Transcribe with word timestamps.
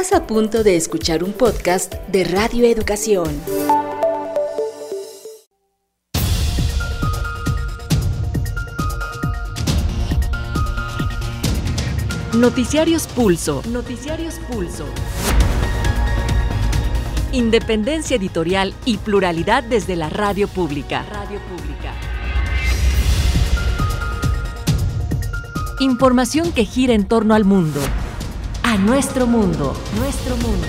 Estás 0.00 0.16
a 0.16 0.26
punto 0.28 0.62
de 0.62 0.76
escuchar 0.76 1.24
un 1.24 1.32
podcast 1.32 1.92
de 2.06 2.22
Radio 2.22 2.64
Educación. 2.64 3.28
Noticiarios 12.32 13.08
Pulso. 13.08 13.60
Noticiarios 13.72 14.36
Pulso. 14.48 14.84
Independencia 17.32 18.16
editorial 18.16 18.74
y 18.84 18.98
pluralidad 18.98 19.64
desde 19.64 19.96
la 19.96 20.08
radio 20.08 20.46
pública. 20.46 21.04
Radio 21.10 21.40
pública. 21.40 21.92
Información 25.80 26.52
que 26.52 26.64
gira 26.64 26.94
en 26.94 27.08
torno 27.08 27.34
al 27.34 27.44
mundo 27.44 27.80
a 28.68 28.76
nuestro 28.76 29.26
mundo, 29.26 29.72
nuestro 29.96 30.36
mundo. 30.36 30.66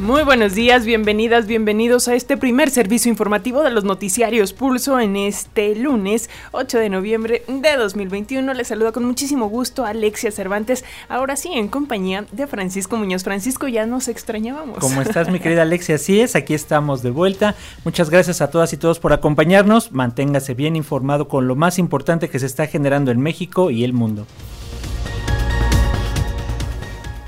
Muy 0.00 0.24
buenos 0.24 0.56
días, 0.56 0.84
bienvenidas, 0.84 1.46
bienvenidos 1.46 2.08
a 2.08 2.16
este 2.16 2.36
primer 2.36 2.70
servicio 2.70 3.08
informativo 3.08 3.62
de 3.62 3.70
los 3.70 3.84
noticiarios 3.84 4.52
Pulso 4.52 4.98
en 4.98 5.14
este 5.14 5.76
lunes 5.76 6.28
8 6.50 6.78
de 6.78 6.88
noviembre 6.88 7.44
de 7.46 7.76
2021. 7.76 8.52
Les 8.52 8.66
saluda 8.66 8.90
con 8.90 9.04
muchísimo 9.04 9.48
gusto 9.48 9.84
Alexia 9.84 10.32
Cervantes, 10.32 10.84
ahora 11.08 11.36
sí 11.36 11.50
en 11.52 11.68
compañía 11.68 12.24
de 12.32 12.48
Francisco 12.48 12.96
Muñoz. 12.96 13.22
Francisco, 13.22 13.68
ya 13.68 13.86
nos 13.86 14.08
extrañábamos. 14.08 14.78
¿Cómo 14.80 15.02
estás, 15.02 15.30
mi 15.30 15.38
querida 15.38 15.62
Alexia? 15.62 15.94
Así 15.94 16.20
es, 16.20 16.34
aquí 16.34 16.52
estamos 16.52 17.00
de 17.02 17.10
vuelta. 17.10 17.54
Muchas 17.84 18.10
gracias 18.10 18.40
a 18.40 18.50
todas 18.50 18.72
y 18.72 18.76
todos 18.76 18.98
por 18.98 19.12
acompañarnos. 19.12 19.92
Manténgase 19.92 20.54
bien 20.54 20.74
informado 20.74 21.28
con 21.28 21.46
lo 21.46 21.54
más 21.54 21.78
importante 21.78 22.28
que 22.28 22.40
se 22.40 22.46
está 22.46 22.66
generando 22.66 23.12
en 23.12 23.20
México 23.20 23.70
y 23.70 23.84
el 23.84 23.92
mundo. 23.92 24.26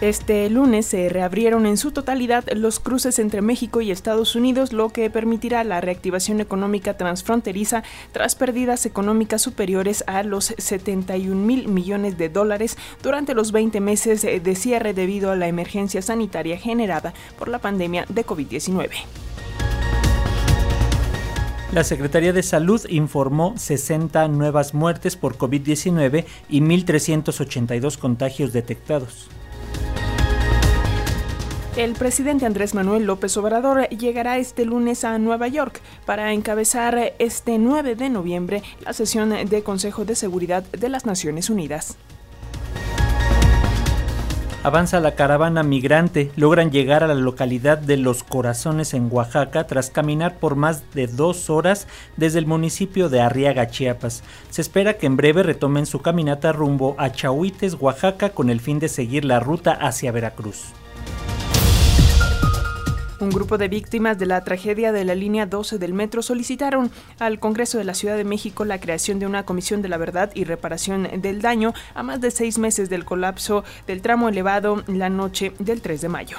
Este 0.03 0.51
lunes 0.51 0.87
se 0.87 1.09
reabrieron 1.09 1.65
en 1.65 1.77
su 1.77 1.93
totalidad 1.93 2.43
los 2.57 2.81
cruces 2.81 3.21
entre 3.21 3.41
México 3.41 3.81
y 3.81 3.93
Estados 3.93 4.35
Unidos, 4.35 4.73
lo 4.73 4.89
que 4.89 5.09
permitirá 5.11 5.63
la 5.63 5.81
reactivación 5.81 6.41
económica 6.41 6.97
transfronteriza 6.97 7.85
tras 8.11 8.35
pérdidas 8.35 8.85
económicas 8.85 9.43
superiores 9.43 10.03
a 10.09 10.25
los 10.25 10.57
71 10.59 11.37
mil 11.47 11.69
millones 11.69 12.19
de 12.19 12.31
dólares 12.31 12.77
durante 13.01 13.33
los 13.33 13.53
20 13.53 13.79
meses 13.79 14.23
de 14.23 14.55
cierre 14.57 14.93
debido 14.93 15.31
a 15.31 15.37
la 15.37 15.47
emergencia 15.47 16.03
sanitaria 16.03 16.59
generada 16.59 17.15
por 17.39 17.47
la 17.47 17.61
pandemia 17.61 18.05
de 18.09 18.27
COVID-19. 18.27 18.91
La 21.73 21.85
Secretaría 21.85 22.33
de 22.33 22.43
Salud 22.43 22.85
informó 22.89 23.57
60 23.57 24.27
nuevas 24.27 24.75
muertes 24.75 25.15
por 25.15 25.39
COVID-19 25.39 26.25
y 26.49 26.61
1.382 26.61 27.99
contagios 27.99 28.53
detectados. 28.53 29.31
El 31.77 31.95
presidente 31.95 32.45
Andrés 32.45 32.75
Manuel 32.75 33.07
López 33.07 33.35
Obrador 33.39 33.89
llegará 33.89 34.37
este 34.37 34.67
lunes 34.67 35.05
a 35.05 35.19
Nueva 35.19 35.49
York 35.49 35.81
para 36.05 36.35
encabezar 36.35 37.15
este 37.19 37.57
9 37.57 37.95
de 37.95 38.11
noviembre 38.11 38.63
la 38.85 38.93
sesión 38.93 39.31
de 39.31 39.63
Consejo 39.63 40.05
de 40.05 40.15
Seguridad 40.15 40.65
de 40.65 40.91
las 40.91 41.07
Naciones 41.07 41.49
Unidas. 41.49 41.97
Avanza 44.65 45.01
la 45.01 45.17
caravana 45.17 45.65
migrante, 45.65 46.31
logran 46.37 46.71
llegar 46.71 47.03
a 47.03 47.09
la 47.09 47.15
localidad 47.15 47.79
de 47.79 47.97
Los 47.97 48.23
Corazones 48.23 48.95
en 48.95 49.09
Oaxaca 49.11 49.67
tras 49.67 49.91
caminar 49.91 50.37
por 50.39 50.55
más 50.55 50.85
de 50.95 51.09
dos 51.09 51.51
horas 51.51 51.89
desde 52.17 52.39
el 52.39 52.47
municipio 52.47 53.09
de 53.09 53.21
Arriaga, 53.21 53.67
Chiapas. 53.67 54.23
Se 54.51 54.63
espera 54.63 54.95
que 54.95 55.07
en 55.07 55.17
breve 55.17 55.43
retomen 55.43 55.85
su 55.85 56.01
caminata 56.01 56.53
rumbo 56.53 56.95
a 56.97 57.11
Chahuites, 57.11 57.75
Oaxaca, 57.81 58.31
con 58.31 58.51
el 58.51 58.61
fin 58.61 58.79
de 58.79 58.89
seguir 58.89 59.25
la 59.25 59.41
ruta 59.41 59.73
hacia 59.73 60.13
Veracruz. 60.13 60.73
Un 63.23 63.31
grupo 63.31 63.57
de 63.57 63.69
víctimas 63.69 64.19
de 64.19 64.27
la 64.27 64.43
tragedia 64.43 64.91
de 64.91 65.05
la 65.05 65.15
línea 65.15 65.47
12 65.47 65.79
del 65.79 65.95
metro 65.95 66.23
solicitaron 66.23 66.91
al 67.21 67.39
Congreso 67.39 67.79
de 67.79 67.85
la 67.85 67.95
Ciudad 67.95 68.17
de 68.17 68.25
México 68.25 68.65
la 68.65 68.81
creación 68.81 69.21
de 69.21 69.27
una 69.27 69.45
comisión 69.45 69.81
de 69.81 69.89
la 69.89 69.97
verdad 69.97 70.33
y 70.35 70.43
reparación 70.43 71.09
del 71.23 71.41
daño 71.41 71.73
a 71.95 72.03
más 72.03 72.21
de 72.21 72.33
seis 72.33 72.59
meses 72.59 72.91
del 72.91 73.05
colapso 73.05 73.63
del 73.87 74.03
tramo 74.03 74.29
elevado 74.29 74.83
la 74.89 75.09
noche 75.09 75.53
del 75.61 75.83
3 75.83 76.01
de 76.01 76.09
mayo. 76.09 76.37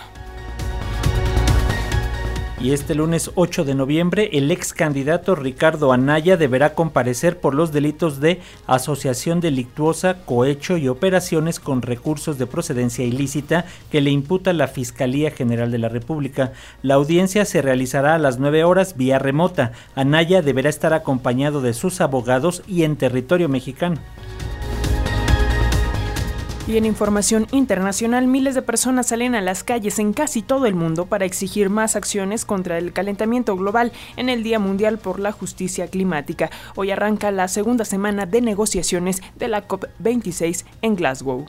Y 2.64 2.72
este 2.72 2.96
lunes 2.96 3.30
8 3.36 3.66
de 3.66 3.76
noviembre, 3.76 4.30
el 4.32 4.50
ex 4.50 4.72
candidato 4.72 5.36
Ricardo 5.36 5.92
Anaya 5.92 6.38
deberá 6.38 6.76
comparecer 6.76 7.42
por 7.42 7.56
los 7.56 7.74
delitos 7.74 8.22
de 8.22 8.40
asociación 8.68 9.42
delictuosa, 9.42 10.24
cohecho 10.24 10.78
y 10.78 10.88
operaciones 10.88 11.60
con 11.60 11.82
recursos 11.82 12.38
de 12.38 12.48
procedencia 12.48 13.04
ilícita 13.04 13.66
que 13.92 14.00
le 14.00 14.12
imputa 14.12 14.54
la 14.54 14.70
Fiscalía 14.70 15.30
General 15.32 15.72
de 15.72 15.78
la 15.78 15.90
República. 15.90 16.54
La 16.84 16.94
audiencia 16.94 17.44
se 17.44 17.62
realizará 17.62 18.16
a 18.16 18.18
las 18.18 18.40
9 18.40 18.64
horas 18.64 18.96
vía 18.96 19.20
remota. 19.20 19.74
Anaya 19.94 20.42
deberá 20.42 20.70
estar 20.70 20.94
acompañado 20.94 21.60
de 21.60 21.74
sus 21.74 22.00
abogados 22.00 22.64
y 22.66 22.84
en 22.84 22.96
territorio 22.96 23.50
mexicano. 23.50 23.98
Y 26.66 26.78
en 26.78 26.86
información 26.86 27.46
internacional, 27.52 28.26
miles 28.26 28.56
de 28.56 28.62
personas 28.62 29.08
salen 29.08 29.36
a 29.36 29.42
las 29.42 29.66
calles 29.66 30.00
en 30.00 30.14
casi 30.14 30.42
todo 30.42 30.66
el 30.66 30.76
mundo 30.76 31.06
para 31.06 31.26
exigir 31.26 31.70
más 31.70 31.98
acciones 31.98 32.46
contra 32.46 32.78
el 32.78 32.94
calentamiento 32.94 33.58
global 33.58 33.92
en 34.16 34.30
el 34.30 34.44
Día 34.44 34.60
Mundial 34.60 34.98
por 34.98 35.20
la 35.20 35.34
Justicia 35.34 35.88
Climática. 35.88 36.50
Hoy 36.78 36.92
arranca 36.92 37.32
la 37.32 37.50
segunda 37.50 37.84
semana 37.84 38.26
de 38.26 38.40
negociaciones 38.40 39.22
de 39.36 39.50
la 39.50 39.68
COP26 39.68 40.64
en 40.82 40.96
Glasgow. 40.96 41.46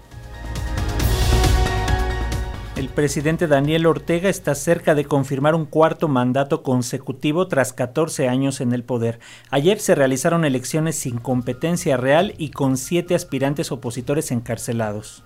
El 2.76 2.88
presidente 2.88 3.46
Daniel 3.46 3.86
Ortega 3.86 4.28
está 4.28 4.56
cerca 4.56 4.96
de 4.96 5.04
confirmar 5.04 5.54
un 5.54 5.64
cuarto 5.64 6.08
mandato 6.08 6.64
consecutivo 6.64 7.46
tras 7.46 7.72
14 7.72 8.28
años 8.28 8.60
en 8.60 8.72
el 8.72 8.82
poder. 8.82 9.20
Ayer 9.50 9.78
se 9.78 9.94
realizaron 9.94 10.44
elecciones 10.44 10.96
sin 10.96 11.18
competencia 11.18 11.96
real 11.96 12.34
y 12.36 12.50
con 12.50 12.76
siete 12.76 13.14
aspirantes 13.14 13.70
opositores 13.70 14.32
encarcelados. 14.32 15.22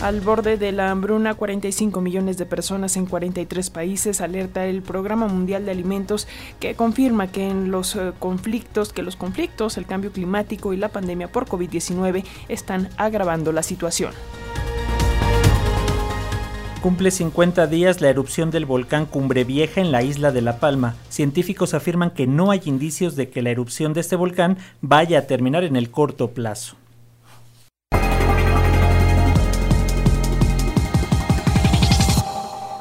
Al 0.00 0.20
borde 0.20 0.56
de 0.56 0.72
la 0.72 0.90
hambruna, 0.90 1.34
45 1.34 2.00
millones 2.00 2.36
de 2.36 2.44
personas 2.44 2.96
en 2.96 3.06
43 3.06 3.70
países, 3.70 4.20
alerta 4.20 4.66
el 4.66 4.82
Programa 4.82 5.28
Mundial 5.28 5.64
de 5.64 5.70
Alimentos 5.70 6.26
que 6.58 6.74
confirma 6.74 7.28
que 7.28 7.48
en 7.48 7.70
los 7.70 7.94
eh, 7.94 8.10
conflictos, 8.18 8.92
que 8.92 9.04
los 9.04 9.14
conflictos, 9.14 9.78
el 9.78 9.86
cambio 9.86 10.10
climático 10.10 10.72
y 10.72 10.76
la 10.76 10.88
pandemia 10.88 11.30
por 11.30 11.46
COVID-19 11.46 12.24
están 12.48 12.88
agravando 12.96 13.52
la 13.52 13.62
situación. 13.62 14.12
Cumple 16.82 17.12
50 17.12 17.68
días 17.68 18.00
la 18.00 18.10
erupción 18.10 18.50
del 18.50 18.66
volcán 18.66 19.06
Cumbre 19.06 19.44
Vieja 19.44 19.80
en 19.80 19.92
la 19.92 20.02
isla 20.02 20.32
de 20.32 20.42
La 20.42 20.58
Palma. 20.58 20.96
Científicos 21.10 21.74
afirman 21.74 22.10
que 22.10 22.26
no 22.26 22.50
hay 22.50 22.60
indicios 22.64 23.14
de 23.14 23.30
que 23.30 23.40
la 23.40 23.50
erupción 23.50 23.92
de 23.92 24.00
este 24.00 24.16
volcán 24.16 24.58
vaya 24.80 25.20
a 25.20 25.26
terminar 25.28 25.62
en 25.62 25.76
el 25.76 25.92
corto 25.92 26.32
plazo. 26.32 26.74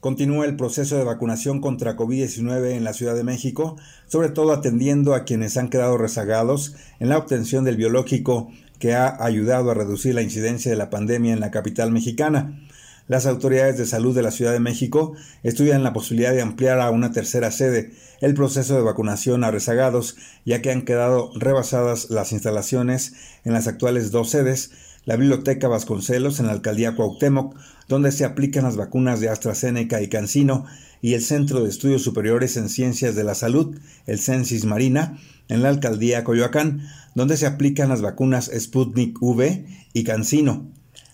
continúa 0.00 0.46
el 0.46 0.56
proceso 0.56 0.96
de 0.96 1.04
vacunación 1.04 1.60
contra 1.60 1.94
COVID-19 1.94 2.70
en 2.70 2.84
la 2.84 2.94
Ciudad 2.94 3.14
de 3.14 3.22
México, 3.22 3.76
sobre 4.06 4.30
todo 4.30 4.52
atendiendo 4.52 5.14
a 5.14 5.24
quienes 5.24 5.58
han 5.58 5.68
quedado 5.68 5.98
rezagados 5.98 6.74
en 7.00 7.10
la 7.10 7.18
obtención 7.18 7.64
del 7.64 7.76
biológico 7.76 8.50
que 8.78 8.94
ha 8.94 9.22
ayudado 9.22 9.70
a 9.70 9.74
reducir 9.74 10.14
la 10.14 10.22
incidencia 10.22 10.70
de 10.70 10.78
la 10.78 10.88
pandemia 10.88 11.34
en 11.34 11.40
la 11.40 11.50
capital 11.50 11.90
mexicana. 11.90 12.58
Las 13.08 13.26
autoridades 13.26 13.76
de 13.76 13.86
salud 13.86 14.14
de 14.14 14.22
la 14.22 14.30
Ciudad 14.30 14.52
de 14.52 14.60
México 14.60 15.14
estudian 15.42 15.82
la 15.82 15.92
posibilidad 15.92 16.32
de 16.32 16.42
ampliar 16.42 16.80
a 16.80 16.90
una 16.90 17.12
tercera 17.12 17.50
sede 17.50 17.92
el 18.20 18.34
proceso 18.34 18.76
de 18.76 18.82
vacunación 18.82 19.44
a 19.44 19.50
rezagados, 19.50 20.16
ya 20.46 20.62
que 20.62 20.70
han 20.70 20.82
quedado 20.82 21.30
rebasadas 21.34 22.08
las 22.08 22.32
instalaciones 22.32 23.14
en 23.44 23.52
las 23.52 23.66
actuales 23.66 24.12
dos 24.12 24.30
sedes, 24.30 24.70
la 25.04 25.16
Biblioteca 25.16 25.68
Vasconcelos 25.68 26.40
en 26.40 26.46
la 26.46 26.52
Alcaldía 26.52 26.94
Cuauhtémoc, 26.94 27.56
donde 27.88 28.12
se 28.12 28.24
aplican 28.24 28.64
las 28.64 28.76
vacunas 28.76 29.20
de 29.20 29.28
AstraZeneca 29.28 30.00
y 30.02 30.08
CanSino, 30.08 30.66
y 31.02 31.14
el 31.14 31.22
Centro 31.22 31.62
de 31.62 31.70
Estudios 31.70 32.02
Superiores 32.02 32.56
en 32.56 32.68
Ciencias 32.68 33.14
de 33.14 33.24
la 33.24 33.34
Salud, 33.34 33.76
el 34.06 34.18
Censis 34.18 34.64
Marina, 34.64 35.18
en 35.48 35.62
la 35.62 35.70
Alcaldía 35.70 36.24
Coyoacán, 36.24 36.86
donde 37.14 37.36
se 37.36 37.46
aplican 37.46 37.88
las 37.88 38.02
vacunas 38.02 38.50
Sputnik 38.54 39.20
V 39.20 39.66
y 39.92 40.04
CanSino. 40.04 40.70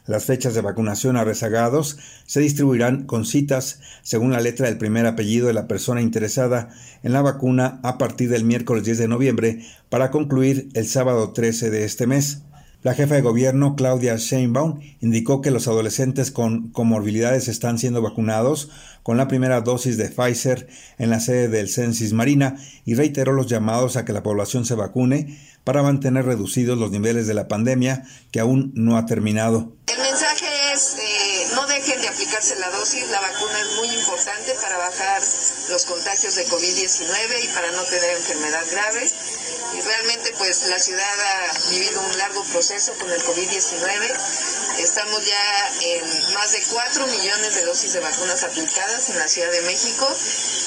Las 0.07 0.25
fechas 0.25 0.55
de 0.55 0.61
vacunación 0.61 1.17
a 1.17 1.25
rezagados 1.25 1.99
se 2.27 2.41
distribuirán 2.41 3.07
con 3.07 3.25
citas 3.25 3.81
según 4.03 4.31
la 4.31 4.41
letra 4.41 4.67
del 4.67 4.79
primer 4.79 5.05
apellido 5.05 5.49
de 5.49 5.53
la 5.53 5.67
persona 5.67 6.01
interesada 6.01 6.69
en 7.03 7.13
la 7.13 7.23
vacuna 7.23 7.81
a 7.83 7.99
partir 7.99 8.29
del 8.29 8.45
miércoles 8.45 8.85
10 8.85 8.99
de 8.99 9.09
noviembre 9.09 9.65
para 9.89 10.13
concluir 10.13 10.69
el 10.75 10.87
sábado 10.87 11.33
13 11.33 11.71
de 11.71 11.85
este 11.85 12.07
mes. 12.07 12.43
La 12.87 12.95
jefa 12.95 13.17
de 13.17 13.21
gobierno, 13.21 13.75
Claudia 13.75 14.15
Sheinbaum, 14.15 14.79
indicó 15.01 15.41
que 15.41 15.51
los 15.51 15.67
adolescentes 15.67 16.31
con 16.31 16.71
comorbilidades 16.71 17.49
están 17.49 17.81
siendo 17.81 18.01
vacunados 18.01 18.71
con 19.03 19.17
la 19.17 19.27
primera 19.27 19.61
dosis 19.61 19.97
de 19.97 20.09
Pfizer 20.09 20.69
en 20.97 21.11
la 21.11 21.19
sede 21.19 21.49
del 21.49 21.69
Censis 21.69 22.13
Marina 22.13 22.55
y 22.85 22.95
reiteró 22.95 23.33
los 23.33 23.49
llamados 23.49 23.97
a 23.97 24.05
que 24.05 24.13
la 24.13 24.23
población 24.23 24.65
se 24.65 24.77
vacune 24.77 25.37
para 25.65 25.83
mantener 25.83 26.27
reducidos 26.27 26.79
los 26.79 26.93
niveles 26.93 27.27
de 27.27 27.35
la 27.35 27.49
pandemia 27.49 28.05
que 28.31 28.39
aún 28.39 28.71
no 28.77 28.97
ha 28.97 29.05
terminado. 29.05 29.73
El 29.89 29.99
mensaje 29.99 30.47
es 30.73 30.95
eh, 30.95 31.55
no 31.57 31.67
dejen 31.67 32.01
de 32.01 32.07
aplicarse 32.07 32.55
la 32.61 32.71
dosis, 32.71 33.03
la 33.11 33.21
vacuna 33.21 33.61
es 33.63 33.77
muy 33.79 33.89
importante 33.99 34.55
para 34.63 34.79
bajar 34.79 35.21
los 35.71 35.85
contagios 35.87 36.37
de 36.37 36.47
COVID-19 36.47 37.03
y 37.43 37.49
para 37.49 37.73
no 37.73 37.83
tener 37.83 38.11
enfermedad 38.11 38.63
grave 38.71 39.11
y 39.75 39.81
realmente 39.81 40.33
pues 40.39 40.69
la 40.69 40.79
ciudad 40.79 41.03
ha 41.03 41.71
vivido 41.71 42.01
un 42.01 42.19
largo 42.19 42.43
proceso 42.53 42.93
con 42.99 43.11
el 43.11 43.21
COVID-19. 43.23 43.87
Estamos 44.79 45.27
ya 45.27 45.45
en 45.83 46.35
más 46.35 46.53
de 46.53 46.59
4 46.73 47.07
millones 47.07 47.55
de 47.55 47.65
dosis 47.65 47.93
de 47.93 48.01
vacunas 48.01 48.45
aplicadas 48.45 49.11
en 49.11 49.19
la 49.19 49.29
Ciudad 49.29 49.51
de 49.51 49.63
México 49.63 50.07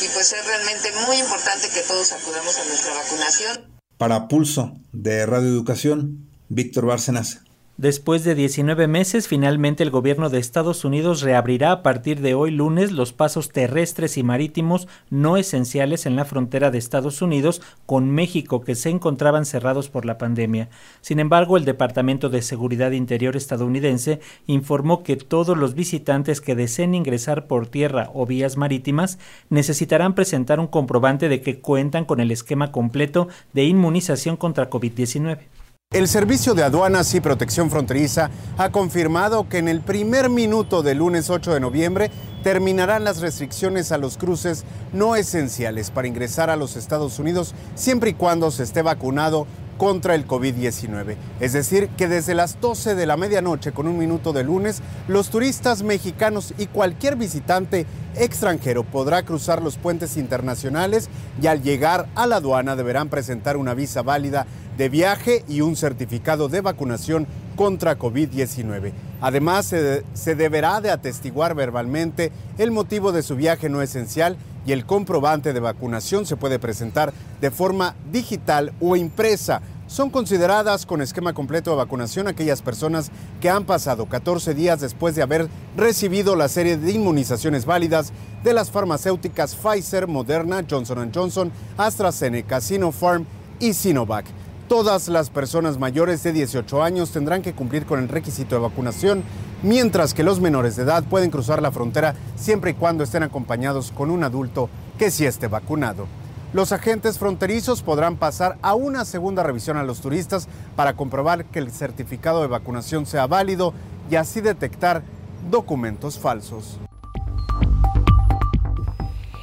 y 0.02 0.08
pues 0.10 0.34
es 0.34 0.46
realmente 0.46 0.92
muy 1.08 1.18
importante 1.18 1.70
que 1.70 1.82
todos 1.82 2.12
acudamos 2.12 2.58
a 2.58 2.66
nuestra 2.66 2.94
vacunación. 2.94 3.80
Para 3.98 4.28
Pulso 4.28 4.74
de 4.92 5.26
Radio 5.26 5.50
Educación, 5.50 6.30
Víctor 6.50 6.86
Bárcenas. 6.86 7.40
Después 7.80 8.26
de 8.26 8.36
19 8.36 8.90
meses, 8.90 9.30
finalmente 9.30 9.84
el 9.84 9.90
gobierno 9.90 10.30
de 10.30 10.38
Estados 10.38 10.84
Unidos 10.84 11.22
reabrirá 11.22 11.72
a 11.72 11.82
partir 11.82 12.20
de 12.20 12.34
hoy 12.34 12.52
lunes 12.52 12.92
los 12.92 13.14
pasos 13.14 13.54
terrestres 13.54 14.18
y 14.18 14.24
marítimos 14.24 14.90
no 15.10 15.38
esenciales 15.38 16.06
en 16.06 16.18
la 16.18 16.26
frontera 16.26 16.72
de 16.72 16.78
Estados 16.78 17.22
Unidos 17.22 17.62
con 17.86 18.12
México 18.12 18.66
que 18.66 18.76
se 18.76 18.90
encontraban 18.90 19.46
cerrados 19.46 19.88
por 19.88 20.04
la 20.04 20.18
pandemia. 20.18 20.68
Sin 21.00 21.22
embargo, 21.22 21.56
el 21.56 21.64
Departamento 21.64 22.28
de 22.28 22.42
Seguridad 22.42 22.92
Interior 22.92 23.38
estadounidense 23.38 24.20
informó 24.46 25.02
que 25.02 25.16
todos 25.16 25.58
los 25.58 25.74
visitantes 25.74 26.42
que 26.42 26.56
deseen 26.56 26.96
ingresar 26.96 27.48
por 27.48 27.68
tierra 27.68 28.10
o 28.14 28.26
vías 28.26 28.58
marítimas 28.58 29.20
necesitarán 29.50 30.16
presentar 30.16 30.60
un 30.60 30.68
comprobante 30.68 31.30
de 31.30 31.40
que 31.40 31.62
cuentan 31.62 32.04
con 32.04 32.20
el 32.20 32.32
esquema 32.32 32.74
completo 32.74 33.30
de 33.54 33.64
inmunización 33.64 34.36
contra 34.36 34.70
COVID-19. 34.70 35.59
El 35.92 36.08
Servicio 36.08 36.54
de 36.54 36.62
Aduanas 36.62 37.16
y 37.16 37.20
Protección 37.20 37.72
Fronteriza 37.72 38.30
ha 38.60 38.70
confirmado 38.70 39.50
que 39.50 39.58
en 39.58 39.68
el 39.68 39.82
primer 39.82 40.30
minuto 40.30 40.84
del 40.84 41.00
lunes 41.00 41.32
8 41.32 41.52
de 41.52 41.60
noviembre 41.60 42.12
terminarán 42.44 43.04
las 43.04 43.22
restricciones 43.22 43.92
a 43.92 43.98
los 43.98 44.16
cruces 44.16 44.66
no 44.94 45.16
esenciales 45.16 45.90
para 45.90 46.08
ingresar 46.08 46.52
a 46.52 46.58
los 46.58 46.76
Estados 46.76 47.18
Unidos 47.18 47.56
siempre 47.74 48.12
y 48.12 48.14
cuando 48.14 48.52
se 48.52 48.62
esté 48.62 48.84
vacunado 48.84 49.48
contra 49.80 50.14
el 50.14 50.28
COVID-19. 50.28 51.16
Es 51.40 51.54
decir, 51.54 51.90
que 51.98 52.08
desde 52.08 52.36
las 52.36 52.62
12 52.62 52.94
de 52.94 53.08
la 53.08 53.18
medianoche 53.18 53.72
con 53.72 53.88
un 53.88 53.98
minuto 53.98 54.32
de 54.32 54.44
lunes, 54.44 54.84
los 55.08 55.30
turistas 55.30 55.82
mexicanos 55.82 56.54
y 56.60 56.68
cualquier 56.68 57.16
visitante 57.16 57.88
extranjero 58.16 58.84
podrá 58.84 59.24
cruzar 59.24 59.62
los 59.64 59.78
puentes 59.78 60.18
internacionales 60.18 61.10
y 61.42 61.48
al 61.48 61.64
llegar 61.64 62.10
a 62.14 62.28
la 62.28 62.36
aduana 62.36 62.76
deberán 62.76 63.10
presentar 63.10 63.56
una 63.56 63.74
visa 63.74 64.02
válida 64.02 64.46
de 64.80 64.88
viaje 64.88 65.44
y 65.50 65.60
un 65.60 65.76
certificado 65.76 66.48
de 66.48 66.62
vacunación 66.62 67.28
contra 67.58 68.00
COVID-19. 68.00 68.94
Además, 69.20 69.66
se, 69.66 70.36
deberá 70.36 70.80
de 70.80 70.90
atestiguar 70.90 71.54
verbalmente 71.54 72.32
el 72.58 72.72
motivo 72.72 73.12
de 73.12 73.22
su 73.22 73.36
viaje 73.36 73.68
no 73.68 73.82
esencial 73.82 74.38
y 74.66 74.72
el 74.72 74.86
comprobante 74.86 75.52
de 75.52 75.60
vacunación 75.60 76.26
se 76.26 76.38
puede 76.38 76.60
presentar 76.60 77.12
de 77.42 77.52
forma 77.52 77.94
digital 78.10 78.72
o 78.80 78.96
impresa. 78.96 79.62
Son 79.88 80.10
consideradas 80.10 80.86
con 80.86 81.02
esquema 81.02 81.34
completo 81.34 81.72
de 81.72 81.78
vacunación 81.78 82.30
aquellas 82.30 82.62
personas 82.62 83.12
que 83.42 83.50
han 83.50 83.66
pasado 83.66 84.06
14 84.06 84.54
días 84.54 84.80
después 84.80 85.14
de 85.14 85.24
haber 85.24 85.50
recibido 85.76 86.38
la 86.38 86.48
serie 86.48 86.78
de 86.78 86.94
inmunizaciones 86.94 87.66
válidas 87.66 88.14
de 88.46 88.54
las 88.54 88.72
farmacéuticas 88.72 89.56
Pfizer, 89.56 90.08
Moderna, 90.08 90.64
Johnson 90.70 91.12
Johnson, 91.14 91.52
AstraZeneca, 91.76 92.62
Sinopharm 92.62 93.26
y 93.60 93.74
Sinovac. 93.74 94.26
Todas 94.70 95.08
las 95.08 95.32
personas 95.32 95.80
mayores 95.80 96.22
de 96.22 96.32
18 96.32 96.84
años 96.84 97.10
tendrán 97.10 97.42
que 97.42 97.54
cumplir 97.54 97.88
con 97.88 97.98
el 97.98 98.08
requisito 98.08 98.54
de 98.54 98.62
vacunación, 98.62 99.24
mientras 99.64 100.14
que 100.14 100.22
los 100.22 100.42
menores 100.42 100.76
de 100.76 100.84
edad 100.84 101.04
pueden 101.06 101.32
cruzar 101.32 101.60
la 101.60 101.72
frontera 101.72 102.14
siempre 102.36 102.70
y 102.70 102.74
cuando 102.76 103.04
estén 103.04 103.24
acompañados 103.24 103.92
con 103.92 104.12
un 104.12 104.24
adulto 104.24 104.70
que 105.00 105.10
sí 105.10 105.26
esté 105.26 105.48
vacunado. 105.48 106.06
Los 106.54 106.72
agentes 106.72 107.18
fronterizos 107.18 107.82
podrán 107.82 108.18
pasar 108.18 108.60
a 108.62 108.76
una 108.76 109.06
segunda 109.06 109.42
revisión 109.42 109.76
a 109.78 109.84
los 109.84 110.02
turistas 110.02 110.48
para 110.76 110.94
comprobar 110.96 111.46
que 111.46 111.58
el 111.58 111.72
certificado 111.72 112.42
de 112.42 112.48
vacunación 112.48 113.08
sea 113.08 113.26
válido 113.26 113.74
y 114.12 114.18
así 114.18 114.40
detectar 114.40 115.02
documentos 115.50 116.20
falsos. 116.20 116.80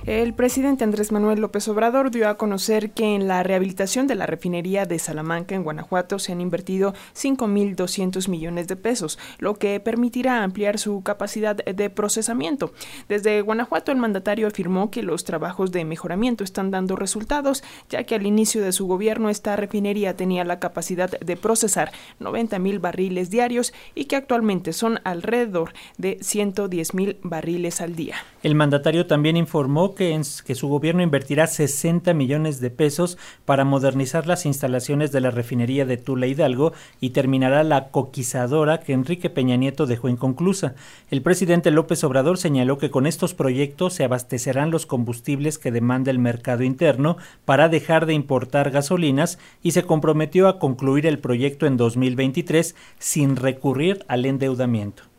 El 0.07 0.35
presidente 0.35 0.85
Andrés 0.85 1.11
Manuel 1.11 1.41
López 1.41 1.67
Obrador 1.67 2.13
dio 2.13 2.29
a 2.29 2.37
conocer 2.37 2.93
que 2.93 3.17
en 3.17 3.27
la 3.27 3.43
rehabilitación 3.43 4.07
de 4.07 4.15
la 4.15 4.25
refinería 4.25 4.87
de 4.87 5.01
Salamanca 5.01 5.57
en 5.57 5.65
Guanajuato 5.65 6.21
se 6.21 6.31
han 6.31 6.41
invertido 6.41 6.95
5.200 7.17 8.29
millones 8.29 8.69
de 8.69 8.77
pesos, 8.77 9.19
lo 9.41 9.55
que 9.55 9.81
permitirá 9.81 10.45
ampliar 10.45 10.79
su 10.79 11.03
capacidad 11.03 11.57
de 11.57 11.91
procesamiento. 11.91 12.73
Desde 13.09 13.41
Guanajuato 13.41 13.91
el 13.91 13.99
mandatario 13.99 14.47
afirmó 14.47 14.93
que 14.93 15.03
los 15.03 15.25
trabajos 15.25 15.73
de 15.73 15.85
mejoramiento 15.85 16.45
están 16.45 16.71
dando 16.71 16.95
resultados, 16.95 17.65
ya 17.91 18.05
que 18.05 18.15
al 18.15 18.29
inicio 18.29 18.63
de 18.63 18.71
su 18.71 18.87
gobierno 18.87 19.29
esta 19.29 19.57
refinería 19.57 20.15
tenía 20.15 20.45
la 20.45 20.61
capacidad 20.61 21.19
de 21.19 21.37
procesar 21.37 21.91
90 22.21 22.61
mil 22.61 22.79
barriles 22.79 23.29
diarios 23.29 23.75
y 23.97 24.05
que 24.05 24.15
actualmente 24.15 24.73
son 24.73 25.01
alrededor 25.03 25.73
de 25.99 26.19
110 26.21 26.95
mil 26.95 27.17
barriles 27.25 27.81
al 27.81 27.97
día. 27.97 28.15
El 28.45 28.55
mandatario 28.55 29.09
también 29.09 29.37
informó 29.37 29.96
que, 29.97 30.23
su 30.23 30.69
gobierno 30.69 31.03
invertirá 31.03 31.49
60 31.49 32.15
millones 32.15 32.61
de 32.61 32.71
pesos 32.71 33.19
para 33.45 33.65
modernizar 33.65 34.29
las 34.29 34.47
instalaciones 34.47 35.11
de 35.11 35.21
la 35.21 35.33
refinería 35.33 35.85
de 35.85 35.97
Tula 35.97 36.29
Hidalgo 36.29 36.73
y 37.01 37.11
terminará 37.11 37.65
la 37.65 37.89
coquizadora 37.89 38.79
que 38.79 38.93
Enrique 38.93 39.29
Peña 39.29 39.57
Nieto 39.57 39.87
dejó 39.87 40.09
inconclusa. 40.09 40.77
El 41.11 41.23
presidente 41.23 41.73
López 41.73 42.05
Obrador 42.05 42.39
señaló 42.39 42.79
que 42.79 42.91
con 42.91 43.09
estos 43.09 43.35
proyectos 43.35 43.95
se 43.95 44.05
abastecerán 44.05 44.71
los 44.71 44.87
combustibles 44.87 45.59
que 45.59 45.73
demanda 45.73 46.13
el 46.13 46.21
mercado 46.21 46.63
interno 46.63 47.17
para 47.45 47.69
dejar 47.69 48.07
de 48.07 48.15
importar 48.15 48.71
gasolinas 48.71 49.41
y 49.63 49.73
se 49.73 49.83
comprometió 49.83 50.47
a 50.47 50.61
concluir 50.61 51.07
el 51.07 51.19
proyecto 51.19 51.67
en 51.67 51.77
2023 51.77 52.77
sin 53.01 53.35
recurrir 53.35 54.05
al 54.07 54.27
endeudamiento 54.27 55.16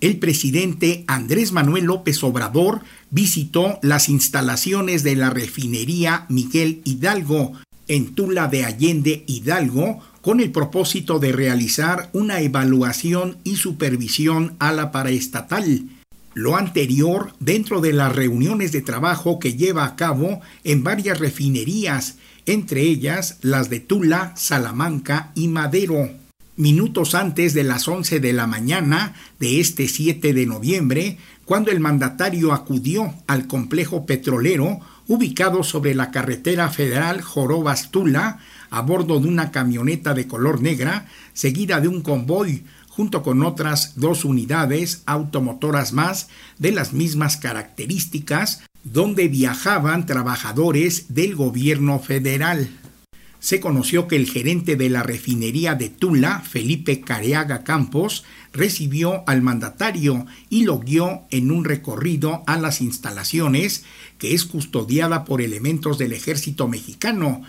el 0.00 0.16
presidente 0.18 1.04
Andrés 1.06 1.52
Manuel 1.52 1.84
López 1.84 2.22
Obrador 2.24 2.80
visitó 3.10 3.78
las 3.82 4.08
instalaciones 4.08 5.02
de 5.02 5.16
la 5.16 5.30
refinería 5.30 6.26
Miguel 6.28 6.80
Hidalgo 6.84 7.52
en 7.86 8.14
Tula 8.14 8.48
de 8.48 8.64
Allende 8.64 9.24
Hidalgo 9.26 10.00
con 10.22 10.40
el 10.40 10.52
propósito 10.52 11.18
de 11.18 11.32
realizar 11.32 12.08
una 12.12 12.40
evaluación 12.40 13.38
y 13.44 13.56
supervisión 13.56 14.54
a 14.58 14.72
la 14.72 14.92
paraestatal. 14.92 15.88
Lo 16.32 16.56
anterior 16.56 17.32
dentro 17.40 17.80
de 17.80 17.92
las 17.92 18.14
reuniones 18.14 18.72
de 18.72 18.82
trabajo 18.82 19.38
que 19.38 19.54
lleva 19.54 19.84
a 19.84 19.96
cabo 19.96 20.40
en 20.62 20.84
varias 20.84 21.18
refinerías, 21.18 22.16
entre 22.46 22.82
ellas 22.82 23.38
las 23.42 23.68
de 23.68 23.80
Tula, 23.80 24.34
Salamanca 24.36 25.32
y 25.34 25.48
Madero 25.48 26.19
minutos 26.60 27.14
antes 27.14 27.54
de 27.54 27.64
las 27.64 27.88
11 27.88 28.20
de 28.20 28.32
la 28.34 28.46
mañana 28.46 29.14
de 29.38 29.60
este 29.60 29.88
7 29.88 30.34
de 30.34 30.44
noviembre, 30.46 31.16
cuando 31.46 31.70
el 31.70 31.80
mandatario 31.80 32.52
acudió 32.52 33.14
al 33.26 33.46
complejo 33.46 34.04
petrolero 34.04 34.78
ubicado 35.08 35.64
sobre 35.64 35.94
la 35.94 36.10
carretera 36.10 36.68
federal 36.68 37.22
Jorobas-Tula 37.22 38.38
a 38.68 38.82
bordo 38.82 39.18
de 39.18 39.28
una 39.28 39.50
camioneta 39.50 40.12
de 40.12 40.28
color 40.28 40.60
negra 40.60 41.06
seguida 41.32 41.80
de 41.80 41.88
un 41.88 42.02
convoy 42.02 42.62
junto 42.88 43.22
con 43.22 43.42
otras 43.42 43.94
dos 43.96 44.26
unidades 44.26 45.02
automotoras 45.06 45.94
más 45.94 46.28
de 46.58 46.72
las 46.72 46.92
mismas 46.92 47.38
características 47.38 48.62
donde 48.84 49.28
viajaban 49.28 50.06
trabajadores 50.06 51.06
del 51.14 51.34
gobierno 51.34 51.98
federal 51.98 52.68
se 53.40 53.58
conoció 53.58 54.06
que 54.06 54.16
el 54.16 54.28
gerente 54.30 54.76
de 54.76 54.90
la 54.90 55.02
refinería 55.02 55.74
de 55.74 55.88
Tula, 55.88 56.40
Felipe 56.40 57.00
Careaga 57.00 57.64
Campos, 57.64 58.24
recibió 58.52 59.24
al 59.26 59.42
mandatario 59.42 60.26
y 60.50 60.64
lo 60.64 60.78
guió 60.78 61.22
en 61.30 61.50
un 61.50 61.64
recorrido 61.64 62.44
a 62.46 62.58
las 62.58 62.80
instalaciones 62.80 63.84
que 64.18 64.34
es 64.34 64.44
custodiada 64.44 65.24
por 65.24 65.40
elementos 65.40 65.98
del 65.98 66.12
ejército 66.12 66.68
mexicano, 66.68 67.42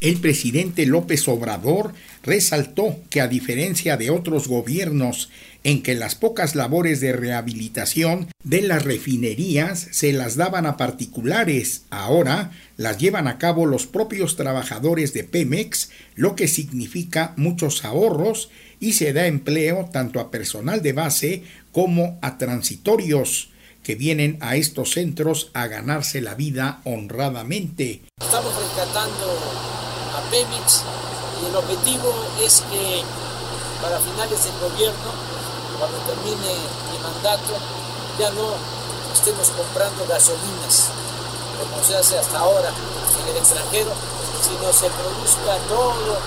el 0.00 0.18
presidente 0.18 0.84
López 0.84 1.26
Obrador 1.26 1.94
resaltó 2.22 2.98
que 3.08 3.20
a 3.20 3.28
diferencia 3.28 3.96
de 3.96 4.10
otros 4.10 4.46
gobiernos 4.46 5.30
en 5.64 5.82
que 5.82 5.94
las 5.94 6.14
pocas 6.14 6.54
labores 6.54 7.00
de 7.00 7.12
rehabilitación 7.12 8.28
de 8.44 8.62
las 8.62 8.84
refinerías 8.84 9.88
se 9.90 10.12
las 10.12 10.36
daban 10.36 10.66
a 10.66 10.76
particulares, 10.76 11.84
ahora 11.90 12.52
las 12.76 12.98
llevan 12.98 13.26
a 13.26 13.38
cabo 13.38 13.64
los 13.64 13.86
propios 13.86 14.36
trabajadores 14.36 15.12
de 15.12 15.24
Pemex, 15.24 15.90
lo 16.14 16.36
que 16.36 16.46
significa 16.46 17.32
muchos 17.36 17.84
ahorros 17.84 18.50
y 18.78 18.92
se 18.92 19.12
da 19.12 19.26
empleo 19.26 19.88
tanto 19.92 20.20
a 20.20 20.30
personal 20.30 20.82
de 20.82 20.92
base 20.92 21.42
como 21.72 22.18
a 22.20 22.38
transitorios 22.38 23.50
que 23.86 23.94
vienen 23.94 24.36
a 24.40 24.56
estos 24.56 24.90
centros 24.98 25.52
a 25.54 25.68
ganarse 25.68 26.20
la 26.20 26.34
vida 26.34 26.80
honradamente. 26.82 28.02
Estamos 28.20 28.52
rescatando 28.56 29.38
Pemex 30.28 30.82
y 31.40 31.46
el 31.46 31.54
objetivo 31.54 32.12
es 32.42 32.64
que 32.68 33.02
para 33.80 34.00
finales 34.00 34.42
del 34.42 34.58
gobierno, 34.58 35.14
cuando 35.78 35.98
termine 35.98 36.50
mi 36.90 36.98
mandato, 36.98 37.54
ya 38.18 38.30
no 38.30 38.58
estemos 39.14 39.50
comprando 39.50 40.04
gasolinas 40.08 40.90
como 41.62 41.84
se 41.84 41.96
hace 41.96 42.18
hasta 42.18 42.40
ahora 42.40 42.70
en 43.22 43.28
el 43.30 43.36
extranjero, 43.36 43.92
sino 44.42 44.72
se 44.72 44.90
produzca 44.90 45.62
todo 45.68 46.18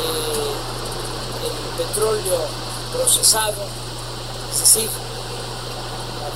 eh, 0.00 0.54
el 1.44 1.84
petróleo 1.84 2.40
procesado, 2.90 3.66
es 4.50 4.60
decir, 4.60 4.88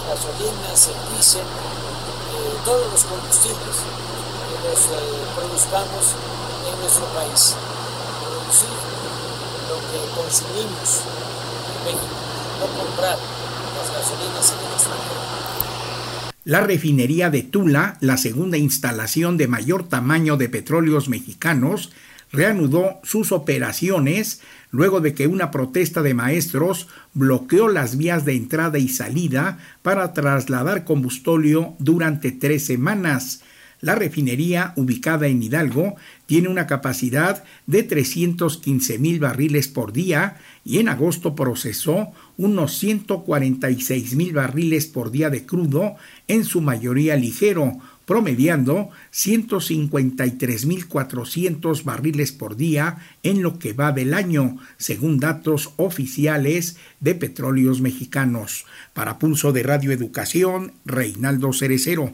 gasolinas, 0.08 0.88
el 0.88 1.14
diésel, 1.14 1.42
eh, 1.42 2.54
todos 2.64 2.90
los 2.92 3.04
combustibles 3.04 3.76
que 3.80 4.56
los 4.68 4.80
eh, 4.90 5.24
produzcamos 5.34 6.14
en 6.66 6.80
nuestro 6.80 7.06
país, 7.14 7.54
producir 8.22 8.74
lo 9.68 9.76
que 9.88 9.98
consumimos 10.14 10.88
en 11.70 11.78
México, 11.84 12.16
no 12.60 12.66
comprar 12.78 13.18
las 13.18 13.88
gasolinas 13.92 14.52
en 14.52 14.58
el 14.66 14.72
extranjero. 14.72 15.24
La 16.44 16.60
refinería 16.60 17.30
de 17.30 17.42
Tula, 17.42 17.96
la 18.00 18.18
segunda 18.18 18.58
instalación 18.58 19.38
de 19.38 19.48
mayor 19.48 19.88
tamaño 19.88 20.36
de 20.36 20.50
petróleos 20.50 21.08
mexicanos, 21.08 21.90
reanudó 22.34 23.00
sus 23.02 23.32
operaciones 23.32 24.40
luego 24.70 25.00
de 25.00 25.14
que 25.14 25.26
una 25.26 25.50
protesta 25.50 26.02
de 26.02 26.14
maestros 26.14 26.88
bloqueó 27.14 27.68
las 27.68 27.96
vías 27.96 28.24
de 28.24 28.34
entrada 28.34 28.78
y 28.78 28.88
salida 28.88 29.58
para 29.82 30.12
trasladar 30.12 30.84
combustóleo 30.84 31.76
durante 31.78 32.32
tres 32.32 32.66
semanas. 32.66 33.42
La 33.80 33.94
refinería, 33.94 34.72
ubicada 34.76 35.26
en 35.26 35.42
Hidalgo, 35.42 35.96
tiene 36.24 36.48
una 36.48 36.66
capacidad 36.66 37.44
de 37.66 37.82
315 37.82 38.98
mil 38.98 39.20
barriles 39.20 39.68
por 39.68 39.92
día 39.92 40.38
y 40.64 40.78
en 40.78 40.88
agosto 40.88 41.34
procesó 41.34 42.12
unos 42.38 42.78
146 42.78 44.16
mil 44.16 44.32
barriles 44.32 44.86
por 44.86 45.10
día 45.10 45.28
de 45.28 45.44
crudo, 45.44 45.96
en 46.28 46.44
su 46.44 46.62
mayoría 46.62 47.16
ligero, 47.16 47.78
promediando 48.06 48.90
153.400 49.12 51.84
barriles 51.84 52.32
por 52.32 52.56
día 52.56 52.99
en 53.23 53.42
lo 53.42 53.58
que 53.58 53.73
va 53.73 53.92
del 53.92 54.14
año, 54.14 54.58
según 54.76 55.20
datos 55.20 55.73
oficiales 55.76 56.76
de 57.00 57.14
Petróleos 57.14 57.80
Mexicanos. 57.80 58.66
Para 58.92 59.18
Pulso 59.18 59.52
de 59.52 59.62
Radio 59.62 59.92
Educación, 59.92 60.73
Reinaldo 60.84 61.52
Cerecero. 61.52 62.12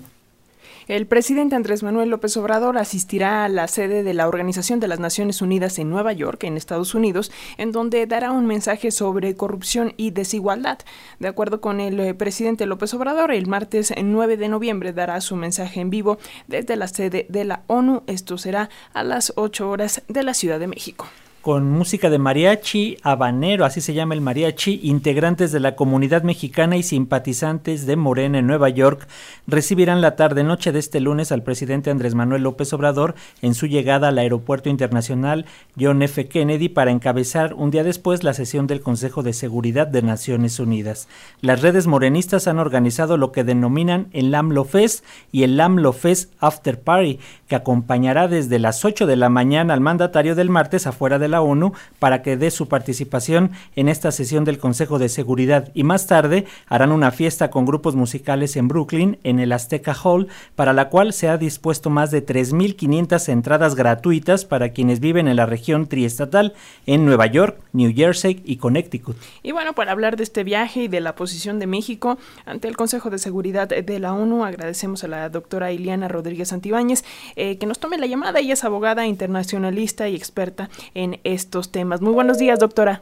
El 0.91 1.07
presidente 1.07 1.55
Andrés 1.55 1.85
Manuel 1.85 2.11
López 2.11 2.37
Obrador 2.37 2.77
asistirá 2.77 3.45
a 3.45 3.49
la 3.49 3.69
sede 3.69 4.03
de 4.03 4.13
la 4.13 4.27
Organización 4.27 4.81
de 4.81 4.89
las 4.89 4.99
Naciones 4.99 5.41
Unidas 5.41 5.79
en 5.79 5.89
Nueva 5.89 6.13
York, 6.13 6.43
en 6.43 6.57
Estados 6.57 6.97
Unidos, 6.97 7.31
en 7.59 7.71
donde 7.71 8.09
dará 8.09 8.33
un 8.33 8.45
mensaje 8.45 8.91
sobre 8.91 9.37
corrupción 9.37 9.95
y 9.97 10.11
desigualdad. 10.11 10.81
De 11.21 11.29
acuerdo 11.29 11.61
con 11.61 11.79
el 11.79 12.01
eh, 12.01 12.13
presidente 12.15 12.67
López 12.67 12.93
Obrador, 12.93 13.31
el 13.31 13.47
martes 13.47 13.95
9 14.03 14.37
de 14.37 14.49
noviembre 14.49 14.93
dará 14.93 15.21
su 15.21 15.37
mensaje 15.37 15.81
en 15.81 15.91
vivo 15.91 16.19
desde 16.49 16.75
la 16.75 16.89
sede 16.89 17.25
de 17.29 17.45
la 17.45 17.63
ONU. 17.69 18.03
Esto 18.09 18.37
será 18.37 18.69
a 18.93 19.05
las 19.05 19.33
8 19.37 19.71
horas 19.71 20.03
de 20.09 20.25
la 20.25 20.35
Ciudad 20.35 20.59
de 20.59 20.67
México 20.67 21.07
con 21.41 21.71
música 21.71 22.11
de 22.11 22.19
mariachi 22.19 22.99
habanero, 23.03 23.65
así 23.65 23.81
se 23.81 23.95
llama 23.95 24.15
el 24.15 24.21
mariachi, 24.21 24.81
integrantes 24.83 25.53
de 25.53 25.61
la 25.61 25.75
comunidad 25.75 26.23
mexicana 26.23 26.77
y 26.77 26.83
simpatizantes 26.83 27.87
de 27.87 27.97
Morena 27.97 28.39
en 28.39 28.47
Nueva 28.47 28.69
York 28.69 29.09
recibirán 29.47 30.01
la 30.01 30.17
tarde-noche 30.17 30.73
de 30.73 30.79
este 30.79 31.01
lunes 31.01 31.33
al 31.33 31.43
presidente 31.43 31.91
Andrés 31.91 32.15
Manuel 32.15 32.43
López 32.43 32.73
Obrador 32.73 33.15
en 33.43 33.55
su 33.55 33.67
llegada 33.67 34.09
al 34.09 34.19
Aeropuerto 34.19 34.69
Internacional 34.69 35.47
John 35.79 36.03
F. 36.03 36.29
Kennedy 36.29 36.69
para 36.69 36.91
encabezar 36.91 37.55
un 37.55 37.71
día 37.71 37.85
después 37.85 38.23
la 38.23 38.35
sesión 38.35 38.67
del 38.67 38.81
Consejo 38.83 39.23
de 39.23 39.33
Seguridad 39.33 39.87
de 39.87 40.03
Naciones 40.03 40.59
Unidas. 40.61 41.09
Las 41.41 41.63
redes 41.63 41.87
morenistas 41.87 42.49
han 42.49 42.59
organizado 42.59 43.17
lo 43.17 43.33
que 43.33 43.45
denominan 43.45 44.09
el 44.13 44.35
AMLO 44.35 44.65
Fest 44.65 45.05
y 45.33 45.43
el 45.45 45.59
AMLO 45.61 45.93
Fest 45.93 46.33
After 46.39 46.81
Party, 46.81 47.19
que 47.51 47.57
acompañará 47.57 48.29
desde 48.29 48.61
las 48.61 48.85
8 48.85 49.09
de 49.09 49.17
la 49.17 49.29
mañana 49.29 49.75
al 49.75 49.81
mandatario 49.81 50.37
del 50.37 50.51
martes 50.51 50.87
afuera 50.87 51.19
de 51.19 51.27
la 51.27 51.43
ONU 51.43 51.73
para 51.99 52.23
que 52.23 52.37
dé 52.37 52.53
su 52.53 52.69
participación 52.69 53.51
en 53.75 53.89
esta 53.89 54.13
sesión 54.13 54.45
del 54.45 54.59
Consejo 54.59 55.01
de 55.01 55.09
Seguridad 55.09 55.69
y 55.75 55.83
más 55.83 56.07
tarde 56.07 56.47
harán 56.69 56.93
una 56.93 57.11
fiesta 57.11 57.51
con 57.51 57.67
grupos 57.67 57.97
musicales 57.97 58.55
en 58.55 58.69
Brooklyn 58.69 59.19
en 59.25 59.41
el 59.41 59.51
Azteca 59.51 59.97
Hall 60.01 60.29
para 60.55 60.73
la 60.73 60.91
cual 60.91 61.13
se 61.13 61.29
ha 61.29 61.39
dispuesto 61.39 61.91
más 61.91 62.13
de 62.13 62.25
3.500 62.25 63.29
entradas 63.29 63.75
gratuitas 63.75 64.45
para 64.45 64.69
quienes 64.69 65.01
viven 65.01 65.27
en 65.27 65.35
la 65.35 65.47
región 65.47 65.89
triestatal 65.89 66.55
en 66.87 67.05
Nueva 67.05 67.27
York, 67.27 67.61
New 67.73 67.93
Jersey 67.93 68.43
y 68.45 68.59
Connecticut. 68.59 69.17
Y 69.43 69.51
bueno, 69.51 69.73
para 69.73 69.91
hablar 69.91 70.17
de 70.17 70.23
este 70.23 70.45
viaje 70.45 70.85
y 70.85 70.89
de 70.89 71.01
la 71.01 71.17
posición 71.17 71.59
de 71.59 71.67
México 71.67 72.17
ante 72.47 72.69
el 72.69 72.77
Consejo 72.77 73.11
de 73.11 73.19
Seguridad 73.19 73.67
de 73.69 73.99
la 73.99 74.13
ONU, 74.13 74.45
agradecemos 74.45 75.03
a 75.03 75.09
la 75.09 75.29
doctora 75.29 75.73
Iliana 75.73 76.07
Rodríguez 76.07 76.51
Santibáñez 76.51 77.03
eh, 77.41 77.57
que 77.57 77.65
nos 77.65 77.79
tome 77.79 77.97
la 77.97 78.07
llamada. 78.07 78.39
Ella 78.39 78.53
es 78.53 78.65
abogada 78.65 79.07
internacionalista 79.07 80.09
y 80.09 80.15
experta 80.15 80.69
en 80.93 81.21
estos 81.25 81.73
temas. 81.73 82.03
Muy 82.03 82.13
buenos 82.13 82.37
días, 82.37 82.59
doctora. 82.59 83.01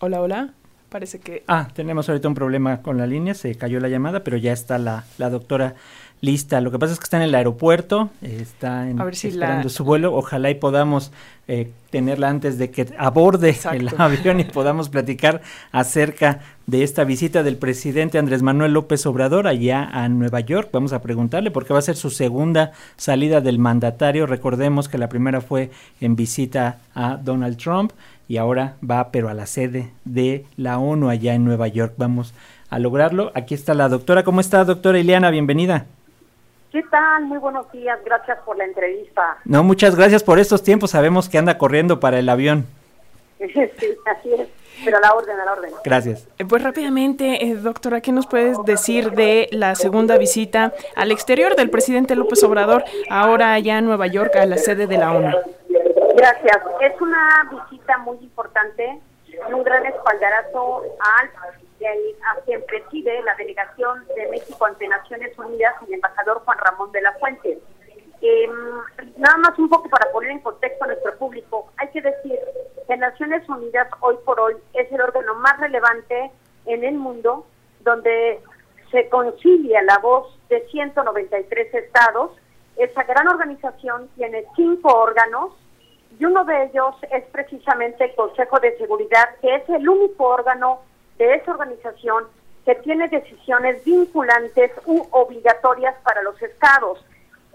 Hola, 0.00 0.20
hola. 0.20 0.50
Parece 0.88 1.20
que... 1.20 1.44
Ah, 1.46 1.68
tenemos 1.74 2.08
ahorita 2.08 2.26
un 2.26 2.34
problema 2.34 2.82
con 2.82 2.98
la 2.98 3.06
línea, 3.06 3.34
se 3.34 3.54
cayó 3.54 3.78
la 3.78 3.88
llamada, 3.88 4.24
pero 4.24 4.36
ya 4.36 4.52
está 4.52 4.78
la, 4.78 5.04
la 5.18 5.30
doctora 5.30 5.76
lista. 6.20 6.60
Lo 6.60 6.70
que 6.70 6.78
pasa 6.78 6.92
es 6.92 6.98
que 6.98 7.04
está 7.04 7.16
en 7.18 7.24
el 7.24 7.34
aeropuerto, 7.34 8.10
está 8.22 8.88
en, 8.88 9.00
esperando 9.00 9.68
su 9.68 9.84
vuelo. 9.84 10.14
Ojalá 10.14 10.50
y 10.50 10.54
podamos 10.54 11.12
eh, 11.46 11.70
tenerla 11.90 12.28
antes 12.28 12.58
de 12.58 12.70
que 12.70 12.86
aborde 12.98 13.56
el 13.72 13.90
avión 13.96 14.40
y 14.40 14.44
podamos 14.44 14.88
platicar 14.88 15.40
acerca 15.72 16.40
de 16.66 16.82
esta 16.82 17.04
visita 17.04 17.42
del 17.42 17.56
presidente 17.56 18.18
Andrés 18.18 18.42
Manuel 18.42 18.72
López 18.72 19.06
Obrador 19.06 19.46
allá 19.46 19.88
a 19.92 20.08
Nueva 20.08 20.40
York. 20.40 20.70
Vamos 20.72 20.92
a 20.92 21.00
preguntarle 21.00 21.50
porque 21.50 21.72
va 21.72 21.78
a 21.78 21.82
ser 21.82 21.96
su 21.96 22.10
segunda 22.10 22.72
salida 22.96 23.40
del 23.40 23.58
mandatario. 23.58 24.26
Recordemos 24.26 24.88
que 24.88 24.98
la 24.98 25.08
primera 25.08 25.40
fue 25.40 25.70
en 26.00 26.16
visita 26.16 26.78
a 26.94 27.16
Donald 27.16 27.56
Trump 27.56 27.92
y 28.28 28.36
ahora 28.36 28.76
va 28.88 29.10
pero 29.10 29.28
a 29.28 29.34
la 29.34 29.46
sede 29.46 29.90
de 30.04 30.44
la 30.56 30.78
ONU 30.78 31.08
allá 31.08 31.34
en 31.34 31.44
Nueva 31.44 31.68
York. 31.68 31.94
Vamos 31.96 32.34
a 32.68 32.78
lograrlo. 32.78 33.32
Aquí 33.34 33.54
está 33.54 33.72
la 33.72 33.88
doctora. 33.88 34.22
¿Cómo 34.24 34.40
está, 34.40 34.64
doctora 34.64 34.98
Ileana? 34.98 35.30
Bienvenida. 35.30 35.86
¿Qué 36.78 36.84
tal? 36.92 37.24
Muy 37.24 37.38
buenos 37.38 37.72
días, 37.72 37.98
gracias 38.04 38.38
por 38.46 38.56
la 38.56 38.64
entrevista. 38.64 39.38
No, 39.44 39.64
muchas 39.64 39.96
gracias 39.96 40.22
por 40.22 40.38
estos 40.38 40.62
tiempos, 40.62 40.92
sabemos 40.92 41.28
que 41.28 41.36
anda 41.36 41.58
corriendo 41.58 41.98
para 41.98 42.20
el 42.20 42.28
avión. 42.28 42.66
sí, 43.40 43.96
así 44.06 44.32
es. 44.32 44.46
Pero 44.84 44.98
a 44.98 45.00
la 45.00 45.12
orden, 45.12 45.40
a 45.40 45.44
la 45.44 45.52
orden. 45.54 45.72
Gracias. 45.82 46.28
Eh, 46.38 46.44
pues 46.44 46.62
rápidamente, 46.62 47.44
eh, 47.44 47.56
doctora, 47.56 48.00
¿qué 48.00 48.12
nos 48.12 48.28
puedes 48.28 48.56
decir 48.64 49.10
de 49.10 49.48
la 49.50 49.74
segunda 49.74 50.18
visita 50.18 50.72
al 50.94 51.10
exterior 51.10 51.56
del 51.56 51.68
presidente 51.68 52.14
López 52.14 52.44
Obrador, 52.44 52.84
ahora 53.10 53.54
allá 53.54 53.78
en 53.78 53.86
Nueva 53.86 54.06
York, 54.06 54.36
a 54.36 54.46
la 54.46 54.56
sede 54.56 54.86
de 54.86 54.98
la 54.98 55.10
ONU? 55.10 55.32
Gracias. 56.14 56.58
Es 56.80 57.00
una 57.00 57.50
visita 57.70 57.98
muy 57.98 58.18
importante, 58.18 59.00
un 59.52 59.64
gran 59.64 59.84
espaldarazo 59.84 60.84
al 61.00 61.28
a 61.86 62.40
quien 62.44 62.62
preside 62.66 63.22
la 63.22 63.34
delegación 63.36 64.04
de 64.16 64.28
México 64.28 64.64
ante 64.66 64.88
Naciones 64.88 65.38
Unidas, 65.38 65.74
el 65.86 65.94
embajador 65.94 66.42
Juan 66.44 66.58
Ramón 66.58 66.92
de 66.92 67.02
la 67.02 67.12
Fuente. 67.14 67.58
Em, 68.20 68.50
nada 69.16 69.36
más 69.36 69.58
un 69.58 69.68
poco 69.68 69.88
para 69.88 70.10
poner 70.10 70.32
en 70.32 70.40
contexto 70.40 70.84
a 70.84 70.88
nuestro 70.88 71.16
público, 71.18 71.70
hay 71.76 71.88
que 71.88 72.00
decir 72.00 72.38
que 72.86 72.96
Naciones 72.96 73.48
Unidas 73.48 73.88
hoy 74.00 74.16
por 74.24 74.40
hoy 74.40 74.54
es 74.74 74.90
el 74.90 75.00
órgano 75.00 75.34
más 75.36 75.58
relevante 75.60 76.32
en 76.66 76.84
el 76.84 76.94
mundo 76.94 77.46
donde 77.80 78.40
se 78.90 79.08
concilia 79.08 79.82
la 79.82 79.98
voz 79.98 80.36
de 80.48 80.66
193 80.68 81.74
estados. 81.74 82.32
Esa 82.76 83.04
gran 83.04 83.28
organización 83.28 84.08
tiene 84.16 84.44
cinco 84.56 84.92
órganos 84.94 85.52
y 86.18 86.24
uno 86.24 86.44
de 86.44 86.64
ellos 86.64 86.96
es 87.12 87.24
precisamente 87.26 88.04
el 88.04 88.14
Consejo 88.16 88.58
de 88.58 88.76
Seguridad, 88.78 89.36
que 89.40 89.54
es 89.54 89.68
el 89.68 89.88
único 89.88 90.24
órgano 90.24 90.80
de 91.18 91.34
esa 91.34 91.52
organización 91.52 92.24
que 92.64 92.74
tiene 92.76 93.08
decisiones 93.08 93.84
vinculantes 93.84 94.70
u 94.86 95.06
obligatorias 95.10 95.94
para 96.02 96.22
los 96.22 96.40
estados. 96.42 97.04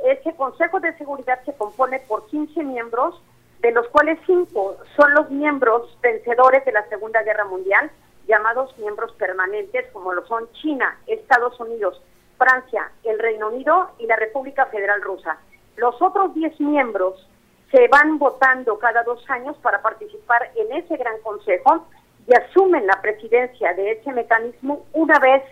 Ese 0.03 0.36
Consejo 0.36 0.79
de 0.79 0.98
Seguridad 0.98 1.39
se 1.46 1.53
compone 1.53 2.00
por 2.00 2.25
15 2.27 2.63
miembros, 2.63 3.22
de 3.60 3.72
los 3.72 3.88
cuales 3.89 4.20
cinco 4.25 4.75
son 4.98 5.13
los 5.13 5.29
miembros 5.29 5.98
vencedores 6.01 6.65
de 6.65 6.74
la 6.74 6.88
Segunda 6.89 7.24
Guerra 7.24 7.46
Mundial, 7.46 7.89
llamados 8.27 8.77
miembros 8.77 9.12
permanentes, 9.13 9.86
como 9.93 10.13
lo 10.13 10.25
son 10.27 10.51
China, 10.53 10.98
Estados 11.08 11.60
Unidos, 11.60 12.01
Francia, 12.38 12.91
el 13.03 13.20
Reino 13.20 13.48
Unido 13.48 13.91
y 14.00 14.08
la 14.08 14.15
República 14.15 14.65
Federal 14.65 15.01
Rusa. 15.01 15.38
Los 15.77 16.01
otros 16.01 16.34
10 16.34 16.60
miembros 16.60 17.29
se 17.72 17.88
van 17.88 18.20
votando 18.20 18.77
cada 18.79 19.03
dos 19.03 19.24
años 19.29 19.55
para 19.62 19.82
participar 19.82 20.51
en 20.55 20.72
ese 20.74 20.98
gran 20.98 21.20
consejo 21.22 21.88
y 22.27 22.34
asumen 22.34 22.88
la 22.88 23.01
presidencia 23.01 23.74
de 23.74 23.92
ese 23.92 24.12
mecanismo 24.12 24.86
una 24.94 25.20
vez 25.20 25.44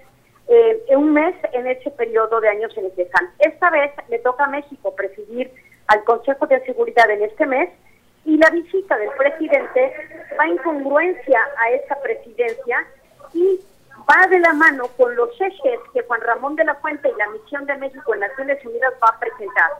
eh, 0.48 0.84
en 0.88 1.00
un 1.00 1.14
mes 1.14 1.36
en 1.54 1.68
ese 1.68 1.92
periodo 1.92 2.40
de 2.42 2.50
años 2.50 2.76
en 2.78 2.86
el 2.86 2.92
que 2.94 3.04
están. 3.04 3.30
Esta 3.40 3.70
vez 3.70 3.92
le 4.10 4.20
toca 4.20 4.46
a 4.46 4.50
México 4.50 4.94
presidir 4.96 5.52
al 5.88 6.04
Consejo 6.04 6.48
de 6.48 6.64
Seguridad 6.66 7.10
en 7.10 7.24
este 7.24 7.46
mes 7.46 7.70
y 8.26 8.38
la 8.38 8.50
visita 8.50 8.98
del 8.98 9.12
presidente 9.12 9.94
va 10.40 10.46
en 10.46 10.58
congruencia 10.58 11.40
a 11.58 11.72
esa 11.72 11.96
presidencia 12.02 12.86
y 13.34 13.60
va 14.10 14.28
de 14.28 14.40
la 14.40 14.54
mano 14.54 14.88
con 14.98 15.16
los 15.16 15.30
ejes 15.40 15.80
que 15.94 16.04
Juan 16.04 16.22
Ramón 16.22 16.56
de 16.56 16.66
la 16.66 16.76
Fuente 16.76 17.10
y 17.10 17.18
la 17.18 17.30
misión 17.30 17.66
de 17.66 17.78
México 17.78 18.14
en 18.14 18.22
Naciones 18.22 18.64
Unidas 18.66 18.94
va 19.04 19.10
a 19.10 19.20
presentar. 19.20 19.72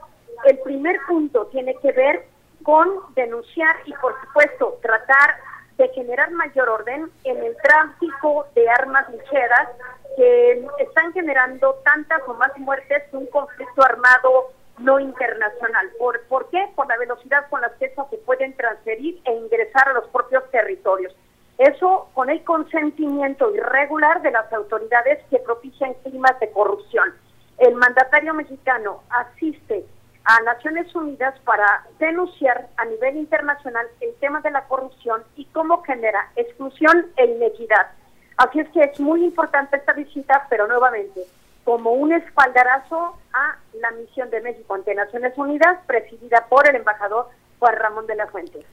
El 0.44 0.58
primer 0.58 0.98
punto 1.06 1.46
tiene 1.46 1.74
que 1.76 1.92
ver 1.92 2.24
con 2.62 2.88
denunciar 3.14 3.76
y, 3.84 3.92
por 3.94 4.14
supuesto, 4.20 4.78
tratar 4.82 5.36
de 5.82 5.88
generar 5.88 6.30
mayor 6.30 6.68
orden 6.68 7.10
en 7.24 7.42
el 7.42 7.56
tráfico 7.56 8.46
de 8.54 8.70
armas 8.70 9.04
ligeras 9.10 9.68
que 10.16 10.64
están 10.78 11.12
generando 11.12 11.74
tantas 11.84 12.22
o 12.28 12.34
más 12.34 12.56
muertes 12.58 13.02
que 13.10 13.16
un 13.16 13.26
conflicto 13.26 13.82
armado 13.82 14.52
no 14.78 15.00
internacional. 15.00 15.90
¿Por, 15.98 16.20
¿Por 16.28 16.48
qué? 16.50 16.68
Por 16.76 16.86
la 16.86 16.96
velocidad 16.98 17.48
con 17.50 17.62
la 17.62 17.72
que 17.78 17.86
estos 17.86 18.08
se 18.10 18.18
pueden 18.18 18.56
transferir 18.56 19.20
e 19.24 19.32
ingresar 19.32 19.88
a 19.88 19.94
los 19.94 20.06
propios 20.10 20.48
territorios. 20.52 21.16
Eso 21.58 22.08
con 22.14 22.30
el 22.30 22.44
consentimiento 22.44 23.52
irregular 23.52 24.22
de 24.22 24.30
las 24.30 24.52
autoridades 24.52 25.18
que 25.30 25.38
propician 25.40 25.94
climas 26.04 26.38
de 26.38 26.50
corrupción. 26.52 27.12
El 27.58 27.74
mandatario 27.74 28.34
mexicano 28.34 29.02
asiste 29.10 29.84
a 30.24 30.40
Naciones 30.42 30.94
Unidas 30.94 31.38
para 31.40 31.84
denunciar 31.98 32.68
a 32.76 32.84
nivel 32.84 33.16
internacional 33.16 33.86
el 34.00 34.14
tema 34.16 34.40
de 34.40 34.50
la 34.50 34.66
corrupción 34.66 35.22
y 35.36 35.46
cómo 35.46 35.82
genera 35.82 36.30
exclusión 36.36 37.06
e 37.16 37.26
inequidad. 37.26 37.90
Así 38.36 38.60
es 38.60 38.68
que 38.70 38.80
es 38.80 39.00
muy 39.00 39.24
importante 39.24 39.76
esta 39.76 39.92
visita, 39.92 40.46
pero 40.48 40.66
nuevamente 40.66 41.22
como 41.64 41.92
un 41.92 42.12
espaldarazo 42.12 43.16
a 43.32 43.56
la 43.74 43.90
misión 43.92 44.30
de 44.30 44.40
México 44.40 44.74
ante 44.74 44.94
Naciones 44.94 45.36
Unidas, 45.36 45.78
presidida 45.86 46.46
por 46.48 46.68
el 46.68 46.76
embajador 46.76 47.28
Juan 47.58 47.76
Ramón 47.76 48.06
de 48.06 48.16
la 48.16 48.26
Fuente. 48.26 48.64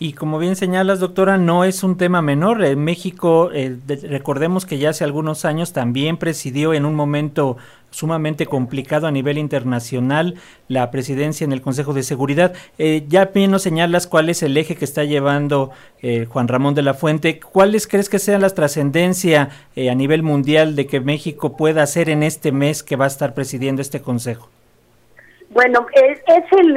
Y 0.00 0.12
como 0.12 0.38
bien 0.38 0.54
señalas, 0.54 1.00
doctora, 1.00 1.38
no 1.38 1.64
es 1.64 1.82
un 1.82 1.96
tema 1.96 2.22
menor. 2.22 2.64
En 2.64 2.84
México, 2.84 3.50
eh, 3.52 3.76
recordemos 4.08 4.64
que 4.64 4.78
ya 4.78 4.90
hace 4.90 5.02
algunos 5.02 5.44
años 5.44 5.72
también 5.72 6.18
presidió 6.18 6.72
en 6.72 6.86
un 6.86 6.94
momento 6.94 7.56
sumamente 7.90 8.46
complicado 8.46 9.08
a 9.08 9.10
nivel 9.10 9.38
internacional 9.38 10.36
la 10.68 10.92
presidencia 10.92 11.44
en 11.44 11.52
el 11.52 11.62
Consejo 11.62 11.94
de 11.94 12.04
Seguridad. 12.04 12.54
Eh, 12.78 13.06
ya 13.08 13.24
bien 13.24 13.50
nos 13.50 13.62
señalas 13.62 14.06
cuál 14.06 14.28
es 14.28 14.44
el 14.44 14.56
eje 14.56 14.76
que 14.76 14.84
está 14.84 15.02
llevando 15.02 15.72
eh, 16.00 16.26
Juan 16.26 16.46
Ramón 16.46 16.76
de 16.76 16.82
la 16.82 16.94
Fuente. 16.94 17.40
¿Cuáles 17.40 17.88
crees 17.88 18.08
que 18.08 18.20
sean 18.20 18.40
las 18.40 18.54
trascendencia 18.54 19.48
a 19.76 19.94
nivel 19.96 20.22
mundial 20.22 20.76
de 20.76 20.86
que 20.86 21.00
México 21.00 21.56
pueda 21.56 21.82
hacer 21.82 22.08
en 22.08 22.22
este 22.22 22.52
mes 22.52 22.84
que 22.84 22.94
va 22.94 23.06
a 23.06 23.08
estar 23.08 23.34
presidiendo 23.34 23.82
este 23.82 24.00
Consejo? 24.00 24.48
Bueno, 25.50 25.88
es, 25.92 26.20
es 26.20 26.44
el, 26.52 26.74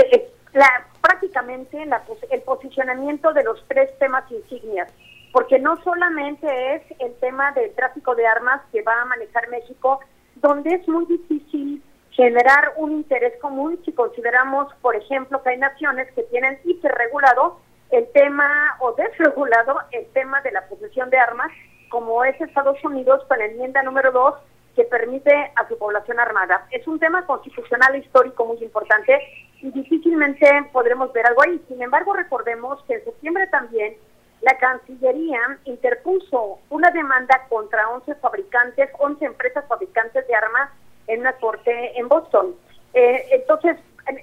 la 0.54 0.91
prácticamente 1.02 1.86
el 2.30 2.42
posicionamiento 2.42 3.34
de 3.34 3.44
los 3.44 3.64
tres 3.68 3.98
temas 4.00 4.30
insignias, 4.32 4.92
porque 5.32 5.60
no 5.60 5.82
solamente 5.84 6.76
es 6.76 6.84
el 7.00 7.14
tema 7.16 7.52
del 7.54 7.74
tráfico 7.74 8.16
de 8.16 8.28
armas 8.28 8.62
que 8.72 8.82
va 8.82 9.02
a 9.02 9.06
manejar 9.06 9.50
México, 9.50 10.00
donde 10.36 10.76
es 10.76 10.88
muy 10.88 11.06
difícil 11.06 11.82
generar 12.12 12.74
un 12.78 12.92
interés 12.92 13.34
común 13.42 13.80
si 13.86 13.94
consideramos, 13.94 14.74
por 14.82 14.96
ejemplo, 14.96 15.42
que 15.42 15.52
hay 15.52 15.58
naciones 15.58 16.12
que 16.14 16.24
tienen 16.24 16.60
hiperregulado 16.64 17.60
el 17.90 18.08
tema 18.12 18.78
o 18.80 18.94
desregulado 18.94 19.78
el 19.92 20.06
tema 20.08 20.42
de 20.42 20.52
la 20.52 20.68
posesión 20.68 21.10
de 21.10 21.18
armas, 21.18 21.52
como 21.90 22.24
es 22.24 22.40
Estados 22.40 22.82
Unidos 22.84 23.24
con 23.28 23.40
la 23.40 23.46
enmienda 23.46 23.84
número 23.84 24.12
2 24.12 24.36
que 24.76 24.84
permite 24.86 25.34
a 25.56 25.68
su 25.68 25.78
población 25.78 26.20
armada. 26.20 26.68
Es 26.72 26.88
un 26.88 27.00
tema 27.00 27.26
constitucional 27.26 27.96
e 27.96 28.00
histórico 28.00 28.46
muy 28.46 28.58
importante 28.64 29.20
y 29.62 29.72
difícilmente 29.72 30.48
podremos 30.72 31.12
ver 31.14 31.28
algo 31.28 31.44
ahí. 31.44 31.62
Sin 31.68 31.82
embargo, 31.82 32.14
recordemos 32.14 32.84
que 32.84 32.96
en 32.96 33.04
septiembre 33.04 33.48
también 33.48 33.96
la 34.42 34.58
Cancillería 34.58 35.40
interpuso 35.66 36.60
una 36.70 36.90
demanda 36.92 37.46
contra 37.50 37.90
11 37.90 38.16
fabricantes, 38.16 38.90
11 38.98 39.26
empresas 39.26 39.66
fabricantes 39.68 40.28
de 40.28 40.36
armas 40.36 40.70
en 41.08 41.22
una 41.22 41.34
corte 41.34 42.00
en 42.00 42.08
Boston. 42.08 42.56
Eh, 42.94 43.26
entonces, 43.32 43.78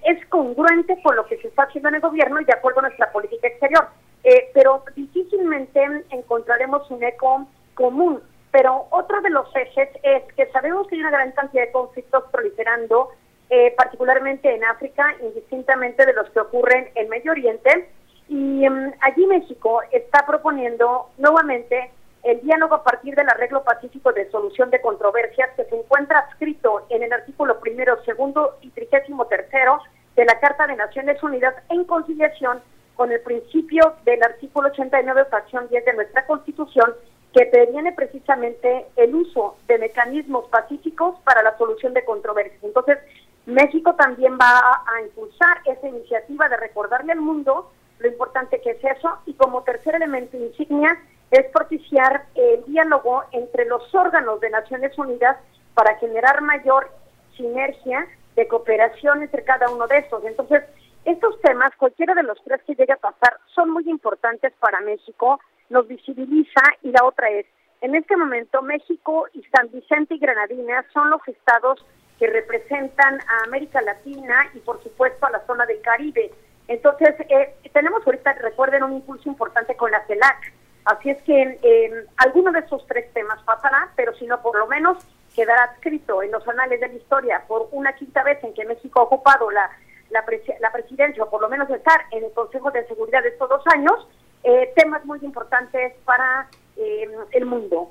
es 0.05 0.27
congruente 0.27 1.01
con 1.03 1.15
lo 1.15 1.27
que 1.27 1.39
se 1.39 1.49
está 1.49 1.65
haciendo 1.65 1.89
en 1.89 1.97
el 1.97 2.01
gobierno 2.01 2.41
y 2.41 2.45
de 2.45 2.53
acuerdo 2.53 2.81
a 2.81 2.83
nuestra 2.83 3.13
política 3.13 3.49
exterior. 3.49 3.89
Eh, 4.25 4.51
pero 4.53 4.83
difícilmente 4.97 5.81
encontraremos 6.11 6.91
un 6.91 7.03
eco 7.03 7.47
común. 7.75 8.21
Pero 8.51 8.87
otro 8.91 9.21
de 9.21 9.31
los 9.31 9.55
ejes 9.55 9.91
es 10.03 10.23
que 10.35 10.47
sabemos 10.53 10.87
que 10.87 10.95
hay 10.95 11.03
una 11.03 11.11
gran 11.11 11.33
cantidad 11.33 11.65
de 11.65 11.73
conflictos 11.73 12.25
proliferando 12.31 13.11
eh, 13.51 13.75
particularmente 13.77 14.55
en 14.55 14.63
África, 14.65 15.15
indistintamente 15.23 16.05
de 16.05 16.13
los 16.13 16.29
que 16.31 16.41
ocurren 16.41 16.91
en 16.95 17.09
Medio 17.09 17.33
Oriente. 17.33 17.89
Y 18.29 18.65
em, 18.65 18.93
allí 19.01 19.27
México 19.27 19.81
está 19.91 20.27
proponiendo 20.27 21.11
nuevamente 21.17 21.91
el 22.25 22.41
diálogo 22.43 22.75
a 22.75 22.85
partir 22.85 23.15
del 23.15 23.29
arreglo 23.29 23.63
pacífico 23.65 24.13
de 24.13 24.31
solución 24.31 24.71
de 24.71 24.81
controversias 24.81 25.49
que 25.57 25.65
se 25.65 25.77
encuentra 25.77 26.19
adscrito 26.19 26.85
en 26.91 27.03
el 27.03 27.13
artículo 27.13 27.59
primero, 27.61 28.03
segundo 28.05 28.59
y 28.61 28.71
trigésimo 28.71 29.27
tercero 29.27 29.81
de 30.15 30.25
la 30.25 30.39
Carta 30.41 30.67
de 30.67 30.77
Naciones 30.77 31.23
Unidas 31.23 31.55
en 31.71 31.85
conciliación 31.85 32.61
con 32.97 33.13
el 33.13 33.21
principio 33.21 33.95
del 34.05 34.23
artículo 34.23 34.69
89, 34.69 35.27
fracción 35.31 35.69
10 35.69 35.85
de 35.85 35.93
nuestra 35.95 36.27
Constitución, 36.27 36.95
que 37.33 37.47
previene 37.47 37.93
precisamente 37.93 38.87
el 38.97 39.15
uso 39.15 39.57
de 39.67 39.79
mecanismos 39.79 40.47
pacíficos 40.49 41.17
para 41.25 41.43
la 41.43 41.57
solución 41.59 41.95
de 41.95 42.05
controversias. 42.05 42.63
Entonces, 42.63 42.99
México 43.47 43.95
también 43.95 44.39
va 44.39 44.83
a, 44.87 45.03
impulsar 45.03 45.61
esa 45.65 45.89
iniciativa 45.89 46.49
de 46.49 46.57
recordarle 46.57 47.13
al 47.13 47.21
mundo 47.21 47.71
lo 47.99 48.09
importante 48.09 48.61
que 48.61 48.71
es 48.71 48.85
eso 48.85 49.19
y 49.27 49.35
como 49.35 49.63
tercer 49.63 49.97
elemento 49.97 50.37
insignia 50.37 50.97
es 51.31 51.47
propiciar 51.47 52.27
el 52.35 52.65
diálogo 52.67 53.25
entre 53.33 53.65
los 53.65 53.95
órganos 53.95 54.41
de 54.41 54.51
Naciones 54.51 54.97
Unidas 54.97 55.37
para 55.75 55.97
generar 55.97 56.41
mayor 56.43 56.91
sinergia 57.37 58.07
de 58.37 58.47
cooperación 58.47 59.23
entre 59.23 59.45
cada 59.45 59.69
uno 59.71 59.87
de 59.87 59.99
estos. 59.99 60.25
Entonces, 60.25 60.63
estos 61.05 61.41
temas, 61.41 61.75
cualquiera 61.77 62.15
de 62.15 62.23
los 62.23 62.39
tres 62.45 62.63
que 62.67 62.75
llegue 62.75 62.93
a 62.93 62.97
pasar, 62.97 63.39
son 63.55 63.71
muy 63.71 63.89
importantes 63.89 64.53
para 64.61 64.81
México, 64.81 65.41
nos 65.71 65.87
visibiliza 65.87 66.63
y 66.83 66.91
la 66.91 67.05
otra 67.05 67.29
es, 67.31 67.47
en 67.81 67.95
este 67.95 68.17
momento 68.17 68.63
México 68.63 69.27
y 69.33 69.43
San 69.45 69.71
Vicente 69.71 70.15
y 70.15 70.19
Granadina 70.19 70.85
son 70.93 71.11
los 71.11 71.21
estados 71.29 71.85
que 72.19 72.27
representan 72.27 73.21
a 73.21 73.45
América 73.45 73.81
Latina 73.83 74.51
y 74.55 74.59
por 74.59 74.83
supuesto 74.83 75.27
a 75.27 75.31
la 75.31 75.47
zona 75.47 75.67
del 75.67 75.81
Caribe. 75.81 76.33
Entonces, 76.67 77.15
eh, 77.29 77.55
tenemos 77.73 78.05
ahorita, 78.05 78.33
recuerden, 78.35 78.83
un 78.83 78.95
impulso 78.95 79.29
importante 79.29 79.77
con 79.77 79.91
la 79.91 80.05
CELAC. 80.07 80.53
Así 80.85 81.11
es 81.11 81.23
que 81.23 81.59
eh, 81.63 82.07
alguno 82.17 82.51
de 82.53 82.61
esos 82.61 82.87
tres 82.87 83.13
temas 83.13 83.41
pasará, 83.45 83.91
pero 83.95 84.15
si 84.15 84.27
no, 84.27 84.41
por 84.43 84.59
lo 84.59 84.67
menos 84.67 84.99
quedará 85.35 85.73
escrito 85.75 86.23
en 86.23 86.33
los 86.33 86.47
anales 86.49 86.81
de 86.81 86.89
la 86.89 86.95
historia 86.95 87.45
por 87.47 87.69
una 87.73 87.93
quinta 87.93 88.23
vez 88.23 88.43
en 88.43 88.55
que 88.55 88.65
México 88.65 89.01
ha 89.01 89.05
ocupado 89.05 89.51
la, 89.51 89.71
la, 90.11 90.25
presidencia, 90.25 91.23
o 91.23 91.31
por 91.31 91.41
lo 91.41 91.49
menos 91.49 91.71
estar 91.71 92.01
en 92.11 92.25
el 92.25 92.33
Consejo 92.33 92.71
de 92.71 92.87
Seguridad 92.87 93.23
de 93.23 93.31
estos 93.31 93.49
dos 93.49 93.63
años, 93.75 94.09
eh, 94.45 94.73
temas 94.77 95.05
muy 95.05 95.19
importantes 95.23 95.95
para 96.05 96.49
eh, 96.77 97.09
el 97.33 97.47
mundo. 97.47 97.91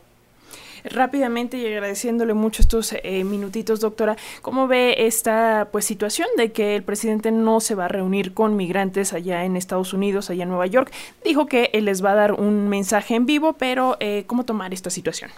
Rápidamente 0.84 1.58
y 1.58 1.66
agradeciéndole 1.66 2.34
mucho 2.34 2.62
estos 2.62 2.94
eh, 2.94 3.24
minutitos, 3.24 3.80
doctora, 3.80 4.16
¿cómo 4.42 4.68
ve 4.68 5.08
esta 5.08 5.68
pues 5.72 5.86
situación 5.86 6.28
de 6.38 6.52
que 6.52 6.76
el 6.76 6.84
presidente 6.84 7.32
no 7.32 7.60
se 7.60 7.76
va 7.76 7.86
a 7.86 7.88
reunir 7.88 8.34
con 8.34 8.56
migrantes 8.56 9.14
allá 9.14 9.44
en 9.44 9.58
Estados 9.58 9.94
Unidos, 9.94 10.30
allá 10.30 10.44
en 10.44 10.50
Nueva 10.50 10.68
York? 10.68 10.92
Dijo 11.24 11.48
que 11.48 11.70
él 11.74 11.86
les 11.86 12.04
va 12.04 12.12
a 12.12 12.16
dar 12.16 12.34
un 12.34 12.70
mensaje 12.70 13.16
en 13.16 13.26
vivo, 13.26 13.54
pero 13.54 13.98
eh, 14.00 14.24
¿cómo 14.28 14.46
tomar 14.46 14.74
esta 14.74 14.90
situación? 14.90 15.32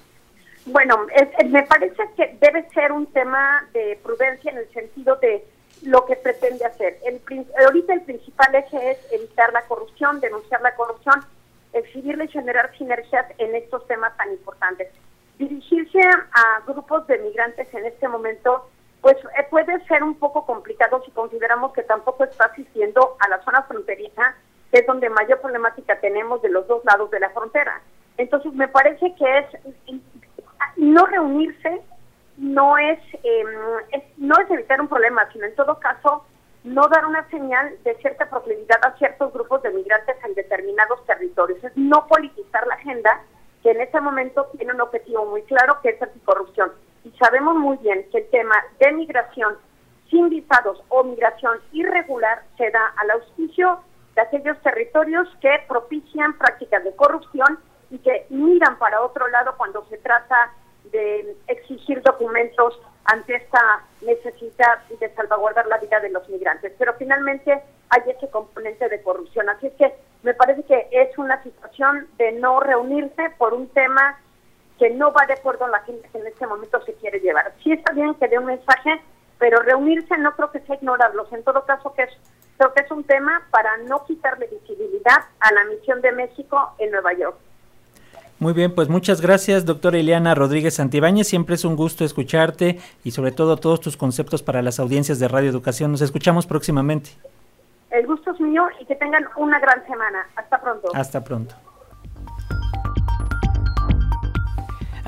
Bueno, 0.66 1.08
me 1.50 1.64
parece 1.64 2.04
que 2.16 2.38
debe 2.40 2.68
ser 2.70 2.92
un 2.92 3.08
tema 3.08 3.68
de 3.74 3.98
prudencia 4.04 4.52
en 4.52 4.60
el 4.60 4.70
sentido 4.72 5.16
de 5.16 5.44
lo 5.84 6.06
que 6.06 6.16
pretende 6.16 6.66
hacer. 6.66 6.98
El, 7.04 7.22
ahorita 7.66 7.94
el 7.94 8.02
principal 8.02 8.54
eje 8.56 8.92
es 8.92 8.98
evitar 9.12 9.52
la 9.54 9.64
corrupción, 9.64 10.20
denunciar 10.20 10.62
la 10.62 10.76
corrupción, 10.76 11.24
exhibirle 11.74 12.26
y 12.26 12.30
generar 12.30 12.76
sinergias 12.78 13.26
en 13.38 13.56
estos 13.56 13.86
temas 13.88 14.16
tan 14.18 14.32
importantes. 14.32 14.90
Dirigirse 15.38 16.00
a 16.00 16.62
grupos 16.66 17.08
de 17.08 17.18
migrantes 17.20 17.74
en 17.74 17.86
este 17.86 18.08
momento, 18.08 18.70
pues 19.02 19.16
eh, 19.18 19.48
puede 19.50 19.84
ser 19.86 20.04
un 20.04 20.16
poco 20.16 20.46
complicado 20.46 21.02
si 21.06 21.12
consideramos 21.12 21.74
que 21.74 21.84
tampoco 21.84 22.26
está 22.26 22.46
asistiendo 22.46 23.16
a 23.20 23.30
la 23.30 23.42
zona 23.44 23.64
fronteriza, 23.64 24.36
que 24.72 24.80
es 24.80 24.86
donde 24.86 25.10
mayor 25.10 25.40
problemática 25.40 26.00
tenemos 26.00 26.42
de 26.42 26.50
los 26.50 26.68
dos 26.68 26.84
lados 26.84 27.10
de 27.12 27.20
la 27.20 27.30
frontera. 27.30 27.82
Entonces, 28.18 28.54
me 28.54 28.68
parece 28.68 29.16
que 29.16 29.38
es 29.38 29.46
no 30.76 31.06
reunirse 31.06 31.82
no 32.40 32.78
es, 32.78 33.00
em, 33.24 33.48
es, 33.92 34.04
no 34.18 34.36
es 34.40 34.50
evitar 34.50 34.80
un 34.80 34.88
problema, 34.88 35.28
sino 35.32 35.46
en 35.46 35.56
todo 35.56 35.80
caso 35.80 36.26
no 36.64 36.88
dar 36.88 37.06
una 37.06 37.28
señal 37.30 37.78
de 37.84 37.96
cierta 37.96 38.30
proclividad 38.30 38.80
a 38.84 38.98
ciertos 38.98 39.32
grupos 39.34 39.62
de 39.64 39.72
migrantes 39.72 40.16
en 40.26 40.34
determinados 40.36 41.06
territorios. 41.06 41.64
Es 41.64 41.76
no 41.76 42.08
politizar 42.08 42.66
la 42.68 42.76
agenda, 42.76 43.22
que 43.62 43.72
en 43.72 43.82
este 43.82 44.00
momento 44.00 44.48
tiene 44.58 44.74
un 44.74 44.82
objetivo 44.82 45.26
muy 45.26 45.42
claro, 45.44 45.80
que 45.82 45.90
es 45.90 46.02
anticorrupción. 46.02 46.72
Y 47.04 47.12
sabemos 47.12 47.56
muy 47.56 47.78
bien 47.78 48.08
que 48.12 48.20
el 48.20 48.30
tema 48.30 48.56
de 48.80 48.92
migración 48.92 49.58
sin 50.10 50.30
visados 50.30 50.82
o 50.90 51.04
migración 51.04 51.60
irregular 51.72 52.44
se 52.58 52.72
da 52.72 52.94
al 52.98 53.12
auspicio 53.12 53.82
de 54.16 54.22
aquellos 54.22 54.60
territorios 54.62 55.28
que 55.42 55.64
propician 55.68 56.38
prácticas 56.38 56.84
de 56.84 56.96
corrupción 56.96 57.60
y 57.90 58.00
que 58.00 58.26
miran 58.30 58.78
para 58.78 59.02
otro 59.02 59.28
lado 59.28 59.56
cuando 59.58 59.86
se 59.90 59.98
trata 59.98 60.54
de 60.92 61.36
exigir 61.48 62.02
documentos 62.02 62.80
ante 63.06 63.36
esta 63.36 63.84
necesidad 64.02 64.84
de 65.00 65.14
salvaguardar 65.16 65.66
la 65.68 65.78
vida 65.78 66.00
de 66.00 66.10
los 66.10 66.28
migrantes. 66.30 66.74
Pero 66.78 66.94
finalmente 66.96 67.64
hay 67.90 68.02
ese 68.08 68.30
componente 68.30 68.88
de 68.88 69.02
corrupción. 69.02 69.50
Así 69.50 69.68
es 69.68 69.74
que 69.74 69.94
me 70.24 70.34
parece 70.34 70.64
que 70.64 70.88
es 70.92 71.18
una 71.18 71.42
situación 71.44 72.08
de 72.18 72.34
no 72.34 72.60
reunirse 72.60 73.30
por 73.38 73.54
un 73.54 73.68
tema 73.70 74.20
que 74.78 74.90
no 74.92 75.12
va 75.12 75.26
de 75.26 75.34
acuerdo 75.34 75.66
a 75.66 75.70
la 75.70 75.82
gente 75.82 76.08
que 76.10 76.20
en 76.20 76.28
este 76.28 76.48
momento 76.48 76.82
se 76.86 76.94
quiere 76.96 77.20
llevar. 77.20 77.54
Sí 77.64 77.72
está 77.72 77.94
bien 77.94 78.14
que 78.16 78.28
dé 78.28 78.38
un 78.38 78.46
mensaje, 78.46 79.02
pero 79.38 79.60
reunirse 79.60 80.18
no 80.18 80.36
creo 80.36 80.52
que 80.52 80.62
sea 80.62 80.76
ignorarlos. 80.76 81.32
En 81.34 81.44
todo 81.44 81.66
caso, 81.66 81.94
que 81.94 82.04
es, 82.04 82.12
creo 82.58 82.74
que 82.74 82.84
es 82.84 82.92
un 82.92 83.04
tema 83.04 83.42
para 83.52 83.78
no 83.78 84.06
quitarle 84.06 84.48
visibilidad 84.48 85.26
a 85.40 85.54
la 85.54 85.66
misión 85.66 86.02
de 86.02 86.12
México 86.12 86.74
en 86.78 86.92
Nueva 86.92 87.14
York. 87.14 87.38
Muy 88.40 88.54
bien, 88.54 88.74
pues 88.74 88.88
muchas 88.88 89.20
gracias, 89.20 89.66
doctora 89.66 89.98
Ileana 89.98 90.34
Rodríguez 90.34 90.76
Santibáñez. 90.76 91.28
Siempre 91.28 91.56
es 91.56 91.66
un 91.66 91.76
gusto 91.76 92.06
escucharte 92.06 92.80
y 93.04 93.12
sobre 93.12 93.34
todo 93.34 93.58
todos 93.58 93.82
tus 93.82 93.98
conceptos 93.98 94.44
para 94.44 94.62
las 94.62 94.80
audiencias 94.80 95.20
de 95.20 95.28
Radio 95.28 95.50
Educación. 95.50 95.92
Nos 95.92 96.00
escuchamos 96.00 96.48
próximamente. 96.48 97.10
El 97.92 98.08
gusto 98.08 98.32
es 98.32 98.40
mío 98.40 98.64
y 98.80 98.86
que 98.86 98.96
tengan 98.96 99.26
una 99.36 99.60
gran 99.60 99.86
semana. 99.86 100.26
Hasta 100.38 100.62
pronto. 100.62 100.90
Hasta 100.94 101.22
pronto. 101.22 101.56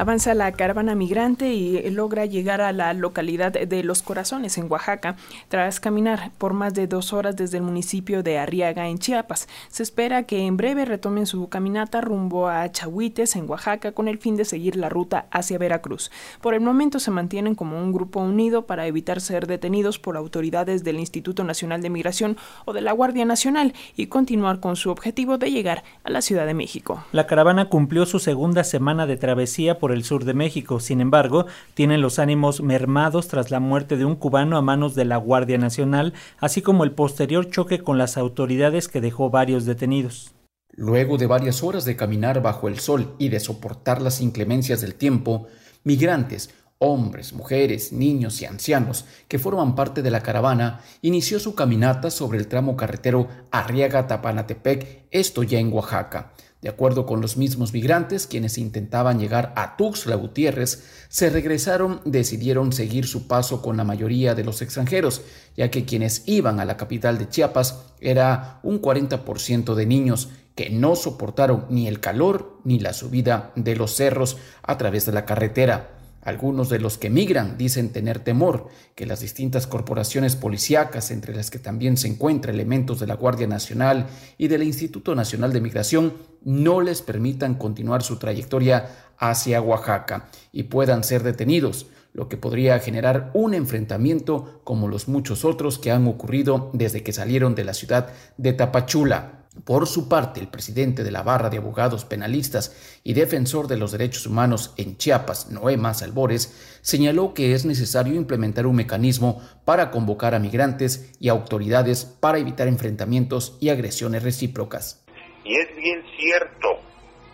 Avanza 0.01 0.33
la 0.33 0.51
caravana 0.51 0.95
migrante 0.95 1.53
y 1.53 1.87
logra 1.91 2.25
llegar 2.25 2.59
a 2.59 2.71
la 2.71 2.91
localidad 2.95 3.51
de 3.51 3.83
Los 3.83 4.01
Corazones, 4.01 4.57
en 4.57 4.65
Oaxaca, 4.67 5.15
tras 5.47 5.79
caminar 5.79 6.31
por 6.39 6.53
más 6.53 6.73
de 6.73 6.87
dos 6.87 7.13
horas 7.13 7.35
desde 7.35 7.57
el 7.57 7.63
municipio 7.63 8.23
de 8.23 8.39
Arriaga, 8.39 8.87
en 8.87 8.97
Chiapas. 8.97 9.47
Se 9.69 9.83
espera 9.83 10.23
que 10.23 10.47
en 10.47 10.57
breve 10.57 10.85
retomen 10.85 11.27
su 11.27 11.47
caminata 11.49 12.01
rumbo 12.01 12.47
a 12.47 12.71
Chahuites, 12.71 13.35
en 13.35 13.47
Oaxaca, 13.47 13.91
con 13.91 14.07
el 14.07 14.17
fin 14.17 14.35
de 14.37 14.43
seguir 14.43 14.75
la 14.75 14.89
ruta 14.89 15.27
hacia 15.29 15.59
Veracruz. 15.59 16.09
Por 16.41 16.55
el 16.55 16.61
momento 16.61 16.99
se 16.99 17.11
mantienen 17.11 17.53
como 17.53 17.77
un 17.77 17.91
grupo 17.91 18.21
unido 18.21 18.65
para 18.65 18.87
evitar 18.87 19.21
ser 19.21 19.45
detenidos 19.45 19.99
por 19.99 20.17
autoridades 20.17 20.83
del 20.83 20.99
Instituto 20.99 21.43
Nacional 21.43 21.83
de 21.83 21.91
Migración 21.91 22.37
o 22.65 22.73
de 22.73 22.81
la 22.81 22.93
Guardia 22.93 23.25
Nacional 23.25 23.75
y 23.95 24.07
continuar 24.07 24.61
con 24.61 24.77
su 24.77 24.89
objetivo 24.89 25.37
de 25.37 25.51
llegar 25.51 25.83
a 26.03 26.09
la 26.09 26.23
Ciudad 26.23 26.47
de 26.47 26.55
México. 26.55 27.03
La 27.11 27.27
caravana 27.27 27.69
cumplió 27.69 28.07
su 28.07 28.17
segunda 28.17 28.63
semana 28.63 29.05
de 29.05 29.17
travesía 29.17 29.77
por 29.77 29.90
el 29.93 30.03
sur 30.03 30.25
de 30.25 30.33
México. 30.33 30.79
Sin 30.79 31.01
embargo, 31.01 31.45
tienen 31.73 32.01
los 32.01 32.19
ánimos 32.19 32.61
mermados 32.61 33.27
tras 33.27 33.51
la 33.51 33.59
muerte 33.59 33.97
de 33.97 34.05
un 34.05 34.15
cubano 34.15 34.57
a 34.57 34.61
manos 34.61 34.95
de 34.95 35.05
la 35.05 35.17
Guardia 35.17 35.57
Nacional, 35.57 36.13
así 36.39 36.61
como 36.61 36.83
el 36.83 36.91
posterior 36.91 37.49
choque 37.49 37.79
con 37.79 37.97
las 37.97 38.17
autoridades 38.17 38.87
que 38.87 39.01
dejó 39.01 39.29
varios 39.29 39.65
detenidos. 39.65 40.33
Luego 40.73 41.17
de 41.17 41.27
varias 41.27 41.63
horas 41.63 41.85
de 41.85 41.95
caminar 41.95 42.41
bajo 42.41 42.67
el 42.67 42.79
sol 42.79 43.15
y 43.17 43.29
de 43.29 43.39
soportar 43.39 44.01
las 44.01 44.21
inclemencias 44.21 44.81
del 44.81 44.95
tiempo, 44.95 45.47
migrantes, 45.83 46.49
hombres, 46.83 47.33
mujeres, 47.33 47.93
niños 47.93 48.41
y 48.41 48.45
ancianos 48.45 49.05
que 49.27 49.37
forman 49.37 49.75
parte 49.75 50.01
de 50.01 50.09
la 50.09 50.23
caravana, 50.23 50.81
inició 51.01 51.39
su 51.39 51.53
caminata 51.53 52.09
sobre 52.09 52.39
el 52.39 52.47
tramo 52.47 52.75
carretero 52.75 53.27
Arriaga-Tapanatepec, 53.51 55.07
esto 55.11 55.43
ya 55.43 55.59
en 55.59 55.71
Oaxaca. 55.71 56.33
De 56.61 56.69
acuerdo 56.69 57.07
con 57.07 57.21
los 57.21 57.37
mismos 57.37 57.73
migrantes, 57.73 58.27
quienes 58.27 58.59
intentaban 58.59 59.19
llegar 59.19 59.51
a 59.55 59.77
Tuxtla 59.77 60.15
Gutiérrez, 60.15 60.83
se 61.09 61.31
regresaron, 61.31 62.01
decidieron 62.05 62.71
seguir 62.71 63.07
su 63.07 63.27
paso 63.27 63.63
con 63.63 63.77
la 63.77 63.83
mayoría 63.83 64.35
de 64.35 64.43
los 64.43 64.61
extranjeros, 64.61 65.23
ya 65.57 65.71
que 65.71 65.85
quienes 65.85 66.21
iban 66.27 66.59
a 66.59 66.65
la 66.65 66.77
capital 66.77 67.17
de 67.17 67.27
Chiapas 67.29 67.79
era 67.99 68.59
un 68.61 68.79
40% 68.79 69.73
de 69.73 69.85
niños 69.87 70.29
que 70.53 70.69
no 70.69 70.95
soportaron 70.95 71.65
ni 71.69 71.87
el 71.87 71.99
calor 71.99 72.59
ni 72.63 72.79
la 72.79 72.93
subida 72.93 73.51
de 73.55 73.75
los 73.75 73.95
cerros 73.95 74.37
a 74.61 74.77
través 74.77 75.07
de 75.07 75.13
la 75.13 75.25
carretera. 75.25 76.00
Algunos 76.21 76.69
de 76.69 76.79
los 76.79 76.97
que 76.97 77.09
migran 77.09 77.57
dicen 77.57 77.89
tener 77.89 78.19
temor 78.19 78.67
que 78.95 79.07
las 79.07 79.21
distintas 79.21 79.65
corporaciones 79.65 80.35
policíacas, 80.35 81.09
entre 81.09 81.35
las 81.35 81.49
que 81.49 81.57
también 81.57 81.97
se 81.97 82.07
encuentran 82.07 82.53
elementos 82.53 82.99
de 82.99 83.07
la 83.07 83.15
Guardia 83.15 83.47
Nacional 83.47 84.07
y 84.37 84.47
del 84.47 84.61
Instituto 84.61 85.15
Nacional 85.15 85.51
de 85.51 85.61
Migración, 85.61 86.13
no 86.43 86.81
les 86.81 87.01
permitan 87.01 87.55
continuar 87.55 88.03
su 88.03 88.17
trayectoria 88.17 89.13
hacia 89.17 89.61
Oaxaca 89.61 90.29
y 90.51 90.63
puedan 90.63 91.03
ser 91.03 91.23
detenidos, 91.23 91.87
lo 92.13 92.27
que 92.27 92.37
podría 92.37 92.79
generar 92.79 93.31
un 93.33 93.53
enfrentamiento 93.53 94.61
como 94.63 94.87
los 94.87 95.07
muchos 95.07 95.45
otros 95.45 95.79
que 95.79 95.91
han 95.91 96.07
ocurrido 96.07 96.69
desde 96.73 97.03
que 97.03 97.13
salieron 97.13 97.55
de 97.55 97.63
la 97.63 97.73
ciudad 97.73 98.11
de 98.37 98.53
Tapachula. 98.53 99.37
Por 99.65 99.85
su 99.85 100.07
parte, 100.07 100.39
el 100.39 100.47
presidente 100.47 101.03
de 101.03 101.11
la 101.11 101.23
Barra 101.23 101.49
de 101.49 101.57
Abogados 101.57 102.05
Penalistas 102.05 102.99
y 103.03 103.13
defensor 103.13 103.67
de 103.67 103.75
los 103.75 103.91
derechos 103.91 104.25
humanos 104.25 104.73
en 104.77 104.97
Chiapas, 104.97 105.51
Noé 105.51 105.77
Albores, 106.01 106.79
señaló 106.81 107.33
que 107.33 107.53
es 107.53 107.65
necesario 107.65 108.15
implementar 108.15 108.65
un 108.65 108.77
mecanismo 108.77 109.41
para 109.65 109.91
convocar 109.91 110.35
a 110.35 110.39
migrantes 110.39 111.11
y 111.19 111.27
autoridades 111.27 112.05
para 112.05 112.39
evitar 112.39 112.69
enfrentamientos 112.69 113.57
y 113.59 113.69
agresiones 113.69 114.23
recíprocas. 114.23 115.03
Y 115.43 115.53
es 115.53 115.75
bien 115.75 116.01
cierto, 116.17 116.69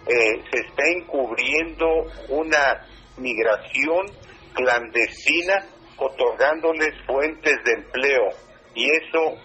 eh, 0.08 0.42
se 0.52 0.60
está 0.60 0.84
encubriendo 0.96 1.86
una 2.30 2.84
migración 3.18 4.08
clandestina 4.58 5.64
otorgándoles 5.98 6.94
fuentes 7.06 7.56
de 7.64 7.74
empleo 7.74 8.30
y 8.74 8.90
eso 8.90 9.38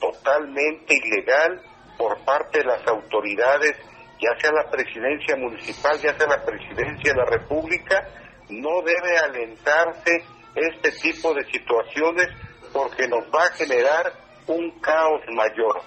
totalmente 0.00 0.94
ilegal 0.96 1.60
por 1.98 2.18
parte 2.24 2.60
de 2.60 2.64
las 2.64 2.86
autoridades, 2.86 3.76
ya 4.20 4.30
sea 4.40 4.52
la 4.52 4.70
presidencia 4.70 5.36
municipal, 5.36 5.98
ya 6.00 6.16
sea 6.16 6.26
la 6.28 6.44
presidencia 6.44 7.12
de 7.12 7.18
la 7.18 7.26
República, 7.26 8.08
no 8.48 8.80
debe 8.82 9.18
alentarse 9.18 10.24
este 10.54 10.92
tipo 10.92 11.34
de 11.34 11.44
situaciones 11.50 12.28
porque 12.72 13.06
nos 13.08 13.24
va 13.26 13.44
a 13.44 13.52
generar 13.52 14.12
un 14.46 14.80
caos 14.80 15.20
mayor. 15.32 15.82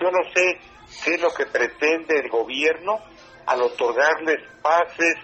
Yo 0.00 0.10
no 0.10 0.22
sé 0.34 0.58
qué 1.04 1.14
es 1.14 1.20
lo 1.20 1.32
que 1.32 1.46
pretende 1.46 2.18
el 2.18 2.28
gobierno 2.28 2.98
al 3.46 3.62
otorgarles 3.62 4.38
pases 4.62 5.14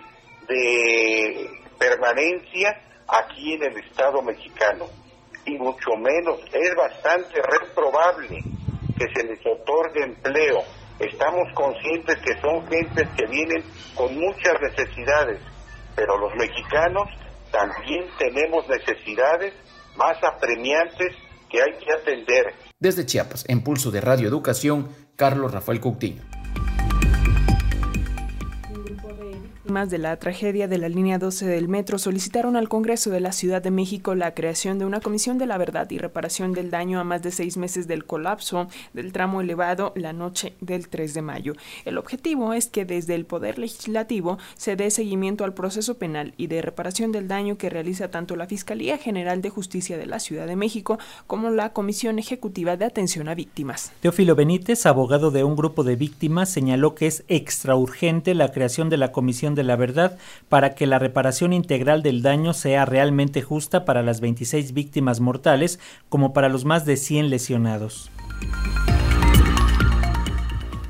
de 0.48 1.50
permanencia 1.78 2.91
aquí 3.12 3.54
en 3.54 3.62
el 3.62 3.76
Estado 3.84 4.22
mexicano. 4.22 4.86
Y 5.44 5.58
mucho 5.58 5.90
menos, 5.96 6.40
es 6.52 6.74
bastante 6.76 7.40
reprobable 7.42 8.42
que 8.96 9.06
se 9.14 9.26
les 9.26 9.40
otorgue 9.44 10.04
empleo. 10.04 10.62
Estamos 10.98 11.48
conscientes 11.54 12.16
que 12.18 12.40
son 12.40 12.66
gentes 12.68 13.08
que 13.16 13.26
vienen 13.26 13.64
con 13.94 14.14
muchas 14.18 14.54
necesidades, 14.60 15.40
pero 15.96 16.16
los 16.18 16.32
mexicanos 16.36 17.08
también 17.50 18.06
tenemos 18.18 18.66
necesidades 18.68 19.52
más 19.96 20.16
apremiantes 20.22 21.14
que 21.50 21.60
hay 21.60 21.72
que 21.84 21.92
atender. 21.92 22.54
Desde 22.78 23.04
Chiapas, 23.04 23.44
en 23.48 23.62
pulso 23.62 23.90
de 23.90 24.00
Radio 24.00 24.28
Educación, 24.28 24.88
Carlos 25.16 25.52
Rafael 25.52 25.80
Coutinho. 25.80 26.31
Más 29.72 29.88
de 29.88 29.96
la 29.96 30.18
tragedia 30.18 30.68
de 30.68 30.76
la 30.76 30.90
línea 30.90 31.18
12 31.18 31.46
del 31.46 31.66
metro 31.66 31.96
solicitaron 31.96 32.56
al 32.56 32.68
Congreso 32.68 33.08
de 33.08 33.20
la 33.20 33.32
Ciudad 33.32 33.62
de 33.62 33.70
México 33.70 34.14
la 34.14 34.34
creación 34.34 34.78
de 34.78 34.84
una 34.84 35.00
comisión 35.00 35.38
de 35.38 35.46
la 35.46 35.56
verdad 35.56 35.90
y 35.90 35.96
reparación 35.96 36.52
del 36.52 36.70
daño 36.70 37.00
a 37.00 37.04
más 37.04 37.22
de 37.22 37.30
seis 37.30 37.56
meses 37.56 37.88
del 37.88 38.04
colapso 38.04 38.68
del 38.92 39.12
tramo 39.12 39.40
elevado 39.40 39.94
la 39.96 40.12
noche 40.12 40.52
del 40.60 40.88
3 40.88 41.14
de 41.14 41.22
mayo. 41.22 41.54
El 41.86 41.96
objetivo 41.96 42.52
es 42.52 42.66
que 42.66 42.84
desde 42.84 43.14
el 43.14 43.24
Poder 43.24 43.58
Legislativo 43.58 44.36
se 44.58 44.76
dé 44.76 44.90
seguimiento 44.90 45.42
al 45.42 45.54
proceso 45.54 45.96
penal 45.96 46.34
y 46.36 46.48
de 46.48 46.60
reparación 46.60 47.10
del 47.10 47.26
daño 47.26 47.56
que 47.56 47.70
realiza 47.70 48.10
tanto 48.10 48.36
la 48.36 48.48
Fiscalía 48.48 48.98
General 48.98 49.40
de 49.40 49.48
Justicia 49.48 49.96
de 49.96 50.04
la 50.04 50.20
Ciudad 50.20 50.46
de 50.46 50.54
México 50.54 50.98
como 51.26 51.48
la 51.48 51.72
Comisión 51.72 52.18
Ejecutiva 52.18 52.76
de 52.76 52.84
Atención 52.84 53.26
a 53.30 53.34
Víctimas. 53.34 53.90
Teófilo 54.00 54.34
Benítez, 54.34 54.84
abogado 54.84 55.30
de 55.30 55.44
un 55.44 55.56
grupo 55.56 55.82
de 55.82 55.96
víctimas, 55.96 56.50
señaló 56.50 56.94
que 56.94 57.06
es 57.06 57.24
extra 57.28 57.74
urgente 57.74 58.34
la 58.34 58.52
creación 58.52 58.90
de 58.90 58.98
la 58.98 59.12
Comisión 59.12 59.54
de 59.54 59.61
la 59.64 59.76
verdad 59.76 60.18
para 60.48 60.74
que 60.74 60.86
la 60.86 60.98
reparación 60.98 61.52
integral 61.52 62.02
del 62.02 62.22
daño 62.22 62.52
sea 62.52 62.84
realmente 62.84 63.42
justa 63.42 63.84
para 63.84 64.02
las 64.02 64.20
26 64.20 64.72
víctimas 64.72 65.20
mortales 65.20 65.80
como 66.08 66.32
para 66.32 66.48
los 66.48 66.64
más 66.64 66.84
de 66.84 66.96
100 66.96 67.30
lesionados. 67.30 68.10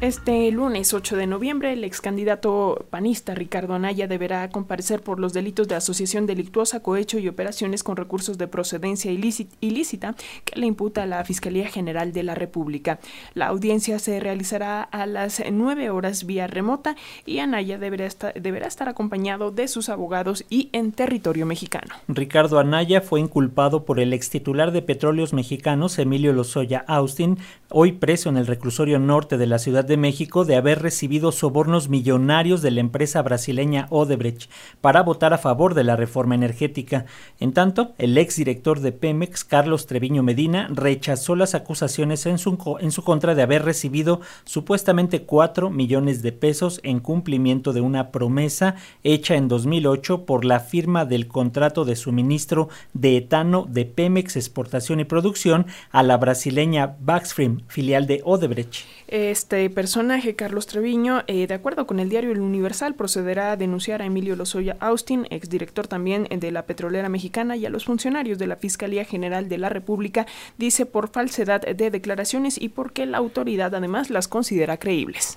Este 0.02 0.50
lunes 0.50 0.94
8 0.94 1.16
de 1.16 1.28
noviembre, 1.28 1.74
el 1.74 1.84
ex 1.84 2.00
candidato 2.00 2.86
panista 2.90 3.36
Ricardo 3.36 3.74
Anaya 3.74 4.08
deberá 4.08 4.50
comparecer 4.50 5.00
por 5.00 5.20
los 5.20 5.32
delitos 5.32 5.68
de 5.68 5.76
asociación 5.76 6.26
delictuosa, 6.26 6.82
cohecho 6.82 7.20
y 7.20 7.28
operaciones 7.28 7.84
con 7.84 7.96
recursos 7.96 8.36
de 8.36 8.48
procedencia 8.48 9.12
ilícita 9.12 10.16
que 10.44 10.58
le 10.58 10.66
imputa 10.66 11.06
la 11.06 11.24
Fiscalía 11.24 11.68
General 11.68 12.12
de 12.12 12.24
la 12.24 12.34
República. 12.34 12.98
La 13.34 13.46
audiencia 13.46 14.00
se 14.00 14.18
realizará 14.18 14.82
a 14.82 15.06
las 15.06 15.40
9 15.48 15.90
horas 15.90 16.26
vía 16.26 16.48
remota 16.48 16.96
y 17.24 17.38
Anaya 17.38 17.78
deberá 17.78 18.06
estar, 18.06 18.34
deberá 18.34 18.66
estar 18.66 18.88
acompañado 18.88 19.52
de 19.52 19.68
sus 19.68 19.88
abogados 19.88 20.44
y 20.50 20.68
en 20.72 20.90
territorio 20.90 21.46
mexicano. 21.46 21.94
Ricardo 22.08 22.58
Anaya 22.58 23.02
fue 23.02 23.20
inculpado 23.20 23.84
por 23.84 24.00
el 24.00 24.12
ex 24.14 24.30
titular 24.30 24.72
de 24.72 24.82
Petróleos 24.82 25.32
Mexicanos, 25.32 25.96
Emilio 26.00 26.32
Lozoya 26.32 26.84
Austin, 26.88 27.38
hoy 27.68 27.92
preso 27.92 28.30
en 28.30 28.36
el 28.36 28.48
reclusorio 28.48 28.98
norte 28.98 29.38
de 29.38 29.46
la 29.46 29.60
ciudad 29.60 29.84
de 29.84 29.91
de 29.92 29.98
México 29.98 30.46
de 30.46 30.56
haber 30.56 30.80
recibido 30.80 31.32
sobornos 31.32 31.90
millonarios 31.90 32.62
de 32.62 32.70
la 32.70 32.80
empresa 32.80 33.20
brasileña 33.20 33.88
Odebrecht 33.90 34.48
para 34.80 35.02
votar 35.02 35.34
a 35.34 35.38
favor 35.38 35.74
de 35.74 35.84
la 35.84 35.96
reforma 35.96 36.34
energética. 36.34 37.04
En 37.40 37.52
tanto, 37.52 37.92
el 37.98 38.16
exdirector 38.16 38.80
de 38.80 38.92
Pemex, 38.92 39.44
Carlos 39.44 39.86
Treviño 39.86 40.22
Medina, 40.22 40.68
rechazó 40.70 41.36
las 41.36 41.54
acusaciones 41.54 42.24
en 42.24 42.38
su, 42.38 42.78
en 42.80 42.90
su 42.90 43.04
contra 43.04 43.34
de 43.34 43.42
haber 43.42 43.66
recibido 43.66 44.22
supuestamente 44.44 45.24
4 45.24 45.68
millones 45.68 46.22
de 46.22 46.32
pesos 46.32 46.80
en 46.84 47.00
cumplimiento 47.00 47.74
de 47.74 47.82
una 47.82 48.10
promesa 48.10 48.76
hecha 49.04 49.34
en 49.34 49.48
2008 49.48 50.24
por 50.24 50.46
la 50.46 50.60
firma 50.60 51.04
del 51.04 51.28
contrato 51.28 51.84
de 51.84 51.96
suministro 51.96 52.70
de 52.94 53.18
etano 53.18 53.66
de 53.68 53.84
Pemex 53.84 54.36
Exportación 54.36 55.00
y 55.00 55.04
Producción 55.04 55.66
a 55.90 56.02
la 56.02 56.16
brasileña 56.16 56.96
Baxfrim, 56.98 57.60
filial 57.68 58.06
de 58.06 58.22
Odebrecht. 58.24 59.01
Este 59.12 59.68
personaje, 59.68 60.36
Carlos 60.36 60.66
Treviño, 60.66 61.22
eh, 61.26 61.46
de 61.46 61.52
acuerdo 61.52 61.86
con 61.86 62.00
el 62.00 62.08
diario 62.08 62.32
El 62.32 62.40
Universal, 62.40 62.94
procederá 62.94 63.52
a 63.52 63.58
denunciar 63.58 64.00
a 64.00 64.06
Emilio 64.06 64.36
Lozoya 64.36 64.78
Austin, 64.80 65.26
exdirector 65.28 65.86
también 65.86 66.26
de 66.30 66.50
la 66.50 66.64
petrolera 66.64 67.10
mexicana, 67.10 67.54
y 67.54 67.66
a 67.66 67.68
los 67.68 67.84
funcionarios 67.84 68.38
de 68.38 68.46
la 68.46 68.56
Fiscalía 68.56 69.04
General 69.04 69.50
de 69.50 69.58
la 69.58 69.68
República, 69.68 70.24
dice 70.56 70.86
por 70.86 71.10
falsedad 71.10 71.60
de 71.60 71.90
declaraciones 71.90 72.58
y 72.58 72.70
porque 72.70 73.04
la 73.04 73.18
autoridad 73.18 73.74
además 73.74 74.08
las 74.08 74.28
considera 74.28 74.78
creíbles. 74.78 75.36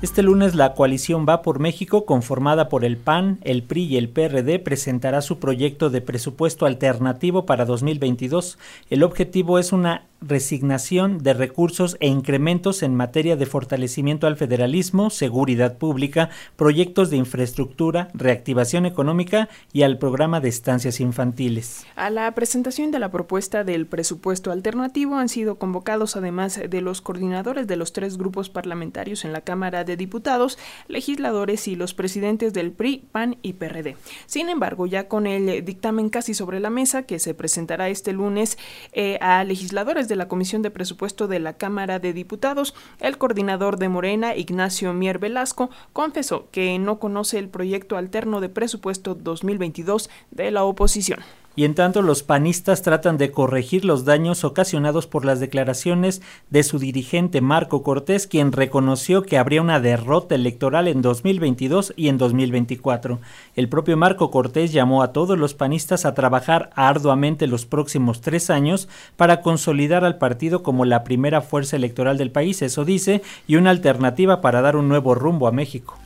Este 0.00 0.22
lunes 0.22 0.54
la 0.54 0.74
coalición 0.74 1.26
Va 1.28 1.42
por 1.42 1.58
México, 1.58 2.06
conformada 2.06 2.68
por 2.68 2.84
el 2.84 2.96
PAN, 2.98 3.40
el 3.42 3.64
PRI 3.64 3.82
y 3.82 3.96
el 3.96 4.08
PRD, 4.08 4.60
presentará 4.60 5.22
su 5.22 5.40
proyecto 5.40 5.90
de 5.90 6.00
presupuesto 6.00 6.66
alternativo 6.66 7.46
para 7.46 7.64
2022. 7.64 8.58
El 8.90 9.02
objetivo 9.02 9.58
es 9.58 9.72
una 9.72 10.04
resignación 10.20 11.18
de 11.18 11.32
recursos 11.32 11.96
e 12.00 12.08
incrementos 12.08 12.82
en 12.82 12.94
materia 12.94 13.36
de 13.36 13.46
fortalecimiento 13.46 14.26
al 14.26 14.36
federalismo, 14.36 15.10
seguridad 15.10 15.78
pública, 15.78 16.30
proyectos 16.56 17.10
de 17.10 17.16
infraestructura, 17.16 18.08
reactivación 18.14 18.86
económica 18.86 19.48
y 19.72 19.82
al 19.82 19.98
programa 19.98 20.40
de 20.40 20.48
estancias 20.48 21.00
infantiles. 21.00 21.86
A 21.94 22.10
la 22.10 22.32
presentación 22.34 22.90
de 22.90 22.98
la 22.98 23.10
propuesta 23.10 23.64
del 23.64 23.86
presupuesto 23.86 24.50
alternativo 24.50 25.16
han 25.16 25.28
sido 25.28 25.56
convocados 25.56 26.16
además 26.16 26.60
de 26.68 26.80
los 26.80 27.00
coordinadores 27.00 27.66
de 27.66 27.76
los 27.76 27.92
tres 27.92 28.16
grupos 28.16 28.50
parlamentarios 28.50 29.24
en 29.24 29.32
la 29.32 29.42
Cámara 29.42 29.84
de 29.88 29.96
Diputados, 29.96 30.56
legisladores 30.86 31.66
y 31.66 31.74
los 31.74 31.94
presidentes 31.94 32.52
del 32.52 32.70
PRI, 32.70 33.08
PAN 33.10 33.38
y 33.42 33.54
PRD. 33.54 33.96
Sin 34.26 34.48
embargo, 34.48 34.86
ya 34.86 35.08
con 35.08 35.26
el 35.26 35.64
dictamen 35.64 36.10
casi 36.10 36.34
sobre 36.34 36.60
la 36.60 36.70
mesa 36.70 37.02
que 37.02 37.18
se 37.18 37.34
presentará 37.34 37.88
este 37.88 38.12
lunes 38.12 38.56
eh, 38.92 39.18
a 39.20 39.42
legisladores 39.42 40.06
de 40.06 40.14
la 40.14 40.28
Comisión 40.28 40.62
de 40.62 40.70
Presupuesto 40.70 41.26
de 41.26 41.40
la 41.40 41.54
Cámara 41.54 41.98
de 41.98 42.12
Diputados, 42.12 42.74
el 43.00 43.18
coordinador 43.18 43.78
de 43.78 43.88
Morena, 43.88 44.36
Ignacio 44.36 44.92
Mier 44.92 45.18
Velasco, 45.18 45.70
confesó 45.92 46.48
que 46.52 46.78
no 46.78 47.00
conoce 47.00 47.38
el 47.38 47.48
proyecto 47.48 47.96
alterno 47.96 48.40
de 48.40 48.48
presupuesto 48.48 49.16
2022 49.16 50.10
de 50.30 50.50
la 50.52 50.62
oposición 50.62 51.20
y 51.58 51.64
en 51.64 51.74
tanto 51.74 52.02
los 52.02 52.22
panistas 52.22 52.82
tratan 52.82 53.18
de 53.18 53.32
corregir 53.32 53.84
los 53.84 54.04
daños 54.04 54.44
ocasionados 54.44 55.08
por 55.08 55.24
las 55.24 55.40
declaraciones 55.40 56.22
de 56.50 56.62
su 56.62 56.78
dirigente 56.78 57.40
Marco 57.40 57.82
Cortés, 57.82 58.28
quien 58.28 58.52
reconoció 58.52 59.24
que 59.24 59.38
habría 59.38 59.60
una 59.60 59.80
derrota 59.80 60.36
electoral 60.36 60.86
en 60.86 61.02
2022 61.02 61.94
y 61.96 62.10
en 62.10 62.16
2024. 62.16 63.18
El 63.56 63.68
propio 63.68 63.96
Marco 63.96 64.30
Cortés 64.30 64.70
llamó 64.72 65.02
a 65.02 65.12
todos 65.12 65.36
los 65.36 65.54
panistas 65.54 66.04
a 66.04 66.14
trabajar 66.14 66.70
arduamente 66.76 67.48
los 67.48 67.66
próximos 67.66 68.20
tres 68.20 68.50
años 68.50 68.88
para 69.16 69.40
consolidar 69.40 70.04
al 70.04 70.16
partido 70.16 70.62
como 70.62 70.84
la 70.84 71.02
primera 71.02 71.40
fuerza 71.40 71.74
electoral 71.74 72.18
del 72.18 72.30
país, 72.30 72.62
eso 72.62 72.84
dice, 72.84 73.20
y 73.48 73.56
una 73.56 73.70
alternativa 73.70 74.40
para 74.40 74.62
dar 74.62 74.76
un 74.76 74.88
nuevo 74.88 75.16
rumbo 75.16 75.48
a 75.48 75.50
México. 75.50 75.98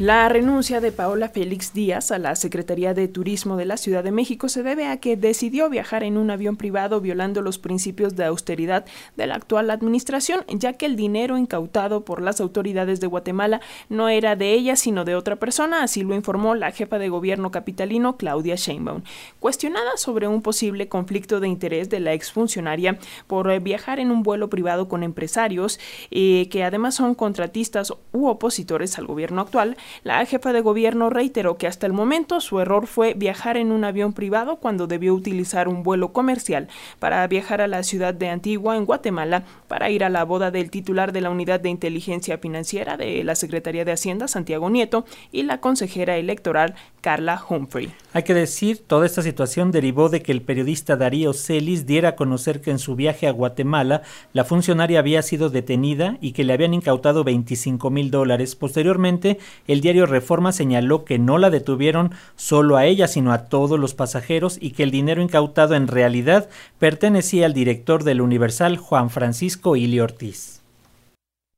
La 0.00 0.28
renuncia 0.28 0.80
de 0.80 0.90
Paola 0.90 1.28
Félix 1.28 1.72
Díaz 1.72 2.10
a 2.10 2.18
la 2.18 2.34
Secretaría 2.34 2.94
de 2.94 3.06
Turismo 3.06 3.56
de 3.56 3.64
la 3.64 3.76
Ciudad 3.76 4.02
de 4.02 4.10
México 4.10 4.48
se 4.48 4.64
debe 4.64 4.88
a 4.88 4.96
que 4.96 5.16
decidió 5.16 5.70
viajar 5.70 6.02
en 6.02 6.16
un 6.16 6.32
avión 6.32 6.56
privado 6.56 7.00
violando 7.00 7.42
los 7.42 7.60
principios 7.60 8.16
de 8.16 8.24
austeridad 8.24 8.86
de 9.16 9.28
la 9.28 9.36
actual 9.36 9.70
administración, 9.70 10.44
ya 10.48 10.72
que 10.72 10.86
el 10.86 10.96
dinero 10.96 11.38
incautado 11.38 12.04
por 12.04 12.20
las 12.22 12.40
autoridades 12.40 12.98
de 12.98 13.06
Guatemala 13.06 13.60
no 13.88 14.08
era 14.08 14.34
de 14.34 14.54
ella, 14.54 14.74
sino 14.74 15.04
de 15.04 15.14
otra 15.14 15.36
persona, 15.36 15.84
así 15.84 16.02
lo 16.02 16.16
informó 16.16 16.56
la 16.56 16.72
jefa 16.72 16.98
de 16.98 17.08
gobierno 17.08 17.52
capitalino, 17.52 18.16
Claudia 18.16 18.56
Sheinbaum. 18.56 19.02
Cuestionada 19.38 19.96
sobre 19.96 20.26
un 20.26 20.42
posible 20.42 20.88
conflicto 20.88 21.38
de 21.38 21.46
interés 21.46 21.88
de 21.88 22.00
la 22.00 22.14
exfuncionaria 22.14 22.98
por 23.28 23.60
viajar 23.60 24.00
en 24.00 24.10
un 24.10 24.24
vuelo 24.24 24.50
privado 24.50 24.88
con 24.88 25.04
empresarios, 25.04 25.78
eh, 26.10 26.48
que 26.50 26.64
además 26.64 26.96
son 26.96 27.14
contratistas 27.14 27.92
u 28.10 28.26
opositores 28.26 28.98
al 28.98 29.06
gobierno 29.06 29.40
actual, 29.40 29.76
la 30.02 30.24
jefa 30.26 30.52
de 30.52 30.60
gobierno 30.60 31.10
reiteró 31.10 31.56
que 31.56 31.66
hasta 31.66 31.86
el 31.86 31.92
momento 31.92 32.40
su 32.40 32.60
error 32.60 32.86
fue 32.86 33.14
viajar 33.14 33.56
en 33.56 33.72
un 33.72 33.84
avión 33.84 34.12
privado 34.12 34.56
cuando 34.56 34.86
debió 34.86 35.14
utilizar 35.14 35.68
un 35.68 35.82
vuelo 35.82 36.12
comercial 36.12 36.68
para 36.98 37.26
viajar 37.26 37.60
a 37.60 37.68
la 37.68 37.82
ciudad 37.82 38.14
de 38.14 38.28
Antigua, 38.28 38.76
en 38.76 38.84
Guatemala, 38.84 39.44
para 39.68 39.90
ir 39.90 40.04
a 40.04 40.08
la 40.08 40.24
boda 40.24 40.50
del 40.50 40.70
titular 40.70 41.12
de 41.12 41.20
la 41.20 41.30
Unidad 41.30 41.60
de 41.60 41.68
Inteligencia 41.68 42.38
Financiera 42.38 42.96
de 42.96 43.24
la 43.24 43.34
Secretaría 43.34 43.84
de 43.84 43.92
Hacienda, 43.92 44.28
Santiago 44.28 44.70
Nieto, 44.70 45.04
y 45.32 45.42
la 45.42 45.60
consejera 45.60 46.16
electoral, 46.16 46.74
Carla 47.00 47.42
Humphrey. 47.48 47.92
Hay 48.12 48.22
que 48.22 48.34
decir, 48.34 48.78
toda 48.86 49.06
esta 49.06 49.22
situación 49.22 49.72
derivó 49.72 50.08
de 50.08 50.22
que 50.22 50.32
el 50.32 50.42
periodista 50.42 50.96
Darío 50.96 51.32
Celis 51.32 51.86
diera 51.86 52.10
a 52.10 52.16
conocer 52.16 52.60
que 52.60 52.70
en 52.70 52.78
su 52.78 52.96
viaje 52.96 53.26
a 53.26 53.32
Guatemala 53.32 54.02
la 54.32 54.44
funcionaria 54.44 55.00
había 55.00 55.22
sido 55.22 55.50
detenida 55.50 56.16
y 56.20 56.32
que 56.32 56.44
le 56.44 56.52
habían 56.52 56.74
incautado 56.74 57.24
25 57.24 57.90
mil 57.90 58.10
dólares. 58.10 58.56
Posteriormente, 58.56 59.38
el 59.66 59.73
diario 59.80 60.06
Reforma 60.06 60.52
señaló 60.52 61.04
que 61.04 61.18
no 61.18 61.38
la 61.38 61.50
detuvieron 61.50 62.12
solo 62.36 62.76
a 62.76 62.86
ella, 62.86 63.08
sino 63.08 63.32
a 63.32 63.46
todos 63.46 63.78
los 63.78 63.94
pasajeros 63.94 64.58
y 64.60 64.72
que 64.72 64.82
el 64.82 64.90
dinero 64.90 65.22
incautado 65.22 65.74
en 65.74 65.88
realidad 65.88 66.48
pertenecía 66.78 67.46
al 67.46 67.54
director 67.54 68.04
del 68.04 68.20
Universal, 68.20 68.76
Juan 68.76 69.10
Francisco 69.10 69.76
Ili 69.76 70.00
Ortiz. 70.00 70.60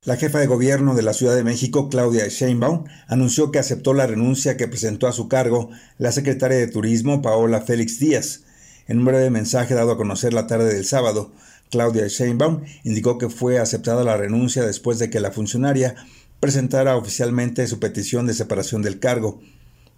La 0.07 0.17
jefa 0.17 0.39
de 0.39 0.47
gobierno 0.47 0.95
de 0.95 1.03
la 1.03 1.15
Ciudad 1.15 1.35
de 1.35 1.43
México, 1.43 1.89
Claudia 1.89 2.29
Sheinbaum, 2.29 2.85
anunció 3.09 3.51
que 3.51 3.59
aceptó 3.59 3.93
la 3.93 4.07
renuncia 4.07 4.57
que 4.57 4.69
presentó 4.69 5.09
a 5.09 5.13
su 5.13 5.27
cargo 5.27 5.71
la 5.99 6.13
secretaria 6.13 6.59
de 6.59 6.69
Turismo, 6.69 7.23
Paola 7.23 7.61
Félix 7.61 7.99
Díaz. 7.99 8.45
En 8.87 9.01
un 9.01 9.05
breve 9.05 9.31
mensaje 9.31 9.75
dado 9.75 9.91
a 9.91 9.97
conocer 9.97 10.33
la 10.33 10.47
tarde 10.47 10.73
del 10.73 10.85
sábado, 10.85 11.33
Claudia 11.73 12.07
Sheinbaum 12.07 12.63
indicó 12.85 13.19
que 13.19 13.29
fue 13.29 13.59
aceptada 13.59 14.05
la 14.05 14.17
renuncia 14.17 14.65
después 14.65 15.01
de 15.01 15.11
que 15.11 15.19
la 15.19 15.33
funcionaria 15.33 15.97
presentara 16.41 16.97
oficialmente 16.97 17.67
su 17.67 17.79
petición 17.79 18.27
de 18.27 18.35
separación 18.35 18.83
del 18.83 18.99
cargo. 18.99 19.41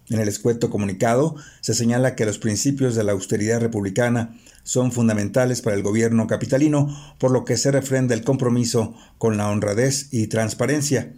En 0.09 0.19
el 0.19 0.27
escueto 0.27 0.69
comunicado 0.69 1.35
se 1.61 1.73
señala 1.73 2.15
que 2.15 2.25
los 2.25 2.39
principios 2.39 2.95
de 2.95 3.03
la 3.03 3.11
austeridad 3.11 3.61
republicana 3.61 4.35
son 4.63 4.91
fundamentales 4.91 5.61
para 5.61 5.75
el 5.75 5.83
gobierno 5.83 6.27
capitalino, 6.27 6.95
por 7.19 7.31
lo 7.31 7.45
que 7.45 7.57
se 7.57 7.71
refrenda 7.71 8.15
el 8.15 8.23
compromiso 8.23 8.95
con 9.17 9.37
la 9.37 9.49
honradez 9.49 10.07
y 10.11 10.27
transparencia. 10.27 11.13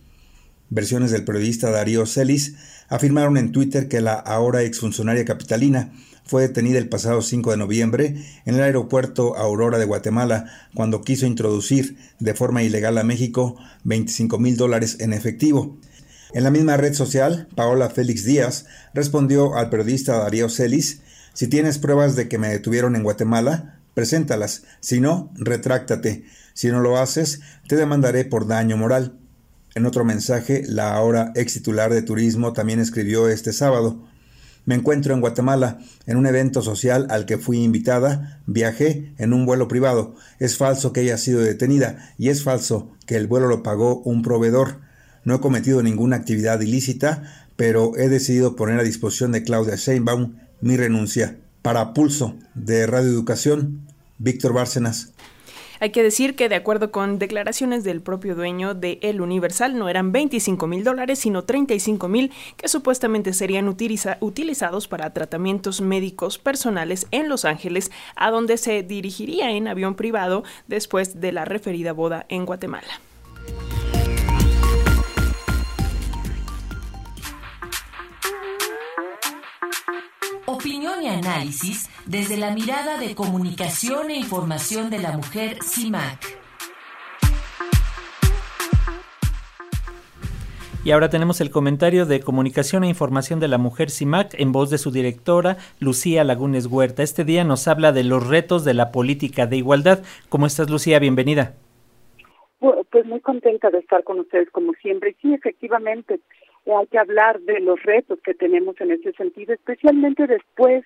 Versiones 0.69 1.11
del 1.11 1.25
periodista 1.25 1.69
Darío 1.69 2.05
Celis 2.05 2.55
afirmaron 2.89 3.37
en 3.37 3.51
Twitter 3.51 3.87
que 3.87 4.01
la 4.01 4.13
ahora 4.13 4.63
exfuncionaria 4.63 5.25
capitalina 5.25 5.91
fue 6.31 6.43
detenida 6.43 6.77
el 6.77 6.87
pasado 6.87 7.21
5 7.21 7.51
de 7.51 7.57
noviembre 7.57 8.15
en 8.45 8.55
el 8.55 8.61
aeropuerto 8.61 9.35
Aurora 9.35 9.77
de 9.77 9.83
Guatemala 9.83 10.45
cuando 10.73 11.01
quiso 11.01 11.25
introducir 11.25 11.97
de 12.19 12.33
forma 12.33 12.63
ilegal 12.63 12.97
a 12.97 13.03
México 13.03 13.57
25 13.83 14.39
mil 14.39 14.55
dólares 14.55 14.95
en 15.01 15.11
efectivo. 15.11 15.77
En 16.33 16.45
la 16.45 16.49
misma 16.49 16.77
red 16.77 16.93
social, 16.93 17.49
Paola 17.53 17.89
Félix 17.89 18.23
Díaz 18.23 18.65
respondió 18.93 19.57
al 19.57 19.69
periodista 19.69 20.19
Darío 20.19 20.47
Celis, 20.47 21.01
si 21.33 21.47
tienes 21.47 21.79
pruebas 21.79 22.15
de 22.15 22.29
que 22.29 22.37
me 22.37 22.47
detuvieron 22.47 22.95
en 22.95 23.03
Guatemala, 23.03 23.81
preséntalas, 23.93 24.63
si 24.79 25.01
no, 25.01 25.33
retráctate. 25.35 26.23
Si 26.53 26.69
no 26.69 26.79
lo 26.79 26.97
haces, 26.97 27.41
te 27.67 27.75
demandaré 27.75 28.23
por 28.23 28.47
daño 28.47 28.77
moral. 28.77 29.17
En 29.75 29.85
otro 29.85 30.05
mensaje, 30.05 30.63
la 30.65 30.93
ahora 30.93 31.33
ex 31.35 31.55
titular 31.55 31.91
de 31.91 32.03
turismo 32.03 32.53
también 32.53 32.79
escribió 32.79 33.27
este 33.27 33.51
sábado, 33.51 34.07
me 34.65 34.75
encuentro 34.75 35.13
en 35.13 35.21
Guatemala, 35.21 35.79
en 36.05 36.17
un 36.17 36.27
evento 36.27 36.61
social 36.61 37.07
al 37.09 37.25
que 37.25 37.37
fui 37.37 37.63
invitada, 37.63 38.41
viajé 38.45 39.13
en 39.17 39.33
un 39.33 39.45
vuelo 39.45 39.67
privado. 39.67 40.15
Es 40.39 40.57
falso 40.57 40.93
que 40.93 41.01
haya 41.01 41.17
sido 41.17 41.41
detenida 41.41 42.13
y 42.17 42.29
es 42.29 42.43
falso 42.43 42.91
que 43.05 43.15
el 43.15 43.27
vuelo 43.27 43.47
lo 43.47 43.63
pagó 43.63 44.01
un 44.01 44.21
proveedor. 44.21 44.81
No 45.23 45.35
he 45.35 45.39
cometido 45.39 45.81
ninguna 45.81 46.15
actividad 46.15 46.61
ilícita, 46.61 47.23
pero 47.55 47.97
he 47.97 48.09
decidido 48.09 48.55
poner 48.55 48.79
a 48.79 48.83
disposición 48.83 49.31
de 49.31 49.43
Claudia 49.43 49.75
Sheinbaum 49.75 50.35
mi 50.61 50.77
renuncia. 50.77 51.37
Para 51.61 51.93
Pulso 51.93 52.35
de 52.55 52.87
Radio 52.87 53.09
Educación, 53.09 53.87
Víctor 54.17 54.53
Bárcenas. 54.53 55.11
Hay 55.81 55.89
que 55.89 56.03
decir 56.03 56.35
que 56.35 56.47
de 56.47 56.53
acuerdo 56.53 56.91
con 56.91 57.17
declaraciones 57.17 57.83
del 57.83 58.01
propio 58.01 58.35
dueño 58.35 58.75
de 58.75 58.99
El 59.01 59.19
Universal, 59.19 59.79
no 59.79 59.89
eran 59.89 60.11
25 60.11 60.67
mil 60.67 60.83
dólares, 60.83 61.17
sino 61.17 61.43
35 61.43 62.07
mil 62.07 62.31
que 62.55 62.67
supuestamente 62.67 63.33
serían 63.33 63.67
utilizados 63.67 64.87
para 64.87 65.11
tratamientos 65.11 65.81
médicos 65.81 66.37
personales 66.37 67.07
en 67.09 67.29
Los 67.29 67.45
Ángeles, 67.45 67.89
a 68.15 68.29
donde 68.29 68.57
se 68.57 68.83
dirigiría 68.83 69.49
en 69.49 69.67
avión 69.67 69.95
privado 69.95 70.43
después 70.67 71.19
de 71.19 71.31
la 71.31 71.45
referida 71.45 71.93
boda 71.93 72.27
en 72.29 72.45
Guatemala. 72.45 73.01
Y 81.01 81.07
análisis 81.07 81.89
desde 82.05 82.37
la 82.37 82.51
mirada 82.51 82.97
de 82.97 83.15
comunicación 83.15 84.11
e 84.11 84.17
información 84.17 84.89
de 84.89 84.99
la 84.99 85.11
mujer 85.11 85.57
CIMAC. 85.63 86.41
Y 90.83 90.91
ahora 90.91 91.09
tenemos 91.09 91.41
el 91.41 91.51
comentario 91.51 92.07
de 92.07 92.21
Comunicación 92.21 92.83
e 92.83 92.89
Información 92.89 93.39
de 93.39 93.47
la 93.47 93.59
Mujer 93.59 93.91
CIMAC 93.91 94.33
en 94.39 94.51
voz 94.51 94.71
de 94.71 94.79
su 94.79 94.89
directora, 94.89 95.57
Lucía 95.79 96.23
Lagunes 96.23 96.65
Huerta. 96.65 97.03
Este 97.03 97.23
día 97.23 97.43
nos 97.43 97.67
habla 97.67 97.91
de 97.91 98.03
los 98.03 98.27
retos 98.27 98.65
de 98.65 98.73
la 98.73 98.91
política 98.91 99.45
de 99.45 99.57
igualdad. 99.57 99.99
¿Cómo 100.29 100.47
estás, 100.47 100.71
Lucía? 100.71 100.97
Bienvenida. 100.97 101.53
Pues 102.91 103.05
muy 103.05 103.21
contenta 103.21 103.69
de 103.69 103.77
estar 103.77 104.03
con 104.03 104.19
ustedes 104.19 104.49
como 104.49 104.73
siempre. 104.73 105.15
Sí, 105.21 105.33
efectivamente, 105.33 106.19
hay 106.65 106.87
que 106.87 106.99
hablar 106.99 107.39
de 107.41 107.59
los 107.59 107.81
retos 107.83 108.19
que 108.21 108.33
tenemos 108.33 108.79
en 108.79 108.91
ese 108.91 109.13
sentido, 109.13 109.53
especialmente 109.53 110.27
después 110.27 110.85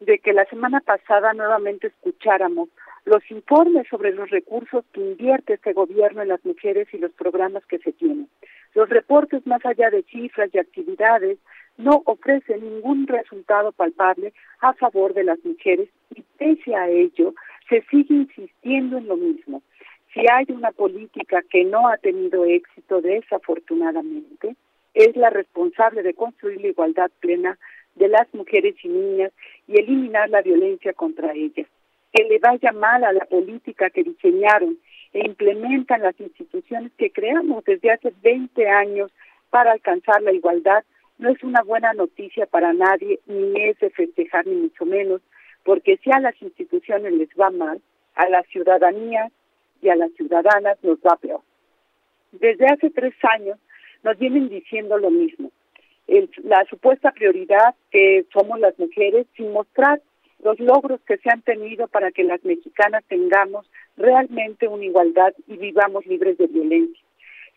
de 0.00 0.18
que 0.18 0.32
la 0.32 0.46
semana 0.46 0.80
pasada 0.80 1.34
nuevamente 1.34 1.88
escucháramos 1.88 2.68
los 3.04 3.22
informes 3.30 3.86
sobre 3.88 4.12
los 4.12 4.30
recursos 4.30 4.84
que 4.92 5.00
invierte 5.00 5.54
este 5.54 5.72
gobierno 5.72 6.22
en 6.22 6.28
las 6.28 6.44
mujeres 6.44 6.88
y 6.92 6.98
los 6.98 7.12
programas 7.12 7.64
que 7.66 7.78
se 7.78 7.92
tienen. 7.92 8.28
Los 8.74 8.88
reportes, 8.88 9.46
más 9.46 9.64
allá 9.64 9.90
de 9.90 10.02
cifras 10.04 10.50
y 10.52 10.58
actividades, 10.58 11.38
no 11.76 12.02
ofrecen 12.04 12.60
ningún 12.60 13.06
resultado 13.06 13.72
palpable 13.72 14.32
a 14.60 14.72
favor 14.74 15.14
de 15.14 15.24
las 15.24 15.42
mujeres 15.44 15.88
y 16.14 16.22
pese 16.38 16.74
a 16.74 16.88
ello 16.88 17.34
se 17.68 17.82
sigue 17.90 18.14
insistiendo 18.14 18.98
en 18.98 19.06
lo 19.06 19.16
mismo. 19.16 19.62
Si 20.12 20.20
hay 20.20 20.46
una 20.48 20.72
política 20.72 21.42
que 21.48 21.64
no 21.64 21.88
ha 21.88 21.96
tenido 21.96 22.44
éxito 22.44 23.00
desafortunadamente, 23.00 24.56
es 24.94 25.16
la 25.16 25.30
responsable 25.30 26.02
de 26.02 26.14
construir 26.14 26.60
la 26.60 26.68
igualdad 26.68 27.10
plena 27.20 27.58
de 27.94 28.08
las 28.08 28.32
mujeres 28.34 28.74
y 28.82 28.88
niñas 28.88 29.32
y 29.66 29.78
eliminar 29.78 30.30
la 30.30 30.42
violencia 30.42 30.92
contra 30.92 31.32
ellas. 31.32 31.66
Que 32.12 32.24
le 32.24 32.38
vaya 32.38 32.72
mal 32.72 33.04
a 33.04 33.12
la 33.12 33.24
política 33.26 33.90
que 33.90 34.02
diseñaron 34.02 34.78
e 35.12 35.26
implementan 35.26 36.02
las 36.02 36.18
instituciones 36.20 36.92
que 36.96 37.10
creamos 37.10 37.64
desde 37.64 37.90
hace 37.92 38.12
20 38.22 38.68
años 38.68 39.10
para 39.50 39.72
alcanzar 39.72 40.22
la 40.22 40.32
igualdad 40.32 40.84
no 41.20 41.28
es 41.28 41.42
una 41.42 41.62
buena 41.62 41.92
noticia 41.92 42.46
para 42.46 42.72
nadie, 42.72 43.20
ni 43.26 43.62
es 43.62 43.78
de 43.78 43.90
festejar, 43.90 44.46
ni 44.46 44.54
mucho 44.54 44.86
menos, 44.86 45.20
porque 45.64 45.98
si 45.98 46.10
a 46.10 46.18
las 46.18 46.40
instituciones 46.40 47.12
les 47.12 47.28
va 47.38 47.50
mal, 47.50 47.80
a 48.14 48.28
la 48.30 48.42
ciudadanía 48.44 49.30
y 49.82 49.90
a 49.90 49.96
las 49.96 50.10
ciudadanas 50.12 50.78
nos 50.82 50.98
va 50.98 51.16
peor. 51.16 51.42
Desde 52.32 52.66
hace 52.66 52.88
tres 52.90 53.14
años 53.22 53.58
nos 54.02 54.18
vienen 54.18 54.48
diciendo 54.48 54.98
lo 54.98 55.10
mismo. 55.10 55.50
la 56.42 56.64
supuesta 56.68 57.12
prioridad 57.12 57.74
que 57.90 58.24
somos 58.32 58.58
las 58.58 58.76
mujeres 58.78 59.26
sin 59.36 59.52
mostrar 59.52 60.00
los 60.42 60.58
logros 60.58 61.00
que 61.06 61.18
se 61.18 61.30
han 61.30 61.42
tenido 61.42 61.86
para 61.86 62.10
que 62.10 62.24
las 62.24 62.44
mexicanas 62.44 63.04
tengamos 63.08 63.70
realmente 63.96 64.66
una 64.66 64.84
igualdad 64.84 65.34
y 65.46 65.56
vivamos 65.56 66.06
libres 66.06 66.38
de 66.38 66.46
violencia. 66.46 67.02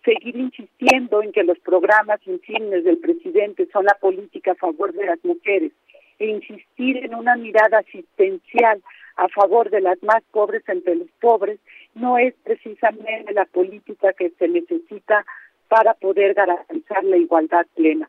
Seguir 0.03 0.35
insistiendo 0.35 1.23
en 1.23 1.31
que 1.31 1.43
los 1.43 1.57
programas 1.59 2.19
insignes 2.27 2.83
del 2.83 2.97
presidente 2.97 3.67
son 3.71 3.85
la 3.85 3.97
política 3.99 4.51
a 4.51 4.55
favor 4.55 4.93
de 4.93 5.05
las 5.05 5.23
mujeres 5.23 5.71
e 6.19 6.27
insistir 6.27 6.97
en 6.97 7.15
una 7.15 7.35
mirada 7.37 7.79
asistencial 7.79 8.81
a 9.15 9.29
favor 9.29 9.69
de 9.69 9.81
las 9.81 10.01
más 10.03 10.21
pobres 10.31 10.63
entre 10.67 10.95
los 10.95 11.09
pobres 11.21 11.59
no 11.95 12.17
es 12.17 12.33
precisamente 12.43 13.33
la 13.33 13.45
política 13.45 14.13
que 14.13 14.31
se 14.31 14.47
necesita 14.47 15.25
para 15.73 15.95
poder 15.95 16.35
garantizar 16.35 17.03
la 17.03 17.17
igualdad 17.17 17.65
plena. 17.73 18.07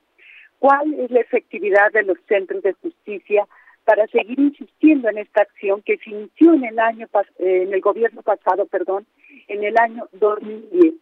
¿Cuál 0.58 0.92
es 1.00 1.10
la 1.10 1.20
efectividad 1.20 1.90
de 1.92 2.02
los 2.02 2.18
centros 2.28 2.62
de 2.62 2.74
justicia 2.74 3.46
para 3.86 4.06
seguir 4.08 4.38
insistiendo 4.38 5.08
en 5.08 5.16
esta 5.16 5.40
acción 5.40 5.80
que 5.80 5.96
se 5.96 6.10
inició 6.10 6.52
en 6.52 6.64
el 6.66 6.78
año 6.78 7.08
eh, 7.38 7.62
en 7.62 7.72
el 7.72 7.80
gobierno 7.80 8.20
pasado, 8.20 8.66
perdón, 8.66 9.06
en 9.48 9.64
el 9.64 9.78
año 9.78 10.06
2010? 10.12 10.92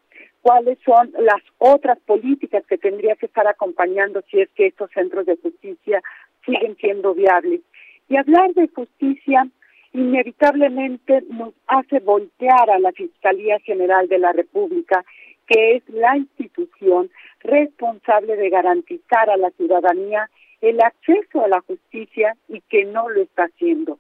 ¿Cuáles 0.41 0.79
son 0.85 1.13
las 1.19 1.43
otras 1.59 1.99
políticas 2.07 2.65
que 2.69 2.79
tendría 2.79 3.17
que 3.17 3.27
estar 3.27 3.49
acompañando 3.49 4.23
si 4.31 4.41
es 4.41 4.49
que 4.51 4.67
estos 4.67 4.89
centros 4.93 5.27
de 5.27 5.39
justicia 5.39 6.01
siguen 6.47 6.77
siendo 6.77 7.13
viables? 7.13 7.63
Y 8.09 8.19
hablar 8.19 8.55
de 8.55 8.69
justicia 8.69 9.49
inevitablemente 9.95 11.25
nos 11.29 11.55
hace 11.67 11.99
voltear 11.99 12.71
a 12.71 12.79
la 12.79 12.93
Fiscalía 12.93 13.59
General 13.65 14.07
de 14.07 14.19
la 14.21 14.33
República 14.33 15.05
que 15.47 15.77
es 15.77 15.89
la 15.89 16.17
institución 16.17 17.11
responsable 17.41 18.37
de 18.37 18.51
garantizar 18.51 19.31
a 19.31 19.37
la 19.37 19.51
ciudadanía 19.51 20.29
el 20.61 20.81
acceso 20.81 21.45
a 21.45 21.49
la 21.49 21.61
justicia 21.61 22.37
y 22.49 22.61
que 22.63 22.85
no 22.85 23.09
lo 23.09 23.23
está 23.23 23.45
haciendo. 23.45 23.99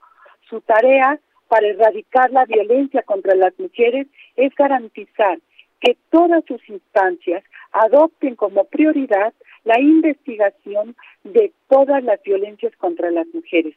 Su 0.48 0.60
tarea 0.60 1.18
para 1.48 1.66
erradicar 1.66 2.30
la 2.30 2.44
violencia 2.46 3.02
contra 3.02 3.34
las 3.34 3.58
mujeres 3.58 4.06
es 4.36 4.54
garantizar 4.54 5.38
que 5.80 5.96
todas 6.10 6.44
sus 6.46 6.66
instancias 6.68 7.42
adopten 7.72 8.36
como 8.36 8.64
prioridad 8.64 9.34
la 9.64 9.80
investigación 9.80 10.96
de 11.24 11.52
todas 11.68 12.02
las 12.04 12.22
violencias 12.22 12.74
contra 12.76 13.10
las 13.10 13.26
mujeres. 13.34 13.74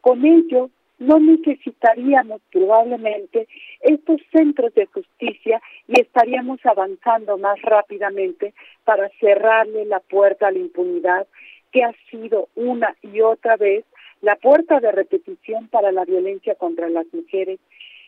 Con 0.00 0.24
ello, 0.26 0.70
no 0.98 1.18
necesitaríamos 1.18 2.40
probablemente 2.52 3.48
estos 3.80 4.20
centros 4.32 4.74
de 4.74 4.86
justicia 4.86 5.60
y 5.88 6.00
estaríamos 6.00 6.64
avanzando 6.64 7.38
más 7.38 7.60
rápidamente 7.62 8.54
para 8.84 9.08
cerrarle 9.20 9.84
la 9.84 10.00
puerta 10.00 10.48
a 10.48 10.50
la 10.50 10.58
impunidad 10.58 11.26
que 11.72 11.82
ha 11.82 11.92
sido 12.10 12.48
una 12.54 12.96
y 13.02 13.20
otra 13.20 13.56
vez 13.56 13.84
la 14.22 14.36
puerta 14.36 14.80
de 14.80 14.92
repetición 14.92 15.68
para 15.68 15.92
la 15.92 16.04
violencia 16.04 16.54
contra 16.54 16.88
las 16.88 17.06
mujeres 17.12 17.60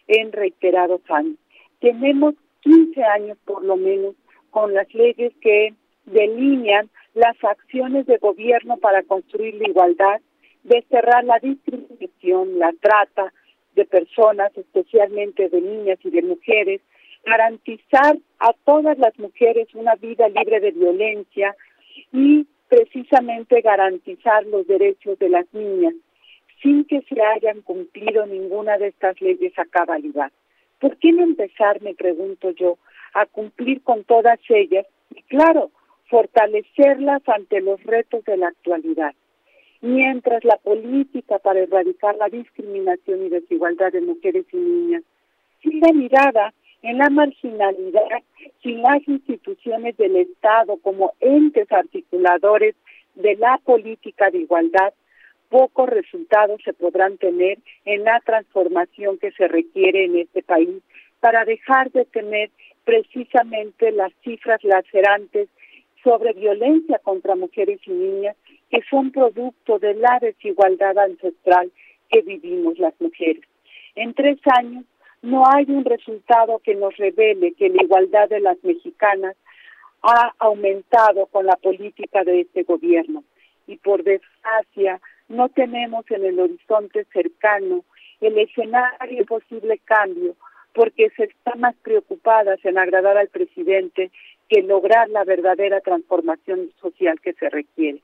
en 0.07 0.33
reiterados 0.33 1.01
años. 1.09 1.37
Tenemos 1.81 2.35
15 2.61 3.05
años 3.05 3.39
por 3.45 3.65
lo 3.65 3.77
menos 3.77 4.15
con 4.51 4.73
las 4.73 4.93
leyes 4.95 5.33
que 5.41 5.75
delinean 6.07 6.89
las 7.15 7.37
acciones 7.45 8.07
de 8.07 8.19
gobierno 8.19 8.77
para 8.79 9.03
construir 9.03 9.57
la 9.57 9.69
igualdad 9.69 10.21
cerrar 10.89 11.25
la 11.25 11.39
discriminación, 11.39 12.59
la 12.59 12.73
trata 12.81 13.33
de 13.75 13.85
personas, 13.85 14.57
especialmente 14.57 15.49
de 15.49 15.61
niñas 15.61 15.99
y 16.03 16.11
de 16.11 16.23
mujeres, 16.23 16.81
garantizar 17.27 18.17
a 18.39 18.53
todas 18.65 18.97
las 18.99 19.19
mujeres 19.19 19.69
una 19.75 19.97
vida 19.97 20.29
libre 20.29 20.61
de 20.61 20.71
violencia 20.71 21.55
y 22.13 22.47
precisamente 22.69 23.61
garantizar 23.61 24.47
los 24.47 24.67
derechos 24.67 25.19
de 25.19 25.29
las 25.29 25.47
niñas. 25.53 25.95
sin 26.63 26.87
que 26.87 27.03
se 27.03 27.21
hayan 27.21 27.61
cumplido 27.61 28.25
ninguna 28.25 28.79
de 28.79 28.89
estas 28.89 29.21
leyes 29.21 29.53
a 29.59 29.67
cabalidad. 29.67 30.33
¿Por 30.81 30.97
qué 30.97 31.13
no 31.13 31.23
empezar, 31.23 31.83
me 31.83 31.95
pregunto 31.95 32.51
yo, 32.51 32.79
a 33.13 33.27
cumplir 33.27 33.83
con 33.83 34.05
todas 34.05 34.41
ellas 34.49 34.87
y, 35.15 35.21
claro, 35.25 35.71
fortalecerlas 36.09 37.23
ante 37.29 37.61
los 37.61 37.81
retos 37.85 38.25
de 38.25 38.39
la 38.39 38.49
actualidad? 38.49 39.15
Mientras 39.83 40.45
la 40.45 40.57
política 40.57 41.39
para 41.39 41.61
erradicar 41.61 42.17
la 42.17 42.31
discriminación 42.31 43.27
y 43.27 43.29
desigualdad 43.29 43.93
de 43.93 44.01
mujeres 44.01 44.47
y 44.51 44.57
niñas 44.57 45.03
sigue 45.63 45.93
mirada 45.93 46.55
en 46.83 46.99
la 46.99 47.11
marginalidad 47.11 48.23
sin 48.63 48.83
las 48.83 49.07
instituciones 49.07 49.97
del 49.97 50.17
Estado 50.17 50.77
como 50.79 51.13
entes 51.21 51.71
articuladores 51.73 52.75
de 53.15 53.35
la 53.37 53.59
política 53.65 54.31
de 54.31 54.39
igualdad, 54.39 54.93
pocos 55.49 55.89
resultados 55.89 56.61
se 56.65 56.73
podrán 56.73 57.19
tener 57.19 57.59
en 57.85 58.05
la 58.05 58.21
transformación 58.21 59.19
que 59.19 59.33
se 59.33 59.49
requiere 59.49 60.05
en 60.05 60.19
este 60.19 60.43
país 60.43 60.83
para 61.21 61.45
dejar 61.45 61.91
de 61.93 62.05
tener 62.05 62.51
precisamente 62.85 63.91
las 63.91 64.13
cifras 64.23 64.63
lacerantes 64.63 65.49
sobre 66.05 66.33
violencia 66.35 67.01
contra 67.01 67.35
mujeres 67.35 67.81
y 67.87 67.91
niñas 67.91 68.37
que 68.71 68.81
son 68.89 69.11
producto 69.11 69.79
de 69.79 69.95
la 69.95 70.19
desigualdad 70.21 70.99
ancestral 70.99 71.71
que 72.11 72.21
vivimos 72.23 72.79
las 72.79 72.95
mujeres. 73.01 73.43
En 73.97 74.15
tres 74.15 74.39
años 74.57 74.85
no 75.27 75.43
hay 75.45 75.65
un 75.69 75.85
resultado 75.85 76.61
que 76.61 76.77
nos 76.77 76.97
revele 76.97 77.53
que 77.55 77.69
la 77.69 77.83
igualdad 77.83 78.29
de 78.29 78.39
las 78.39 78.63
mexicanas 78.63 79.37
ha 80.03 80.33
aumentado 80.39 81.27
con 81.27 81.47
la 81.47 81.57
política 81.57 82.23
de 82.23 82.43
este 82.43 82.63
gobierno. 82.63 83.25
Y 83.67 83.77
por 83.79 84.05
desgracia, 84.05 85.01
no 85.29 85.49
tenemos 85.49 86.09
en 86.13 86.25
el 86.25 86.39
horizonte 86.39 87.05
cercano 87.13 87.85
el 88.21 88.39
escenario 88.39 89.27
posible 89.27 89.81
cambio, 89.85 90.37
porque 90.73 91.11
se 91.17 91.25
están 91.25 91.59
más 91.59 91.75
preocupadas 91.83 92.65
en 92.65 92.79
agradar 92.79 93.19
al 93.19 93.29
presidente 93.29 94.13
que 94.49 94.63
lograr 94.63 95.09
la 95.11 95.25
verdadera 95.25 95.81
transformación 95.81 96.71
social 96.81 97.21
que 97.21 97.33
se 97.33 97.51
requiere. 97.51 98.01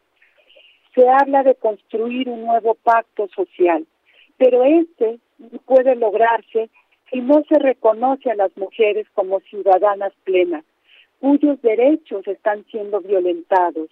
Se 0.96 1.08
habla 1.08 1.44
de 1.44 1.54
construir 1.54 2.28
un 2.28 2.44
nuevo 2.44 2.74
pacto 2.74 3.28
social, 3.28 3.86
pero 4.38 4.64
este 4.64 5.20
puede 5.66 5.94
lograrse 5.94 6.68
si 7.12 7.20
no 7.20 7.44
se 7.48 7.58
reconoce 7.58 8.30
a 8.30 8.34
las 8.34 8.56
mujeres 8.56 9.06
como 9.12 9.40
ciudadanas 9.40 10.12
plenas, 10.24 10.64
cuyos 11.20 11.60
derechos 11.60 12.26
están 12.26 12.64
siendo 12.70 13.00
violentados, 13.00 13.90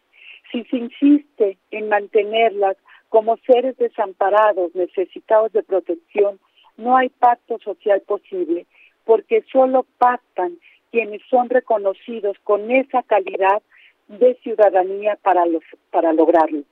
si 0.50 0.64
se 0.64 0.78
insiste 0.78 1.58
en 1.70 1.88
mantenerlas 1.88 2.76
como 3.10 3.36
seres 3.46 3.76
desamparados, 3.76 4.74
necesitados 4.74 5.52
de 5.52 5.62
protección, 5.62 6.40
no 6.76 6.96
hay 6.96 7.10
pacto 7.10 7.58
social 7.58 8.00
posible, 8.00 8.66
porque 9.04 9.44
solo 9.52 9.84
pactan 9.98 10.58
quienes 10.90 11.20
son 11.28 11.50
reconocidos 11.50 12.36
con 12.42 12.70
esa 12.70 13.02
calidad 13.02 13.62
de 14.08 14.34
ciudadanía 14.42 15.16
para, 15.22 15.44
los, 15.46 15.62
para 15.90 16.12
lograrlo. 16.12 16.62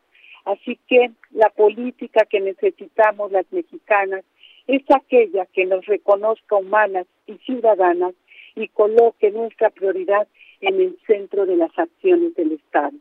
Así 0.44 0.78
que 0.88 1.10
la 1.30 1.50
política 1.50 2.24
que 2.24 2.40
necesitamos 2.40 3.30
las 3.30 3.44
mexicanas 3.52 4.24
es 4.68 4.82
aquella 4.90 5.46
que 5.46 5.64
nos 5.64 5.84
reconozca 5.86 6.56
humanas 6.56 7.06
y 7.26 7.36
ciudadanas 7.38 8.14
y 8.54 8.68
coloque 8.68 9.30
nuestra 9.30 9.70
prioridad 9.70 10.28
en 10.60 10.80
el 10.80 10.98
centro 11.06 11.46
de 11.46 11.56
las 11.56 11.76
acciones 11.76 12.34
del 12.34 12.52
Estado. 12.52 12.92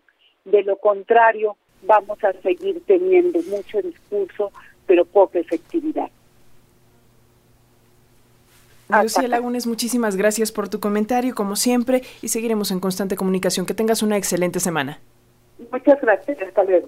De 0.45 0.63
lo 0.63 0.78
contrario, 0.78 1.57
vamos 1.84 2.24
a 2.24 2.34
seguir 2.41 2.82
teniendo 2.86 3.39
mucho 3.43 3.82
discurso, 3.82 4.51
pero 4.86 5.03
poca 5.05 5.39
efectividad. 5.39 6.09
Lucía 8.89 9.28
Lagunes, 9.28 9.68
muchísimas 9.68 10.15
gracias 10.15 10.53
por 10.53 10.70
tu 10.70 10.80
comentario, 10.80 11.36
como 11.36 11.57
siempre, 11.57 12.03
y 12.22 12.30
seguiremos 12.30 12.72
en 12.72 12.80
constante 12.80 13.18
comunicación. 13.18 13.65
Que 13.65 13.74
tengas 13.74 14.01
una 14.01 14.15
excelente 14.15 14.61
semana. 14.61 15.01
Muchas 15.70 15.99
gracias, 15.99 16.41
hasta 16.41 16.63
luego. 16.63 16.88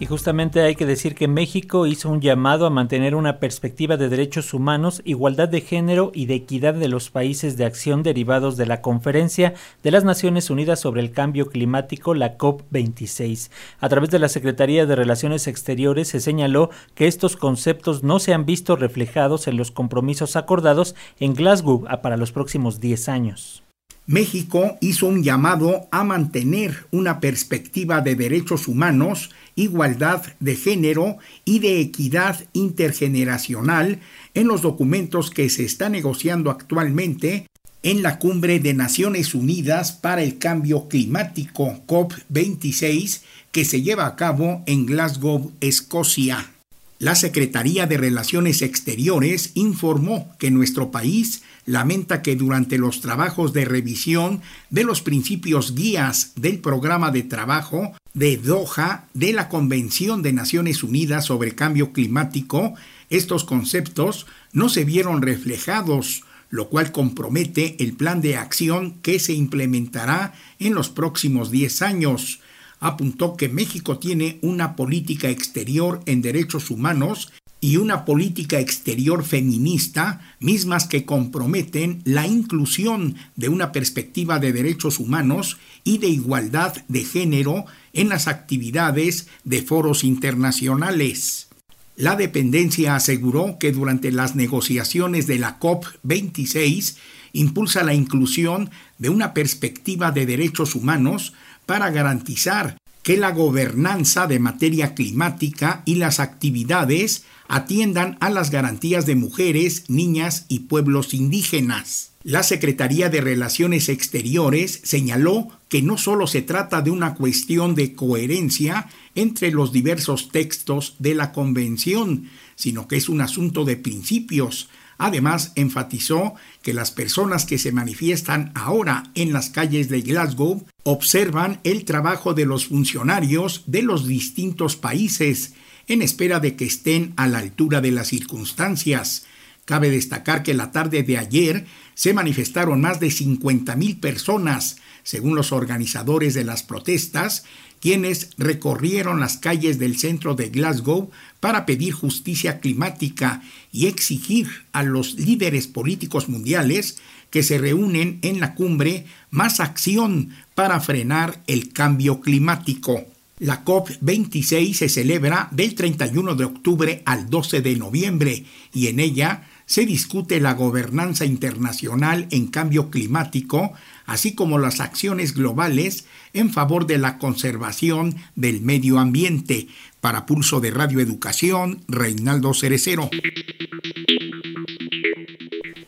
Y 0.00 0.06
justamente 0.06 0.60
hay 0.60 0.74
que 0.74 0.86
decir 0.86 1.14
que 1.14 1.28
México 1.28 1.86
hizo 1.86 2.10
un 2.10 2.20
llamado 2.20 2.66
a 2.66 2.70
mantener 2.70 3.14
una 3.14 3.38
perspectiva 3.38 3.96
de 3.96 4.08
derechos 4.08 4.52
humanos, 4.52 5.00
igualdad 5.04 5.48
de 5.48 5.60
género 5.60 6.10
y 6.12 6.26
de 6.26 6.34
equidad 6.34 6.74
de 6.74 6.88
los 6.88 7.10
países 7.10 7.56
de 7.56 7.64
acción 7.64 8.02
derivados 8.02 8.56
de 8.56 8.66
la 8.66 8.82
Conferencia 8.82 9.54
de 9.84 9.92
las 9.92 10.02
Naciones 10.02 10.50
Unidas 10.50 10.80
sobre 10.80 11.00
el 11.00 11.12
Cambio 11.12 11.46
Climático, 11.46 12.12
la 12.14 12.36
COP26. 12.36 13.50
A 13.78 13.88
través 13.88 14.10
de 14.10 14.18
la 14.18 14.28
Secretaría 14.28 14.84
de 14.84 14.96
Relaciones 14.96 15.46
Exteriores 15.46 16.08
se 16.08 16.18
señaló 16.18 16.70
que 16.96 17.06
estos 17.06 17.36
conceptos 17.36 18.02
no 18.02 18.18
se 18.18 18.34
han 18.34 18.46
visto 18.46 18.74
reflejados 18.74 19.46
en 19.46 19.56
los 19.56 19.70
compromisos 19.70 20.34
acordados 20.34 20.96
en 21.20 21.34
Glasgow 21.34 21.84
para 22.02 22.16
los 22.16 22.32
próximos 22.32 22.80
10 22.80 23.08
años. 23.08 23.64
México 24.06 24.76
hizo 24.82 25.06
un 25.06 25.22
llamado 25.22 25.88
a 25.90 26.04
mantener 26.04 26.86
una 26.90 27.20
perspectiva 27.20 28.02
de 28.02 28.14
derechos 28.16 28.68
humanos 28.68 29.30
igualdad 29.56 30.22
de 30.40 30.56
género 30.56 31.16
y 31.46 31.60
de 31.60 31.80
equidad 31.80 32.44
intergeneracional 32.52 34.00
en 34.34 34.48
los 34.48 34.60
documentos 34.60 35.30
que 35.30 35.48
se 35.48 35.64
está 35.64 35.88
negociando 35.88 36.50
actualmente 36.50 37.46
en 37.82 38.02
la 38.02 38.18
Cumbre 38.18 38.60
de 38.60 38.74
Naciones 38.74 39.34
Unidas 39.34 39.92
para 39.92 40.22
el 40.22 40.38
Cambio 40.38 40.88
Climático 40.88 41.80
COP26 41.86 43.22
que 43.52 43.64
se 43.64 43.82
lleva 43.82 44.06
a 44.06 44.16
cabo 44.16 44.62
en 44.66 44.84
Glasgow, 44.84 45.52
Escocia. 45.60 46.50
La 46.98 47.14
Secretaría 47.14 47.86
de 47.86 47.98
Relaciones 47.98 48.62
Exteriores 48.62 49.50
informó 49.54 50.34
que 50.38 50.50
nuestro 50.50 50.90
país 50.90 51.42
lamenta 51.66 52.22
que 52.22 52.36
durante 52.36 52.78
los 52.78 53.00
trabajos 53.00 53.52
de 53.52 53.64
revisión 53.64 54.42
de 54.70 54.84
los 54.84 55.00
principios 55.00 55.74
guías 55.74 56.32
del 56.36 56.58
programa 56.58 57.10
de 57.10 57.22
trabajo 57.22 57.92
de 58.12 58.36
Doha 58.36 59.06
de 59.14 59.32
la 59.32 59.48
Convención 59.48 60.22
de 60.22 60.32
Naciones 60.32 60.82
Unidas 60.82 61.24
sobre 61.24 61.54
Cambio 61.54 61.92
Climático, 61.92 62.74
estos 63.10 63.44
conceptos 63.44 64.26
no 64.52 64.68
se 64.68 64.84
vieron 64.84 65.22
reflejados, 65.22 66.24
lo 66.50 66.68
cual 66.68 66.92
compromete 66.92 67.76
el 67.82 67.94
plan 67.94 68.20
de 68.20 68.36
acción 68.36 68.92
que 69.02 69.18
se 69.18 69.32
implementará 69.32 70.34
en 70.58 70.74
los 70.74 70.88
próximos 70.88 71.50
10 71.50 71.82
años. 71.82 72.40
Apuntó 72.78 73.36
que 73.36 73.48
México 73.48 73.98
tiene 73.98 74.38
una 74.42 74.76
política 74.76 75.30
exterior 75.30 76.00
en 76.06 76.22
derechos 76.22 76.70
humanos 76.70 77.32
y 77.64 77.78
una 77.78 78.04
política 78.04 78.60
exterior 78.60 79.24
feminista, 79.24 80.20
mismas 80.38 80.86
que 80.86 81.06
comprometen 81.06 82.02
la 82.04 82.26
inclusión 82.26 83.14
de 83.36 83.48
una 83.48 83.72
perspectiva 83.72 84.38
de 84.38 84.52
derechos 84.52 84.98
humanos 84.98 85.56
y 85.82 85.96
de 85.96 86.08
igualdad 86.08 86.76
de 86.88 87.04
género 87.06 87.64
en 87.94 88.10
las 88.10 88.28
actividades 88.28 89.28
de 89.44 89.62
foros 89.62 90.04
internacionales. 90.04 91.48
La 91.96 92.16
dependencia 92.16 92.96
aseguró 92.96 93.56
que 93.58 93.72
durante 93.72 94.12
las 94.12 94.36
negociaciones 94.36 95.26
de 95.26 95.38
la 95.38 95.58
COP26 95.58 96.96
impulsa 97.32 97.82
la 97.82 97.94
inclusión 97.94 98.68
de 98.98 99.08
una 99.08 99.32
perspectiva 99.32 100.12
de 100.12 100.26
derechos 100.26 100.74
humanos 100.74 101.32
para 101.64 101.88
garantizar 101.88 102.76
que 103.04 103.18
la 103.18 103.30
gobernanza 103.30 104.26
de 104.26 104.40
materia 104.40 104.94
climática 104.94 105.82
y 105.84 105.96
las 105.96 106.20
actividades 106.20 107.24
atiendan 107.48 108.16
a 108.20 108.30
las 108.30 108.50
garantías 108.50 109.04
de 109.04 109.14
mujeres, 109.14 109.84
niñas 109.88 110.46
y 110.48 110.60
pueblos 110.60 111.12
indígenas. 111.12 112.12
La 112.22 112.42
Secretaría 112.42 113.10
de 113.10 113.20
Relaciones 113.20 113.90
Exteriores 113.90 114.80
señaló 114.82 115.48
que 115.68 115.82
no 115.82 115.98
solo 115.98 116.26
se 116.26 116.40
trata 116.40 116.80
de 116.80 116.90
una 116.90 117.14
cuestión 117.14 117.74
de 117.74 117.92
coherencia 117.92 118.88
entre 119.14 119.50
los 119.50 119.72
diversos 119.72 120.30
textos 120.30 120.96
de 120.98 121.14
la 121.14 121.32
Convención, 121.32 122.30
sino 122.56 122.88
que 122.88 122.96
es 122.96 123.10
un 123.10 123.20
asunto 123.20 123.66
de 123.66 123.76
principios. 123.76 124.70
Además, 124.98 125.52
enfatizó 125.54 126.34
que 126.62 126.74
las 126.74 126.90
personas 126.90 127.46
que 127.46 127.58
se 127.58 127.72
manifiestan 127.72 128.52
ahora 128.54 129.04
en 129.14 129.32
las 129.32 129.50
calles 129.50 129.88
de 129.88 130.02
Glasgow 130.02 130.64
observan 130.84 131.60
el 131.64 131.84
trabajo 131.84 132.34
de 132.34 132.46
los 132.46 132.66
funcionarios 132.66 133.64
de 133.66 133.82
los 133.82 134.06
distintos 134.06 134.76
países 134.76 135.54
en 135.88 136.02
espera 136.02 136.40
de 136.40 136.56
que 136.56 136.64
estén 136.64 137.12
a 137.16 137.26
la 137.26 137.38
altura 137.38 137.80
de 137.80 137.90
las 137.90 138.08
circunstancias. 138.08 139.26
Cabe 139.64 139.90
destacar 139.90 140.42
que 140.42 140.54
la 140.54 140.72
tarde 140.72 141.02
de 141.02 141.18
ayer 141.18 141.66
se 141.94 142.12
manifestaron 142.12 142.80
más 142.80 143.00
de 143.00 143.08
50.000 143.08 144.00
personas, 144.00 144.76
según 145.02 145.36
los 145.36 145.52
organizadores 145.52 146.34
de 146.34 146.44
las 146.44 146.62
protestas, 146.62 147.44
quienes 147.80 148.30
recorrieron 148.38 149.20
las 149.20 149.36
calles 149.36 149.78
del 149.78 149.98
centro 149.98 150.34
de 150.34 150.48
Glasgow 150.48 151.10
para 151.44 151.66
pedir 151.66 151.92
justicia 151.92 152.58
climática 152.58 153.42
y 153.70 153.84
exigir 153.84 154.48
a 154.72 154.82
los 154.82 155.16
líderes 155.16 155.66
políticos 155.66 156.30
mundiales 156.30 157.02
que 157.28 157.42
se 157.42 157.58
reúnen 157.58 158.18
en 158.22 158.40
la 158.40 158.54
cumbre 158.54 159.04
más 159.28 159.60
acción 159.60 160.30
para 160.54 160.80
frenar 160.80 161.42
el 161.46 161.70
cambio 161.74 162.22
climático. 162.22 163.04
La 163.40 163.62
COP26 163.62 164.72
se 164.72 164.88
celebra 164.88 165.48
del 165.50 165.74
31 165.74 166.34
de 166.34 166.44
octubre 166.46 167.02
al 167.04 167.28
12 167.28 167.60
de 167.60 167.76
noviembre 167.76 168.46
y 168.72 168.86
en 168.86 168.98
ella 168.98 169.46
se 169.66 169.86
discute 169.86 170.40
la 170.40 170.54
gobernanza 170.54 171.24
internacional 171.24 172.26
en 172.30 172.46
cambio 172.46 172.90
climático, 172.90 173.72
así 174.06 174.34
como 174.34 174.58
las 174.58 174.80
acciones 174.80 175.34
globales 175.34 176.06
en 176.32 176.50
favor 176.50 176.86
de 176.86 176.98
la 176.98 177.18
conservación 177.18 178.16
del 178.34 178.60
medio 178.60 178.98
ambiente. 178.98 179.68
Para 180.04 180.26
Pulso 180.26 180.60
de 180.60 180.70
Radioeducación, 180.70 181.80
Reinaldo 181.88 182.52
Cerecero. 182.52 183.08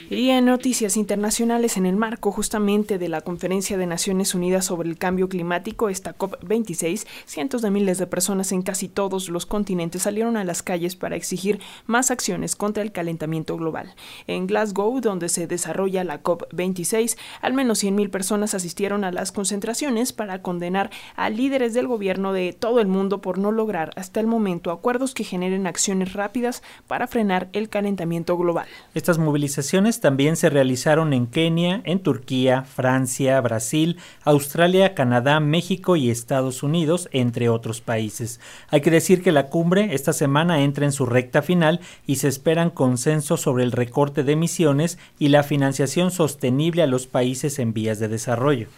Y 0.09 0.31
en 0.31 0.45
noticias 0.45 0.97
internacionales, 0.97 1.77
en 1.77 1.85
el 1.85 1.97
marco 1.97 2.31
justamente 2.31 2.97
de 2.97 3.09
la 3.09 3.23
Conferencia 3.23 3.77
de 3.77 3.87
Naciones 3.87 4.37
Unidas 4.37 4.67
sobre 4.67 4.89
el 4.89 4.99
Cambio 4.99 5.29
Climático, 5.29 5.89
esta 5.89 6.17
COP26, 6.17 7.09
cientos 7.25 7.61
de 7.61 7.73
miles 7.73 7.99
de 7.99 8.07
personas 8.07 8.53
en 8.53 8.63
casi 8.63 8.87
todos 8.87 9.29
los 9.29 9.47
continentes 9.47 10.03
salieron 10.03 10.37
a 10.37 10.45
las 10.45 10.63
calles 10.63 10.95
para 10.95 11.17
exigir 11.17 11.59
más 11.87 12.13
acciones 12.13 12.55
contra 12.55 12.85
el 12.85 12.93
calentamiento 12.93 13.57
global. 13.57 13.97
En 14.29 14.47
Glasgow, 14.47 15.01
donde 15.01 15.29
se 15.29 15.49
desarrolla 15.49 16.05
la 16.05 16.23
COP26, 16.23 17.17
al 17.41 17.55
menos 17.55 17.83
100.000 17.83 18.09
personas 18.09 18.55
asistieron 18.55 19.03
a 19.03 19.11
las 19.11 19.33
concentraciones 19.33 20.13
para 20.13 20.41
condenar 20.41 20.91
a 21.17 21.31
líderes 21.31 21.75
del 21.75 21.89
gobierno 21.89 22.33
de 22.33 22.53
todo 22.53 22.79
el 22.79 22.87
mundo 22.87 23.21
por 23.21 23.39
no 23.39 23.51
lograr 23.51 23.91
hasta 23.97 24.21
el 24.21 24.29
momento 24.29 24.71
acuerdos 24.71 25.15
que 25.15 25.25
generen 25.25 25.67
acciones 25.67 26.13
rápidas 26.13 26.63
para 26.87 27.09
frenar 27.09 27.49
el 27.53 27.69
calentamiento 27.69 28.37
global. 28.39 28.69
Estas 28.95 29.19
movilizaciones 29.19 29.96
también 30.01 30.37
se 30.37 30.51
realizaron 30.51 31.13
en 31.13 31.27
Kenia, 31.27 31.83
en 31.85 32.01
Turquía, 32.01 32.63
Francia, 32.63 33.41
Brasil, 33.41 33.99
Australia, 34.25 34.95
Canadá, 34.95 35.41
México 35.41 35.97
y 35.97 36.11
Estados 36.11 36.63
Unidos, 36.63 37.09
entre 37.13 37.49
otros 37.49 37.81
países. 37.81 38.41
Hay 38.69 38.81
que 38.81 38.91
decir 38.91 39.23
que 39.23 39.33
la 39.33 39.49
cumbre 39.49 39.95
esta 39.95 40.13
semana 40.13 40.63
entra 40.63 40.85
en 40.85 40.93
su 40.93 41.07
recta 41.07 41.43
final 41.43 41.81
y 42.07 42.17
se 42.17 42.29
esperan 42.29 42.71
consensos 42.71 43.41
sobre 43.41 43.65
el 43.65 43.73
recorte 43.73 44.23
de 44.23 44.33
emisiones 44.33 44.99
y 45.19 45.29
la 45.29 45.43
financiación 45.43 46.11
sostenible 46.11 46.83
a 46.83 46.87
los 46.87 47.07
países 47.07 47.59
en 47.59 47.73
vías 47.73 47.99
de 47.99 48.09
desarrollo. 48.09 48.69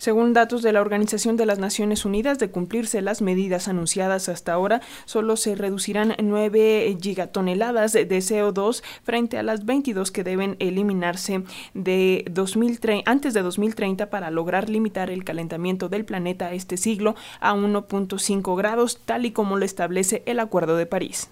Según 0.00 0.32
datos 0.32 0.62
de 0.62 0.72
la 0.72 0.80
Organización 0.80 1.36
de 1.36 1.44
las 1.44 1.58
Naciones 1.58 2.06
Unidas, 2.06 2.38
de 2.38 2.50
cumplirse 2.50 3.02
las 3.02 3.20
medidas 3.20 3.68
anunciadas 3.68 4.30
hasta 4.30 4.54
ahora, 4.54 4.80
solo 5.04 5.36
se 5.36 5.54
reducirán 5.54 6.14
9 6.18 6.96
gigatoneladas 7.02 7.92
de 7.92 8.08
CO2 8.08 8.82
frente 9.02 9.36
a 9.36 9.42
las 9.42 9.66
22 9.66 10.10
que 10.10 10.24
deben 10.24 10.56
eliminarse 10.58 11.44
de 11.74 12.24
2030, 12.30 13.10
antes 13.10 13.34
de 13.34 13.42
2030 13.42 14.08
para 14.08 14.30
lograr 14.30 14.70
limitar 14.70 15.10
el 15.10 15.22
calentamiento 15.22 15.90
del 15.90 16.06
planeta 16.06 16.54
este 16.54 16.78
siglo 16.78 17.14
a 17.38 17.52
1.5 17.52 18.56
grados, 18.56 19.00
tal 19.04 19.26
y 19.26 19.32
como 19.32 19.58
lo 19.58 19.66
establece 19.66 20.22
el 20.24 20.40
Acuerdo 20.40 20.78
de 20.78 20.86
París. 20.86 21.28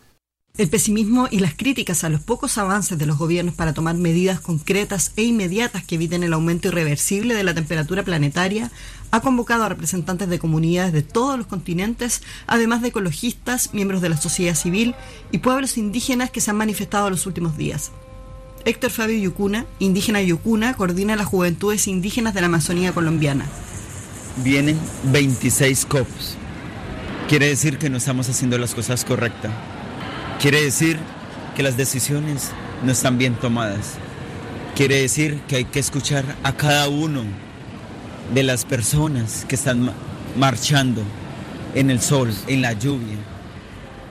El 0.56 0.68
pesimismo 0.68 1.28
y 1.30 1.38
las 1.38 1.54
críticas 1.54 2.02
a 2.02 2.08
los 2.08 2.20
pocos 2.20 2.58
avances 2.58 2.98
de 2.98 3.06
los 3.06 3.16
gobiernos 3.16 3.54
para 3.54 3.74
tomar 3.74 3.94
medidas 3.94 4.40
concretas 4.40 5.12
e 5.14 5.22
inmediatas 5.22 5.84
que 5.84 5.94
eviten 5.94 6.24
el 6.24 6.32
aumento 6.32 6.66
irreversible 6.66 7.34
de 7.34 7.44
la 7.44 7.54
temperatura 7.54 8.02
planetaria 8.02 8.72
ha 9.12 9.20
convocado 9.20 9.62
a 9.62 9.68
representantes 9.68 10.28
de 10.28 10.40
comunidades 10.40 10.92
de 10.92 11.02
todos 11.02 11.38
los 11.38 11.46
continentes, 11.46 12.22
además 12.48 12.82
de 12.82 12.88
ecologistas, 12.88 13.72
miembros 13.72 14.02
de 14.02 14.08
la 14.08 14.16
sociedad 14.16 14.56
civil 14.56 14.96
y 15.30 15.38
pueblos 15.38 15.78
indígenas 15.78 16.30
que 16.30 16.40
se 16.40 16.50
han 16.50 16.56
manifestado 16.56 17.06
en 17.06 17.12
los 17.12 17.26
últimos 17.26 17.56
días. 17.56 17.92
Héctor 18.64 18.90
Fabio 18.90 19.16
Yucuna, 19.16 19.64
indígena 19.78 20.20
Yucuna, 20.22 20.74
coordina 20.74 21.14
las 21.14 21.26
juventudes 21.26 21.86
indígenas 21.86 22.34
de 22.34 22.40
la 22.40 22.48
Amazonía 22.48 22.92
colombiana. 22.92 23.46
Vienen 24.42 24.76
26 25.04 25.86
COPs. 25.86 26.36
Quiere 27.28 27.46
decir 27.46 27.78
que 27.78 27.90
no 27.90 27.98
estamos 27.98 28.28
haciendo 28.28 28.58
las 28.58 28.74
cosas 28.74 29.04
correctas 29.04 29.52
Quiere 30.40 30.62
decir 30.62 30.98
que 31.56 31.64
las 31.64 31.76
decisiones 31.76 32.50
no 32.84 32.92
están 32.92 33.18
bien 33.18 33.34
tomadas. 33.34 33.94
Quiere 34.76 35.00
decir 35.00 35.40
que 35.48 35.56
hay 35.56 35.64
que 35.64 35.80
escuchar 35.80 36.24
a 36.44 36.52
cada 36.52 36.88
uno 36.88 37.24
de 38.32 38.44
las 38.44 38.64
personas 38.64 39.44
que 39.48 39.56
están 39.56 39.92
marchando 40.36 41.02
en 41.74 41.90
el 41.90 42.00
sol, 42.00 42.32
en 42.46 42.62
la 42.62 42.72
lluvia. 42.74 43.16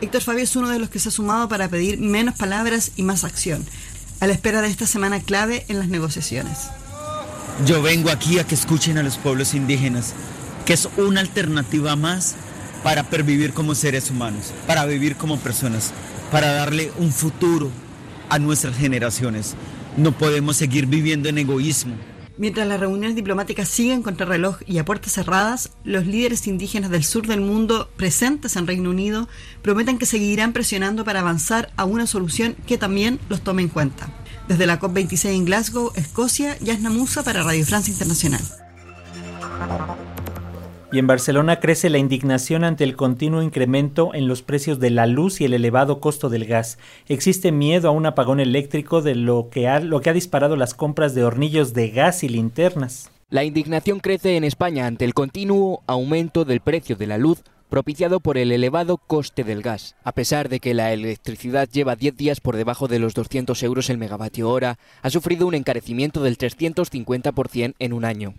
Héctor 0.02 0.22
Fabio 0.22 0.44
es 0.44 0.56
uno 0.58 0.68
de 0.68 0.80
los 0.80 0.90
que 0.90 1.00
se 1.00 1.08
ha 1.08 1.14
sumado 1.14 1.48
para 1.48 1.70
pedir 1.70 1.98
menos 1.98 2.36
palabras 2.36 2.92
y 2.98 3.04
más 3.04 3.24
acción, 3.24 3.66
a 4.20 4.28
la 4.28 4.34
espera 4.34 4.62
de 4.62 4.68
esta 4.68 4.86
semana 4.86 5.22
clave 5.22 5.66
en 5.70 5.80
las 5.80 5.88
negociaciones. 5.88 6.68
Yo 7.66 7.82
vengo 7.82 8.12
aquí 8.12 8.38
a 8.38 8.44
que 8.44 8.56
escuchen 8.56 8.98
a 8.98 9.04
los 9.04 9.18
pueblos 9.18 9.54
indígenas, 9.54 10.14
que 10.66 10.74
es 10.74 10.90
una 10.98 11.22
alternativa 11.22 11.96
más 11.96 12.36
para 12.84 13.04
pervivir 13.04 13.54
como 13.54 13.76
seres 13.76 14.12
humanos, 14.12 14.54
para 14.68 14.86
vivir 14.86 15.16
como 15.16 15.38
personas, 15.38 15.94
para 16.32 16.54
darle 16.54 16.92
un 16.98 17.12
futuro 17.12 17.72
a 18.30 18.40
nuestras 18.40 18.78
generaciones. 18.78 19.56
No 19.96 20.12
podemos 20.12 20.58
seguir 20.58 20.86
viviendo 20.86 21.30
en 21.30 21.38
egoísmo. 21.38 21.96
Mientras 22.38 22.68
las 22.68 22.80
reuniones 22.80 23.16
diplomáticas 23.16 23.68
siguen 23.68 24.04
contra 24.04 24.28
reloj 24.28 24.58
y 24.68 24.78
a 24.78 24.86
puertas 24.86 25.14
cerradas, 25.14 25.72
los 25.84 26.06
líderes 26.06 26.46
indígenas 26.46 26.92
del 26.92 27.04
sur 27.04 27.26
del 27.26 27.42
mundo 27.42 27.90
presentes 27.96 28.56
en 28.56 28.68
Reino 28.68 28.92
Unido 28.92 29.28
prometen 29.64 29.98
que 29.98 30.06
seguirán 30.06 30.54
presionando 30.54 31.04
para 31.04 31.22
avanzar 31.22 31.72
a 31.78 31.86
una 31.86 32.06
solución 32.06 32.56
que 32.68 32.78
también 32.78 33.20
los 33.28 33.42
tome 33.42 33.64
en 33.64 33.70
cuenta. 33.70 34.08
Desde 34.48 34.68
la 34.68 34.80
COP26 34.80 35.30
en 35.30 35.46
Glasgow, 35.46 35.92
Escocia, 35.96 36.58
Yasna 36.60 36.92
Musa 36.92 37.24
para 37.24 37.42
Radio 37.42 37.66
Francia 37.66 37.92
Internacional. 37.92 38.42
Y 40.98 41.00
en 41.00 41.06
Barcelona 41.06 41.60
crece 41.60 41.92
la 41.92 42.00
indignación 42.00 42.64
ante 42.64 42.84
el 42.84 42.96
continuo 42.96 43.44
incremento 43.44 44.16
en 44.16 44.28
los 44.28 44.42
precios 44.42 44.80
de 44.80 44.90
la 44.90 45.06
luz 45.06 45.40
y 45.40 45.46
el 45.46 45.54
elevado 45.54 46.00
costo 46.00 46.28
del 46.28 46.46
gas. 46.46 46.80
Existe 47.08 47.52
miedo 47.52 47.88
a 47.88 47.92
un 47.92 48.08
apagón 48.08 48.40
eléctrico 48.40 49.04
de 49.04 49.14
lo 49.14 49.50
que 49.52 49.68
ha, 49.68 49.80
lo 49.80 50.02
que 50.02 50.10
ha 50.10 50.14
disparado 50.14 50.56
las 50.56 50.74
compras 50.74 51.14
de 51.14 51.24
hornillos 51.24 51.76
de 51.76 51.92
gas 51.92 52.24
y 52.24 52.30
linternas. 52.30 53.12
La 53.30 53.44
indignación 53.44 54.00
crece 54.00 54.38
en 54.38 54.44
España 54.44 54.88
ante 54.88 55.06
el 55.06 55.14
continuo 55.14 55.84
aumento 55.86 56.46
del 56.46 56.62
precio 56.62 56.96
de 56.96 57.06
la 57.06 57.20
luz 57.20 57.44
propiciado 57.70 58.20
por 58.20 58.40
el 58.40 58.52
elevado 58.52 58.98
coste 58.98 59.44
del 59.44 59.62
gas. 59.62 59.96
A 60.04 60.14
pesar 60.14 60.50
de 60.50 60.60
que 60.60 60.74
la 60.74 60.94
electricidad 60.94 61.70
lleva 61.70 61.96
10 61.96 62.18
días 62.18 62.42
por 62.42 62.58
debajo 62.58 62.88
de 62.88 62.98
los 62.98 63.14
200 63.14 63.62
euros 63.62 63.92
el 63.92 64.00
megavatio 64.00 64.50
hora, 64.50 64.80
ha 65.04 65.12
sufrido 65.12 65.46
un 65.46 65.54
encarecimiento 65.54 66.24
del 66.24 66.40
350% 66.40 67.76
en 67.78 67.94
un 67.94 68.04
año. 68.04 68.34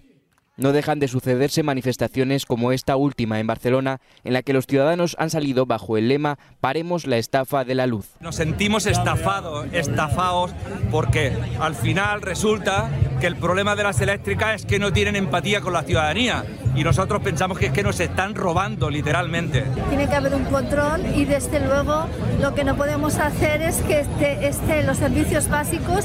No 0.59 0.73
dejan 0.73 0.99
de 0.99 1.07
sucederse 1.07 1.63
manifestaciones 1.63 2.45
como 2.45 2.73
esta 2.73 2.97
última 2.97 3.39
en 3.39 3.47
Barcelona, 3.47 4.01
en 4.25 4.33
la 4.33 4.43
que 4.43 4.53
los 4.53 4.67
ciudadanos 4.67 5.15
han 5.21 5.31
salido 5.31 5.67
bajo 5.67 5.97
el 5.97 6.09
lema 6.09 6.37
Paremos 6.61 7.07
la 7.07 7.17
estafa 7.17 7.65
de 7.65 7.77
la 7.77 7.87
luz. 7.87 8.07
Nos 8.19 8.35
sentimos 8.35 8.87
estafados, 8.87 9.69
estafados, 9.71 10.51
porque 10.91 11.33
al 11.61 11.77
final 11.77 12.23
resulta 12.23 12.91
que 13.21 13.29
el 13.29 13.37
problema 13.37 13.77
de 13.77 13.85
las 13.85 14.01
eléctricas 14.01 14.57
es 14.57 14.67
que 14.67 14.81
no 14.81 14.93
tienen 14.93 15.15
empatía 15.15 15.61
con 15.61 15.73
la 15.73 15.85
ciudadanía 15.85 16.45
y 16.75 16.83
nosotros 16.83 17.23
pensamos 17.23 17.57
que 17.57 17.67
es 17.67 17.73
que 17.73 17.85
nos 17.85 18.01
están 18.01 18.35
robando 18.35 18.91
literalmente. 18.91 19.63
Tiene 19.91 20.09
que 20.09 20.17
haber 20.17 20.35
un 20.35 20.45
control 20.47 21.03
y 21.15 21.25
desde 21.25 21.65
luego 21.65 22.07
lo 22.41 22.57
que 22.57 22.65
no 22.65 22.77
podemos 22.77 23.19
hacer 23.19 23.63
es 23.63 23.77
que 23.83 24.01
esté, 24.01 24.49
esté 24.49 24.83
los 24.83 24.99
servicios 24.99 25.49
básicos 25.49 26.05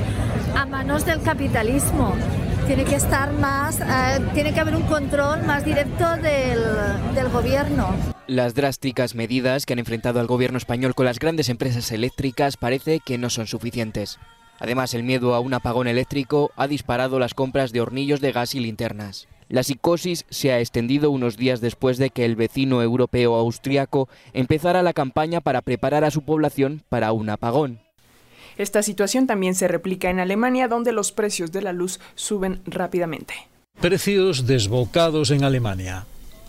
a 0.55 0.67
manos 0.67 1.07
del 1.07 1.23
capitalismo 1.23 2.13
tiene 2.65 2.85
que 2.85 2.95
estar 2.95 3.31
más, 3.33 3.79
eh, 3.81 4.19
tiene 4.33 4.53
que 4.53 4.59
haber 4.59 4.75
un 4.75 4.83
control 4.83 5.43
más 5.43 5.65
directo 5.65 6.15
del, 6.17 6.61
del 7.13 7.29
gobierno. 7.29 7.95
Las 8.27 8.55
drásticas 8.55 9.15
medidas 9.15 9.65
que 9.65 9.73
han 9.73 9.79
enfrentado 9.79 10.19
al 10.19 10.27
gobierno 10.27 10.57
español 10.57 10.95
con 10.95 11.05
las 11.05 11.19
grandes 11.19 11.49
empresas 11.49 11.91
eléctricas 11.91 12.57
parece 12.57 12.99
que 12.99 13.17
no 13.17 13.29
son 13.29 13.47
suficientes. 13.47 14.17
Además, 14.59 14.93
el 14.93 15.03
miedo 15.03 15.33
a 15.35 15.39
un 15.39 15.53
apagón 15.53 15.87
eléctrico 15.87 16.51
ha 16.55 16.67
disparado 16.67 17.19
las 17.19 17.33
compras 17.33 17.73
de 17.73 17.81
hornillos 17.81 18.21
de 18.21 18.31
gas 18.31 18.55
y 18.55 18.59
linternas. 18.59 19.27
La 19.49 19.63
psicosis 19.63 20.25
se 20.29 20.51
ha 20.51 20.59
extendido 20.59 21.11
unos 21.11 21.37
días 21.37 21.59
después 21.59 21.97
de 21.97 22.11
que 22.11 22.23
el 22.23 22.35
vecino 22.35 22.81
europeo 22.81 23.35
austriaco 23.35 24.07
empezara 24.31 24.83
la 24.83 24.93
campaña 24.93 25.41
para 25.41 25.61
preparar 25.61 26.03
a 26.05 26.11
su 26.11 26.23
población 26.23 26.81
para 26.89 27.11
un 27.11 27.29
apagón. 27.29 27.79
Esta 28.57 28.83
situación 28.83 29.27
también 29.27 29.55
se 29.55 29.67
replica 29.67 30.09
en 30.09 30.19
Alemania, 30.19 30.67
donde 30.67 30.91
los 30.91 31.11
precios 31.11 31.51
de 31.51 31.61
la 31.61 31.73
luz 31.73 31.99
suben 32.15 32.61
rápidamente. 32.65 33.33
Precios 33.81 34.45
desbocados 34.45 35.31
en 35.31 35.43
Alemania, 35.43 36.05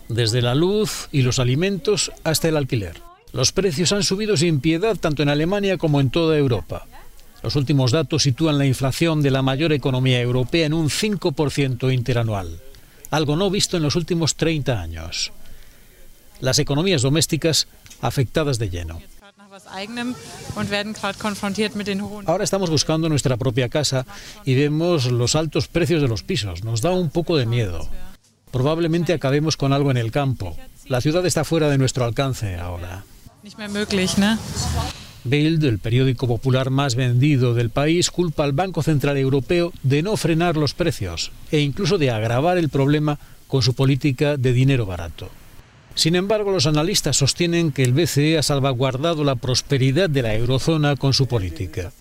desde 0.07 0.41
la 0.41 0.55
luz 0.55 1.09
y 1.11 1.23
los 1.23 1.39
alimentos 1.39 2.11
hasta 2.23 2.47
el 2.47 2.57
alquiler. 2.57 3.01
Los 3.33 3.51
precios 3.51 3.91
han 3.91 4.03
subido 4.03 4.37
sin 4.37 4.61
piedad 4.61 4.95
tanto 4.95 5.23
en 5.23 5.29
Alemania 5.29 5.77
como 5.77 5.99
en 5.99 6.09
toda 6.09 6.37
Europa. 6.37 6.85
Los 7.43 7.55
últimos 7.55 7.91
datos 7.91 8.23
sitúan 8.23 8.57
la 8.57 8.65
inflación 8.65 9.21
de 9.21 9.31
la 9.31 9.41
mayor 9.41 9.73
economía 9.73 10.21
europea 10.21 10.65
en 10.65 10.73
un 10.73 10.89
5% 10.89 11.93
interanual, 11.93 12.59
algo 13.11 13.35
no 13.35 13.49
visto 13.49 13.77
en 13.77 13.83
los 13.83 13.95
últimos 13.95 14.35
30 14.35 14.81
años. 14.81 15.31
Las 16.39 16.59
economías 16.59 17.01
domésticas 17.01 17.67
afectadas 18.01 18.57
de 18.57 18.69
lleno. 18.69 19.01
Ahora 22.25 22.43
estamos 22.43 22.69
buscando 22.69 23.07
nuestra 23.07 23.37
propia 23.37 23.69
casa 23.69 24.05
y 24.43 24.53
vemos 24.53 25.09
los 25.09 25.35
altos 25.35 25.69
precios 25.69 26.01
de 26.01 26.09
los 26.09 26.23
pisos. 26.23 26.65
Nos 26.65 26.81
da 26.81 26.91
un 26.91 27.09
poco 27.09 27.37
de 27.37 27.45
miedo. 27.45 27.87
Probablemente 28.51 29.13
acabemos 29.13 29.55
con 29.55 29.71
algo 29.71 29.91
en 29.91 29.97
el 29.97 30.11
campo. 30.11 30.57
La 30.87 30.99
ciudad 30.99 31.25
está 31.25 31.45
fuera 31.45 31.69
de 31.69 31.77
nuestro 31.77 32.03
alcance 32.03 32.55
ahora. 32.55 33.05
Bild, 35.23 35.63
el 35.63 35.79
periódico 35.79 36.27
popular 36.27 36.69
más 36.69 36.95
vendido 36.95 37.53
del 37.53 37.69
país, 37.69 38.11
culpa 38.11 38.43
al 38.43 38.51
Banco 38.51 38.83
Central 38.83 39.17
Europeo 39.17 39.71
de 39.83 40.03
no 40.03 40.17
frenar 40.17 40.57
los 40.57 40.73
precios 40.73 41.31
e 41.51 41.59
incluso 41.59 41.97
de 41.97 42.11
agravar 42.11 42.57
el 42.57 42.69
problema 42.69 43.19
con 43.47 43.61
su 43.61 43.73
política 43.73 44.35
de 44.35 44.51
dinero 44.51 44.85
barato. 44.85 45.29
Sin 45.95 46.15
embargo, 46.15 46.51
los 46.51 46.67
analistas 46.67 47.15
sostienen 47.15 47.71
que 47.71 47.83
el 47.83 47.93
BCE 47.93 48.37
ha 48.37 48.43
salvaguardado 48.43 49.23
la 49.23 49.35
prosperidad 49.35 50.09
de 50.09 50.21
la 50.21 50.35
eurozona 50.35 50.97
con 50.97 51.13
su 51.13 51.25
política. 51.25 51.91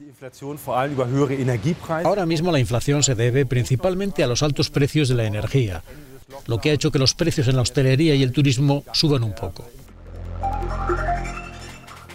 Ahora 2.04 2.26
mismo 2.26 2.50
la 2.50 2.58
inflación 2.58 3.02
se 3.04 3.14
debe 3.14 3.46
principalmente 3.46 4.24
a 4.24 4.26
los 4.26 4.42
altos 4.42 4.70
precios 4.70 5.08
de 5.08 5.14
la 5.14 5.24
energía, 5.24 5.82
lo 6.46 6.58
que 6.58 6.70
ha 6.70 6.72
hecho 6.72 6.90
que 6.90 6.98
los 6.98 7.14
precios 7.14 7.46
en 7.46 7.56
la 7.56 7.62
hostelería 7.62 8.16
y 8.16 8.22
el 8.22 8.32
turismo 8.32 8.82
suban 8.92 9.22
un 9.22 9.34
poco. 9.34 9.64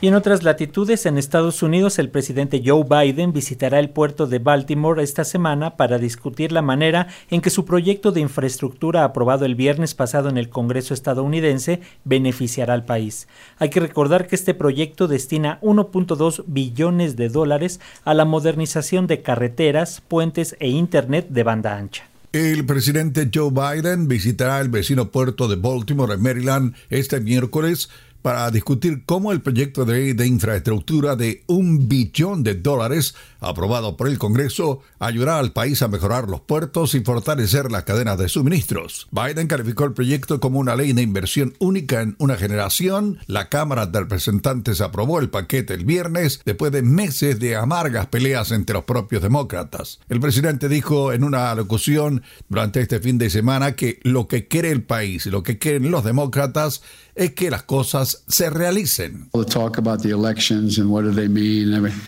Y 0.02 0.08
en 0.08 0.14
otras 0.14 0.44
latitudes, 0.44 1.06
en 1.06 1.18
Estados 1.18 1.62
Unidos, 1.62 2.00
el 2.00 2.10
presidente 2.10 2.64
Joe 2.66 2.86
Biden 2.90 3.34
visitará 3.34 3.80
el 3.80 3.90
puerto 3.90 4.28
de 4.28 4.40
Baltimore 4.40 5.04
esta 5.04 5.26
semana 5.26 5.76
para 5.76 5.98
discutir 5.98 6.54
la 6.54 6.62
manera 6.62 7.08
en 7.30 7.42
que 7.42 7.50
su 7.50 7.66
proyecto 7.66 8.14
de 8.14 8.22
infraestructura 8.22 9.04
aprobado 9.04 9.44
el 9.44 9.56
viernes 9.56 9.96
pasado 9.96 10.30
en 10.30 10.38
el 10.38 10.48
Congreso 10.48 10.94
estadounidense 10.94 11.82
beneficiará 12.06 12.76
al 12.76 12.86
país. 12.86 13.28
Hay 13.58 13.70
que 13.70 13.82
recordar 13.82 14.28
que 14.28 14.38
este 14.38 14.54
proyecto 14.54 15.10
destina 15.10 15.60
1.2 15.62 16.46
billones 16.48 17.18
de 17.18 17.28
dólares 17.28 17.82
a 18.06 18.14
la 18.14 18.24
modernización 18.24 19.06
de 19.06 19.22
carreteras, 19.22 20.02
puentes 20.08 20.56
e 20.62 20.70
Internet 20.70 21.28
de 21.28 21.44
banda 21.44 21.76
ancha. 21.76 22.10
El 22.32 22.64
presidente 22.64 23.28
Joe 23.34 23.50
Biden 23.50 24.08
visitará 24.08 24.62
el 24.62 24.70
vecino 24.70 25.10
puerto 25.10 25.48
de 25.48 25.56
Baltimore, 25.56 26.14
en 26.14 26.22
Maryland, 26.22 26.76
este 26.92 27.20
miércoles 27.22 27.90
para 28.22 28.52
discutir 28.52 29.04
cómo 29.06 29.32
el 29.32 29.42
proyecto 29.42 29.86
de 29.86 29.94
ley 29.94 30.14
de 30.14 30.28
infraestructura 30.28 31.16
de 31.16 31.44
un 31.48 31.88
billón 31.88 32.44
de 32.44 32.56
dólares 32.56 33.16
aprobado 33.40 33.96
por 33.96 34.08
el 34.08 34.18
Congreso 34.18 34.82
ayudará 35.00 35.40
al 35.40 35.54
país 35.54 35.82
a 35.82 35.88
mejorar 35.88 36.30
los 36.30 36.42
puertos 36.42 36.96
y 36.96 37.02
fortalecer 37.02 37.72
las 37.72 37.84
cadenas 37.84 38.18
de 38.18 38.30
suministros. 38.30 39.08
Biden 39.12 39.48
calificó 39.48 39.86
el 39.86 39.94
proyecto 39.94 40.40
como 40.40 40.60
una 40.60 40.76
ley 40.76 40.94
de 40.94 41.02
inversión 41.02 41.54
única 41.60 42.02
en 42.02 42.16
una 42.20 42.36
generación. 42.36 43.20
La 43.28 43.50
Cámara 43.50 43.86
de 43.86 44.00
Representantes 44.00 44.82
aprobó 44.82 45.20
el 45.20 45.30
paquete 45.30 45.74
el 45.74 45.86
viernes 45.86 46.42
después 46.46 46.72
de 46.72 46.82
meses 46.82 47.40
de 47.40 47.56
amargas 47.56 48.08
peleas 48.08 48.52
entre 48.52 48.74
los 48.74 48.84
propios 48.84 49.22
demócratas. 49.22 50.00
El 50.10 50.20
presidente 50.20 50.68
dijo 50.68 51.14
en 51.14 51.24
una 51.24 51.54
locución 51.56 52.24
durante 52.50 52.82
este 52.82 53.00
fin 53.00 53.18
de 53.18 53.30
semana 53.30 53.76
que 53.76 54.00
lo 54.04 54.28
que 54.28 54.48
quiere 54.48 54.72
el 54.72 54.84
país 54.84 55.26
y 55.26 55.30
lo 55.30 55.44
que 55.44 55.58
quieren 55.58 55.92
los 55.92 56.04
demócratas 56.04 56.82
es 57.16 57.34
que 57.34 57.50
las 57.50 57.64
cosas 57.64 58.24
se 58.28 58.50
realicen. 58.50 59.30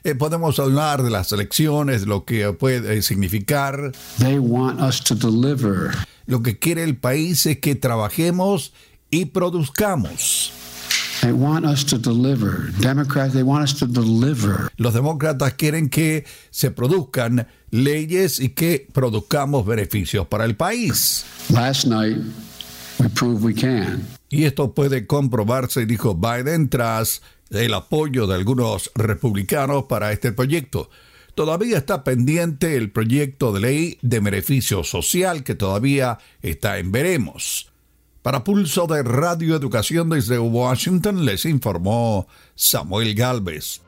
Eh, 0.04 0.16
podemos 0.16 0.60
hablar 0.60 1.04
de 1.04 1.10
las 1.10 1.32
elecciones, 1.32 2.08
lo 2.08 2.26
que 2.26 2.54
puede 2.54 3.02
significar. 3.02 3.92
Lo 6.28 6.44
que 6.44 6.60
quiere 6.60 6.84
el 6.84 6.98
país 6.98 7.46
es 7.46 7.60
que 7.60 7.76
trabajemos 7.76 8.74
y 9.10 9.26
produzcamos. 9.26 10.54
Los 14.78 14.94
demócratas 14.94 15.54
quieren 15.54 15.90
que 15.90 16.26
se 16.50 16.72
produzcan 16.72 17.48
leyes 17.70 18.40
y 18.40 18.50
que 18.50 18.88
produzcamos 18.92 19.66
beneficios 19.66 20.28
para 20.28 20.46
el 20.46 20.56
país. 20.56 21.26
Last 21.50 21.86
night, 21.86 22.18
we 23.00 23.08
proved 23.10 23.44
we 23.44 23.54
can. 23.54 24.21
Y 24.32 24.46
esto 24.46 24.74
puede 24.74 25.06
comprobarse, 25.06 25.86
dijo 25.86 26.16
Biden, 26.16 26.70
tras 26.70 27.22
el 27.52 27.74
apoyo 27.74 28.28
de 28.28 28.36
algunos 28.36 28.90
republicanos 28.96 29.84
para 29.84 30.14
este 30.14 30.32
proyecto. 30.32 30.90
Todavía 31.36 31.78
está 31.78 32.04
pendiente 32.04 32.78
el 32.78 32.92
proyecto 32.92 33.52
de 33.52 33.60
ley 33.60 33.98
de 34.02 34.22
beneficio 34.22 34.84
social 34.84 35.44
que 35.44 35.56
todavía 35.56 36.18
está 36.42 36.80
en 36.80 36.92
veremos. 36.94 37.70
Para 38.22 38.44
Pulso 38.44 38.88
de 38.88 39.04
Radio 39.04 39.56
Educación 39.56 40.10
desde 40.10 40.40
Washington 40.40 41.26
les 41.26 41.46
informó 41.46 42.28
Samuel 42.56 43.16
Galvez. 43.16 43.82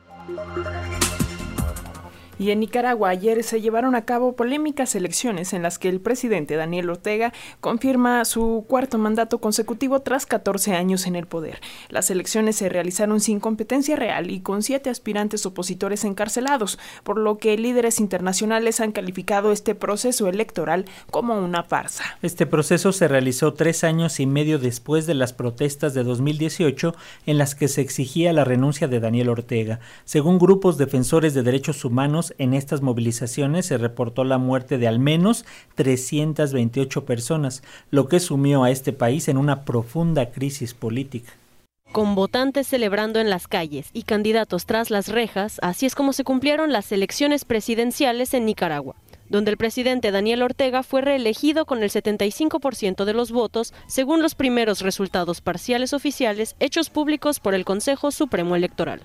Y 2.38 2.50
en 2.50 2.60
Nicaragua 2.60 3.10
ayer 3.10 3.44
se 3.44 3.60
llevaron 3.60 3.94
a 3.94 4.04
cabo 4.04 4.34
polémicas 4.34 4.94
elecciones 4.94 5.52
en 5.52 5.62
las 5.62 5.78
que 5.78 5.88
el 5.88 6.00
presidente 6.00 6.56
Daniel 6.56 6.90
Ortega 6.90 7.32
confirma 7.60 8.24
su 8.24 8.64
cuarto 8.68 8.98
mandato 8.98 9.38
consecutivo 9.38 10.00
tras 10.00 10.26
14 10.26 10.74
años 10.74 11.06
en 11.06 11.16
el 11.16 11.26
poder. 11.26 11.60
Las 11.88 12.10
elecciones 12.10 12.56
se 12.56 12.68
realizaron 12.68 13.20
sin 13.20 13.40
competencia 13.40 13.96
real 13.96 14.30
y 14.30 14.40
con 14.40 14.62
siete 14.62 14.90
aspirantes 14.90 15.46
opositores 15.46 16.04
encarcelados, 16.04 16.78
por 17.04 17.18
lo 17.18 17.38
que 17.38 17.56
líderes 17.56 18.00
internacionales 18.00 18.80
han 18.80 18.92
calificado 18.92 19.52
este 19.52 19.74
proceso 19.74 20.28
electoral 20.28 20.86
como 21.10 21.38
una 21.38 21.62
farsa. 21.62 22.04
Este 22.22 22.46
proceso 22.46 22.92
se 22.92 23.08
realizó 23.08 23.54
tres 23.54 23.84
años 23.84 24.20
y 24.20 24.26
medio 24.26 24.58
después 24.58 25.06
de 25.06 25.14
las 25.14 25.32
protestas 25.32 25.94
de 25.94 26.02
2018 26.02 26.94
en 27.26 27.38
las 27.38 27.54
que 27.54 27.68
se 27.68 27.80
exigía 27.80 28.32
la 28.32 28.44
renuncia 28.44 28.88
de 28.88 29.00
Daniel 29.00 29.28
Ortega. 29.28 29.80
Según 30.04 30.38
grupos 30.38 30.78
defensores 30.78 31.34
de 31.34 31.42
derechos 31.42 31.84
humanos, 31.84 32.23
en 32.38 32.54
estas 32.54 32.80
movilizaciones 32.80 33.66
se 33.66 33.76
reportó 33.76 34.24
la 34.24 34.38
muerte 34.38 34.78
de 34.78 34.86
al 34.86 35.00
menos 35.00 35.44
328 35.74 37.04
personas, 37.04 37.62
lo 37.90 38.08
que 38.08 38.20
sumió 38.20 38.64
a 38.64 38.70
este 38.70 38.92
país 38.92 39.28
en 39.28 39.36
una 39.36 39.64
profunda 39.64 40.30
crisis 40.30 40.72
política. 40.72 41.32
Con 41.92 42.14
votantes 42.14 42.66
celebrando 42.66 43.20
en 43.20 43.30
las 43.30 43.46
calles 43.46 43.90
y 43.92 44.02
candidatos 44.02 44.66
tras 44.66 44.90
las 44.90 45.08
rejas, 45.08 45.58
así 45.62 45.86
es 45.86 45.94
como 45.94 46.12
se 46.12 46.24
cumplieron 46.24 46.72
las 46.72 46.90
elecciones 46.92 47.44
presidenciales 47.44 48.34
en 48.34 48.46
Nicaragua 48.46 48.96
donde 49.28 49.50
el 49.50 49.56
presidente 49.56 50.10
Daniel 50.10 50.42
Ortega 50.42 50.82
fue 50.82 51.00
reelegido 51.00 51.66
con 51.66 51.82
el 51.82 51.90
75% 51.90 53.04
de 53.04 53.12
los 53.14 53.32
votos, 53.32 53.72
según 53.86 54.22
los 54.22 54.34
primeros 54.34 54.80
resultados 54.80 55.40
parciales 55.40 55.92
oficiales 55.92 56.56
hechos 56.60 56.90
públicos 56.90 57.40
por 57.40 57.54
el 57.54 57.64
Consejo 57.64 58.10
Supremo 58.10 58.54
Electoral. 58.54 59.00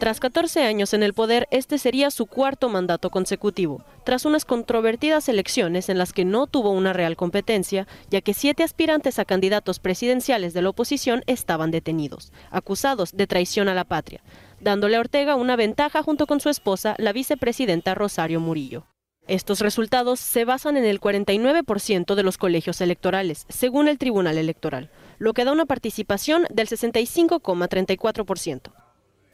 Tras 0.00 0.18
14 0.18 0.62
años 0.62 0.94
en 0.94 1.02
el 1.02 1.12
poder, 1.12 1.46
este 1.50 1.76
sería 1.76 2.10
su 2.10 2.24
cuarto 2.24 2.70
mandato 2.70 3.10
consecutivo, 3.10 3.84
tras 4.02 4.24
unas 4.24 4.46
controvertidas 4.46 5.28
elecciones 5.28 5.90
en 5.90 5.98
las 5.98 6.14
que 6.14 6.24
no 6.24 6.46
tuvo 6.46 6.70
una 6.70 6.94
real 6.94 7.16
competencia, 7.16 7.86
ya 8.08 8.22
que 8.22 8.32
siete 8.32 8.62
aspirantes 8.62 9.18
a 9.18 9.26
candidatos 9.26 9.78
presidenciales 9.78 10.54
de 10.54 10.62
la 10.62 10.70
oposición 10.70 11.22
estaban 11.26 11.70
detenidos, 11.70 12.32
acusados 12.50 13.14
de 13.14 13.26
traición 13.26 13.68
a 13.68 13.74
la 13.74 13.84
patria, 13.84 14.22
dándole 14.58 14.96
a 14.96 15.00
Ortega 15.00 15.36
una 15.36 15.54
ventaja 15.54 16.02
junto 16.02 16.26
con 16.26 16.40
su 16.40 16.48
esposa, 16.48 16.94
la 16.96 17.12
vicepresidenta 17.12 17.94
Rosario 17.94 18.40
Murillo. 18.40 18.86
Estos 19.28 19.60
resultados 19.60 20.18
se 20.18 20.46
basan 20.46 20.78
en 20.78 20.86
el 20.86 20.98
49% 20.98 22.14
de 22.14 22.22
los 22.22 22.38
colegios 22.38 22.80
electorales, 22.80 23.44
según 23.50 23.86
el 23.86 23.98
Tribunal 23.98 24.38
Electoral, 24.38 24.88
lo 25.18 25.34
que 25.34 25.44
da 25.44 25.52
una 25.52 25.66
participación 25.66 26.46
del 26.48 26.68
65,34%. 26.68 28.72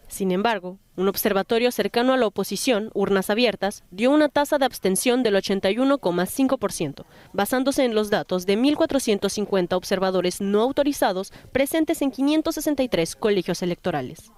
Sin 0.08 0.30
embargo, 0.30 0.78
un 0.96 1.08
observatorio 1.08 1.72
cercano 1.72 2.12
a 2.14 2.16
la 2.16 2.26
oposición, 2.26 2.90
Urnas 2.94 3.28
Abiertas, 3.28 3.84
dio 3.90 4.10
una 4.10 4.28
tasa 4.28 4.56
de 4.58 4.64
abstención 4.64 5.22
del 5.22 5.34
81,5%, 5.34 7.04
basándose 7.32 7.84
en 7.84 7.94
los 7.94 8.08
datos 8.08 8.46
de 8.46 8.56
1.450 8.56 9.72
observadores 9.74 10.40
no 10.40 10.62
autorizados 10.62 11.32
presentes 11.52 12.02
en 12.02 12.12
563 12.12 13.16
colegios 13.16 13.62
electorales. 13.62 14.30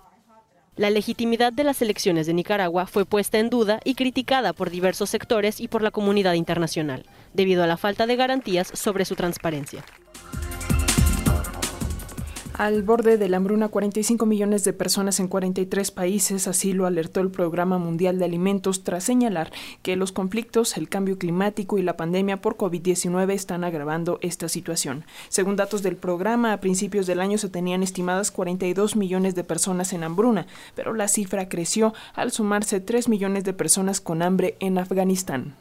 La 0.77 0.91
legitimidad 0.91 1.53
de 1.53 1.65
las 1.65 1.83
elecciones 1.83 2.29
de 2.29 2.35
Nicaragua 2.35 2.87
fue 2.87 3.05
puesta 3.05 3.39
en 3.39 3.51
duda 3.51 3.81
y 3.85 3.95
criticada 3.95 4.53
por 4.53 4.71
diversos 4.71 5.11
sectores 5.11 5.61
y 5.61 5.67
por 5.67 5.83
la 5.83 5.91
comunidad 5.91 6.35
internacional, 6.35 7.05
debido 7.35 7.65
a 7.65 7.67
la 7.67 7.77
falta 7.77 8.07
de 8.07 8.15
garantías 8.15 8.69
sobre 8.75 9.05
su 9.05 9.17
transparencia. 9.17 9.85
Al 12.59 12.83
borde 12.83 13.19
de 13.19 13.29
la 13.29 13.37
hambruna, 13.37 13.69
45 13.69 14.27
millones 14.27 14.65
de 14.65 14.73
personas 14.73 15.21
en 15.21 15.29
43 15.29 15.93
países, 15.93 16.49
así 16.49 16.73
lo 16.73 16.87
alertó 16.87 17.21
el 17.21 17.31
Programa 17.31 17.79
Mundial 17.79 18.19
de 18.19 18.25
Alimentos 18.25 18.83
tras 18.83 19.05
señalar 19.05 19.53
que 19.83 19.95
los 19.95 20.11
conflictos, 20.11 20.77
el 20.77 20.89
cambio 20.89 21.19
climático 21.19 21.79
y 21.79 21.83
la 21.83 21.97
pandemia 21.97 22.41
por 22.41 22.57
COVID-19 22.57 23.31
están 23.31 23.63
agravando 23.63 24.19
esta 24.23 24.49
situación. 24.49 25.05
Según 25.29 25.55
datos 25.55 25.85
del 25.85 25.95
programa, 25.95 26.53
a 26.53 26.59
principios 26.59 27.07
del 27.07 27.21
año 27.21 27.39
se 27.39 27.49
tenían 27.49 27.85
estimadas 27.85 28.33
42 28.33 28.97
millones 28.97 29.37
de 29.37 29.45
personas 29.45 29.93
en 29.93 30.03
hambruna, 30.03 30.49
pero 30.75 30.95
la 30.95 31.07
cifra 31.07 31.49
creció 31.49 31.95
al 32.13 32.33
sumarse 32.33 32.81
3 32.81 33.09
millones 33.09 33.45
de 33.45 33.53
personas 33.53 34.01
con 34.01 34.21
hambre 34.21 34.57
en 34.59 34.79
Afganistán. 34.79 35.55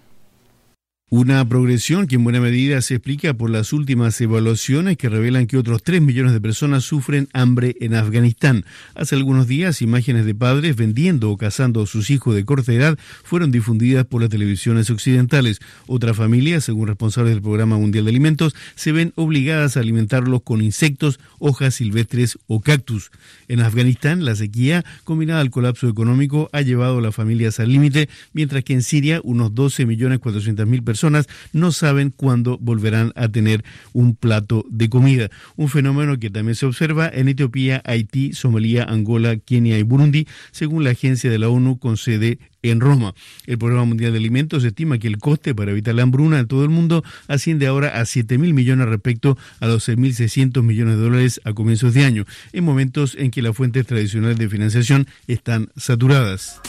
Una 1.10 1.48
progresión 1.48 2.06
que 2.06 2.16
en 2.16 2.26
buena 2.26 2.42
medida 2.42 2.82
se 2.82 2.96
explica 2.96 3.34
por 3.34 3.50
las 3.50 3.72
últimas 3.72 4.20
evaluaciones 4.20 4.98
que 4.98 5.08
revelan 5.08 5.48
que 5.48 5.56
otros 5.56 5.82
3 5.82 6.02
millones 6.02 6.34
de 6.34 6.42
personas 6.42 6.84
sufren 6.84 7.30
hambre 7.32 7.78
en 7.80 7.96
Afganistán. 7.96 8.66
Hace 8.94 9.16
algunos 9.16 9.48
días, 9.48 9.82
imágenes 9.82 10.26
de 10.26 10.36
padres 10.36 10.76
vendiendo 10.76 11.32
o 11.32 11.38
cazando 11.38 11.82
a 11.82 11.88
sus 11.88 12.10
hijos 12.10 12.36
de 12.36 12.44
corta 12.44 12.74
edad 12.74 13.00
fueron 13.24 13.52
difundidas 13.52 14.06
por 14.06 14.20
las 14.20 14.30
televisiones 14.30 14.90
occidentales. 14.90 15.62
Otras 15.86 16.18
familias, 16.18 16.66
según 16.66 16.90
responsables 16.90 17.36
del 17.36 17.42
Programa 17.42 17.78
Mundial 17.78 18.04
de 18.04 18.10
Alimentos, 18.10 18.54
se 18.76 18.92
ven 18.92 19.14
obligadas 19.16 19.78
a 19.78 19.80
alimentarlos 19.80 20.42
con 20.44 20.62
insectos, 20.62 21.22
hojas 21.40 21.76
silvestres 21.76 22.38
o 22.48 22.60
cactus. 22.60 23.12
En 23.48 23.62
Afganistán, 23.62 24.26
la 24.26 24.36
sequía, 24.36 24.84
combinada 25.06 25.40
al 25.40 25.52
colapso 25.52 25.88
económico, 25.88 26.50
ha 26.52 26.64
llevado 26.64 26.98
a 26.98 27.02
las 27.02 27.16
familias 27.16 27.62
al 27.62 27.72
límite, 27.72 28.10
mientras 28.34 28.66
que 28.66 28.74
en 28.74 28.82
Siria, 28.82 29.22
unos 29.24 29.56
12 29.56 29.86
millones 29.86 30.20
400 30.20 30.68
mil 30.68 30.84
personas 30.84 30.97
personas 30.98 31.28
no 31.54 31.72
saben 31.72 32.10
cuándo 32.10 32.58
volverán 32.60 33.14
a 33.16 33.30
tener 33.30 33.64
un 33.94 34.16
plato 34.16 34.66
de 34.68 34.90
comida. 34.90 35.30
Un 35.56 35.70
fenómeno 35.70 36.18
que 36.18 36.32
también 36.32 36.56
se 36.56 36.66
observa 36.66 37.08
en 37.08 37.28
Etiopía, 37.28 37.84
Haití, 37.86 38.34
Somalia, 38.34 38.84
Angola, 38.84 39.38
Kenia 39.38 39.78
y 39.78 39.84
Burundi, 39.84 40.28
según 40.52 40.84
la 40.84 40.90
agencia 40.90 41.30
de 41.30 41.38
la 41.38 41.50
ONU 41.50 41.78
con 41.78 41.98
sede 41.98 42.40
en 42.64 42.80
Roma. 42.80 43.14
El 43.46 43.60
Programa 43.60 43.86
Mundial 43.86 44.12
de 44.12 44.18
Alimentos 44.18 44.64
estima 44.64 44.98
que 44.98 45.08
el 45.08 45.20
coste 45.20 45.54
para 45.54 45.70
evitar 45.70 45.94
la 45.94 46.02
hambruna 46.02 46.40
en 46.40 46.48
todo 46.48 46.64
el 46.64 46.70
mundo 46.70 47.04
asciende 47.28 47.68
ahora 47.68 48.00
a 48.00 48.06
7 48.06 48.40
mil 48.40 48.56
millones 48.56 48.88
respecto 48.88 49.38
a 49.60 49.68
los 49.68 49.88
6.600 49.88 50.64
millones 50.64 50.98
de 50.98 51.04
dólares 51.04 51.42
a 51.44 51.54
comienzos 51.54 51.94
de 51.94 52.06
año, 52.06 52.26
en 52.54 52.64
momentos 52.64 53.16
en 53.20 53.30
que 53.30 53.44
las 53.44 53.56
fuentes 53.56 53.86
tradicionales 53.86 54.40
de 54.40 54.50
financiación 54.50 55.06
están 55.28 55.70
saturadas. 55.78 56.60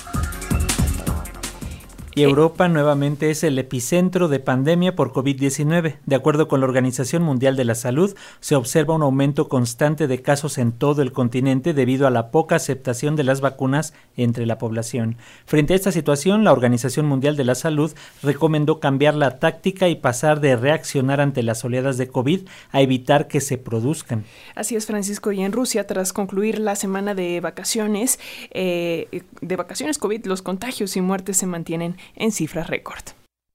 Y 2.18 2.24
Europa 2.24 2.66
nuevamente 2.66 3.30
es 3.30 3.44
el 3.44 3.60
epicentro 3.60 4.26
de 4.26 4.40
pandemia 4.40 4.96
por 4.96 5.12
COVID-19. 5.12 5.98
De 6.04 6.16
acuerdo 6.16 6.48
con 6.48 6.58
la 6.58 6.66
Organización 6.66 7.22
Mundial 7.22 7.54
de 7.54 7.64
la 7.64 7.76
Salud, 7.76 8.16
se 8.40 8.56
observa 8.56 8.96
un 8.96 9.02
aumento 9.02 9.48
constante 9.48 10.08
de 10.08 10.20
casos 10.20 10.58
en 10.58 10.72
todo 10.72 11.02
el 11.02 11.12
continente 11.12 11.74
debido 11.74 12.08
a 12.08 12.10
la 12.10 12.32
poca 12.32 12.56
aceptación 12.56 13.14
de 13.14 13.22
las 13.22 13.40
vacunas 13.40 13.94
entre 14.16 14.46
la 14.46 14.58
población. 14.58 15.16
Frente 15.46 15.74
a 15.74 15.76
esta 15.76 15.92
situación, 15.92 16.42
la 16.42 16.50
Organización 16.50 17.06
Mundial 17.06 17.36
de 17.36 17.44
la 17.44 17.54
Salud 17.54 17.92
recomendó 18.20 18.80
cambiar 18.80 19.14
la 19.14 19.38
táctica 19.38 19.88
y 19.88 19.94
pasar 19.94 20.40
de 20.40 20.56
reaccionar 20.56 21.20
ante 21.20 21.44
las 21.44 21.64
oleadas 21.64 21.98
de 21.98 22.08
COVID 22.08 22.48
a 22.72 22.80
evitar 22.80 23.28
que 23.28 23.40
se 23.40 23.58
produzcan. 23.58 24.24
Así 24.56 24.74
es, 24.74 24.86
Francisco. 24.86 25.30
Y 25.30 25.42
en 25.42 25.52
Rusia, 25.52 25.86
tras 25.86 26.12
concluir 26.12 26.58
la 26.58 26.74
semana 26.74 27.14
de 27.14 27.38
vacaciones, 27.40 28.18
eh, 28.50 29.22
de 29.40 29.54
vacaciones 29.54 29.98
COVID, 29.98 30.26
los 30.26 30.42
contagios 30.42 30.96
y 30.96 31.00
muertes 31.00 31.36
se 31.36 31.46
mantienen 31.46 31.96
en 32.16 32.32
cifras 32.32 32.68
récord. 32.68 33.04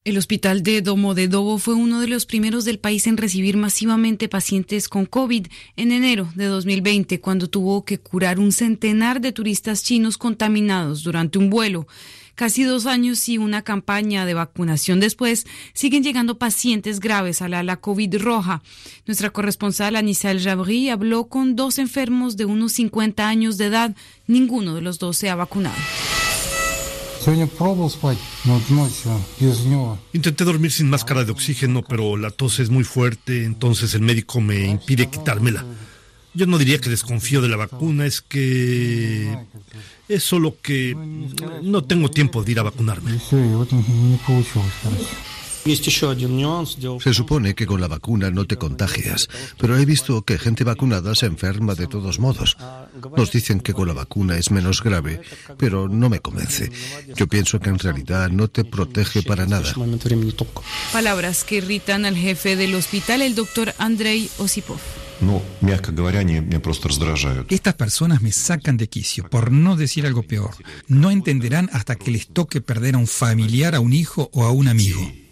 El 0.06 0.18
hospital 0.18 0.64
de 0.64 0.82
Domodedovo 0.82 1.58
fue 1.60 1.76
uno 1.76 2.02
de 2.02 2.10
los 2.10 2.26
primeros 2.26 2.66
del 2.66 2.78
país 2.78 3.08
en 3.08 3.16
recibir 3.16 3.56
masivamente 3.56 4.28
pacientes 4.28 4.90
con 4.90 5.06
COVID 5.06 5.48
en 5.78 5.94
enero 5.94 6.28
de 6.36 6.44
2020, 6.48 7.22
cuando 7.22 7.48
tuvo 7.48 7.86
que 7.86 8.00
curar 8.00 8.38
un 8.38 8.52
centenar 8.52 9.22
de 9.22 9.32
turistas 9.32 9.82
chinos 9.82 10.18
contaminados 10.18 11.04
durante 11.04 11.38
un 11.38 11.50
vuelo. 11.50 11.88
Casi 12.36 12.64
dos 12.64 12.86
años 12.86 13.30
y 13.30 13.38
una 13.38 13.62
campaña 13.62 14.26
de 14.26 14.34
vacunación 14.34 15.00
después, 15.00 15.46
siguen 15.74 16.04
llegando 16.04 16.38
pacientes 16.38 17.00
graves 17.00 17.42
a 17.42 17.48
la 17.48 17.60
ala 17.60 17.78
COVID 17.78 18.18
roja. 18.18 18.62
Nuestra 19.06 19.30
corresponsal 19.30 19.96
Anissa 19.96 20.32
El 20.32 20.42
Jabri 20.42 20.90
habló 20.90 21.30
con 21.30 21.56
dos 21.56 21.78
enfermos 21.78 22.36
de 22.36 22.44
unos 22.44 22.74
50 22.74 23.26
años 23.26 23.58
de 23.58 23.68
edad. 23.68 23.96
Ninguno 24.28 24.76
de 24.76 24.82
los 24.82 25.00
dos 25.00 25.16
se 25.16 25.30
ha 25.30 25.36
vacunado. 25.36 25.78
Intenté 30.12 30.44
dormir 30.44 30.72
sin 30.72 30.90
máscara 30.90 31.24
de 31.24 31.32
oxígeno, 31.32 31.82
pero 31.82 32.18
la 32.18 32.32
tos 32.32 32.60
es 32.60 32.70
muy 32.70 32.84
fuerte, 32.84 33.46
entonces 33.46 33.94
el 33.94 34.02
médico 34.02 34.42
me 34.42 34.68
impide 34.68 35.10
quitármela. 35.10 35.66
Yo 36.34 36.48
no 36.48 36.58
diría 36.58 36.80
que 36.80 36.90
desconfío 36.90 37.42
de 37.42 37.48
la 37.48 37.58
vacuna, 37.58 38.06
es 38.06 38.22
que 38.22 39.38
es 40.10 40.24
solo 40.24 40.58
que 40.62 40.96
no 41.62 41.84
tengo 41.84 42.10
tiempo 42.10 42.44
de 42.44 42.52
ir 42.52 42.60
a 42.60 42.64
vacunarme. 42.64 43.20
Se 45.66 47.14
supone 47.14 47.56
que 47.56 47.66
con 47.66 47.80
la 47.80 47.88
vacuna 47.88 48.30
no 48.32 48.46
te 48.46 48.58
contagias, 48.58 49.30
pero 49.58 49.78
he 49.78 49.86
visto 49.86 50.22
que 50.24 50.38
gente 50.38 50.64
vacunada 50.64 51.16
se 51.16 51.26
enferma 51.26 51.74
de 51.76 51.88
todos 51.88 52.20
modos. 52.20 52.58
Nos 53.16 53.32
dicen 53.32 53.62
que 53.62 53.74
con 53.74 53.88
la 53.88 53.94
vacuna 53.94 54.38
es 54.38 54.52
menos 54.52 54.84
grave, 54.84 55.22
pero 55.58 55.88
no 55.88 56.10
me 56.10 56.20
convence. 56.20 56.70
Yo 57.16 57.28
pienso 57.28 57.60
que 57.60 57.70
en 57.70 57.80
realidad 57.80 58.30
no 58.30 58.50
te 58.50 58.66
protege 58.66 59.24
para 59.24 59.46
nada. 59.46 59.74
Palabras 60.92 61.44
que 61.44 61.56
irritan 61.56 62.06
al 62.06 62.18
jefe 62.18 62.56
del 62.56 62.76
hospital, 62.76 63.22
el 63.22 63.36
doctor 63.36 63.74
Andrei 63.78 64.30
Osipov. 64.40 64.80
Estas 67.50 67.74
personas 67.76 68.22
me 68.22 68.32
sacan 68.34 68.76
de 68.76 68.90
quicio, 68.90 69.30
por 69.30 69.52
no 69.52 69.78
decir 69.78 70.06
algo 70.06 70.24
peor. 70.24 70.52
No 70.88 71.12
entenderán 71.12 71.70
hasta 71.72 71.96
que 71.96 72.12
les 72.12 72.28
toque 72.28 72.60
perder 72.60 72.96
a 72.96 72.98
un 72.98 73.08
familiar, 73.08 73.76
a 73.76 73.80
un 73.80 73.94
hijo 73.94 74.30
o 74.34 74.44
a 74.44 74.52
un 74.52 74.68
amigo. 74.68 75.23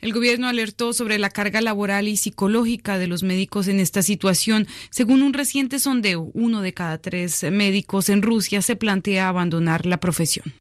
El 0.00 0.12
gobierno 0.12 0.48
alertó 0.48 0.92
sobre 0.92 1.18
la 1.18 1.30
carga 1.30 1.60
laboral 1.60 2.08
y 2.08 2.16
psicológica 2.16 2.98
de 2.98 3.06
los 3.06 3.22
médicos 3.22 3.68
en 3.68 3.80
esta 3.80 4.02
situación. 4.02 4.66
Según 4.90 5.22
un 5.22 5.32
reciente 5.32 5.78
sondeo, 5.78 6.30
uno 6.34 6.60
de 6.60 6.74
cada 6.74 6.98
tres 6.98 7.42
médicos 7.50 8.08
en 8.08 8.22
Rusia 8.22 8.60
se 8.62 8.76
plantea 8.76 9.28
abandonar 9.28 9.86
la 9.86 9.98
profesión. 9.98 10.54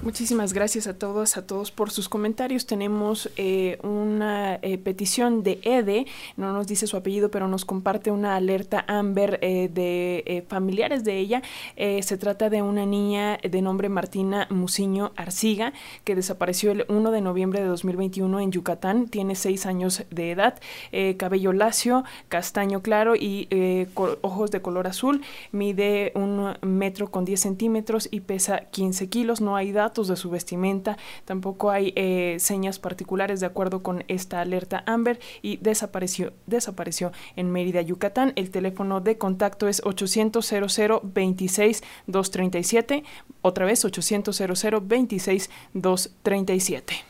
Muchísimas 0.00 0.52
gracias 0.52 0.86
a 0.86 0.96
todos, 0.96 1.36
a 1.36 1.44
todos 1.44 1.72
por 1.72 1.90
sus 1.90 2.08
comentarios. 2.08 2.66
Tenemos 2.66 3.30
eh, 3.36 3.78
una 3.82 4.54
eh, 4.62 4.78
petición 4.78 5.42
de 5.42 5.58
Ede, 5.64 6.06
no 6.36 6.52
nos 6.52 6.68
dice 6.68 6.86
su 6.86 6.96
apellido, 6.96 7.32
pero 7.32 7.48
nos 7.48 7.64
comparte 7.64 8.12
una 8.12 8.36
alerta 8.36 8.84
Amber 8.86 9.40
eh, 9.42 9.68
de 9.68 10.44
familiares 10.48 11.02
de 11.02 11.18
ella. 11.18 11.42
se 11.76 12.16
trata 12.16 12.48
de 12.48 12.62
una 12.62 12.86
niña 12.86 13.38
de 13.42 13.60
nombre 13.60 13.88
Martina 13.88 14.46
Musiño 14.50 15.10
Arciga, 15.16 15.72
que 16.04 16.14
desapareció 16.14 16.70
el 16.70 16.84
1 16.88 17.10
de 17.10 17.20
noviembre 17.20 17.60
de 17.60 17.66
2021 17.66 18.38
en 18.38 18.52
Yucatán. 18.52 19.08
Tiene 19.08 19.34
seis 19.34 19.66
años 19.66 20.04
de 20.10 20.30
edad, 20.30 20.60
cabello 21.16 21.52
lacio, 21.52 22.04
castaño 22.28 22.82
claro 22.82 23.16
y 23.16 23.48
ojos 24.22 24.52
de 24.52 24.62
color 24.62 24.86
azul. 24.86 25.22
Mide 25.50 26.12
un 26.14 26.56
metro 26.62 27.10
con 27.10 27.24
10 27.24 27.40
centímetros 27.40 28.08
y 28.10 28.20
pesa 28.20 28.60
15 28.70 29.08
kilos. 29.08 29.40
No 29.40 29.56
hay 29.56 29.72
datos 29.72 29.88
de 30.06 30.16
su 30.16 30.30
vestimenta, 30.30 30.96
tampoco 31.24 31.70
hay 31.70 31.92
eh, 31.96 32.36
señas 32.38 32.78
particulares 32.78 33.40
de 33.40 33.46
acuerdo 33.46 33.82
con 33.82 34.04
esta 34.06 34.40
alerta 34.40 34.84
Amber 34.86 35.18
y 35.42 35.56
desapareció, 35.56 36.32
desapareció 36.46 37.10
en 37.34 37.50
Mérida, 37.50 37.82
Yucatán. 37.82 38.32
El 38.36 38.50
teléfono 38.50 39.00
de 39.00 39.18
contacto 39.18 39.66
es 39.66 39.82
800 39.84 40.46
00 40.46 41.00
26 41.02 41.82
237, 42.06 43.02
otra 43.42 43.66
vez 43.66 43.84
800 43.84 44.36
00 44.36 44.80
26 44.80 45.50
237. 45.74 47.07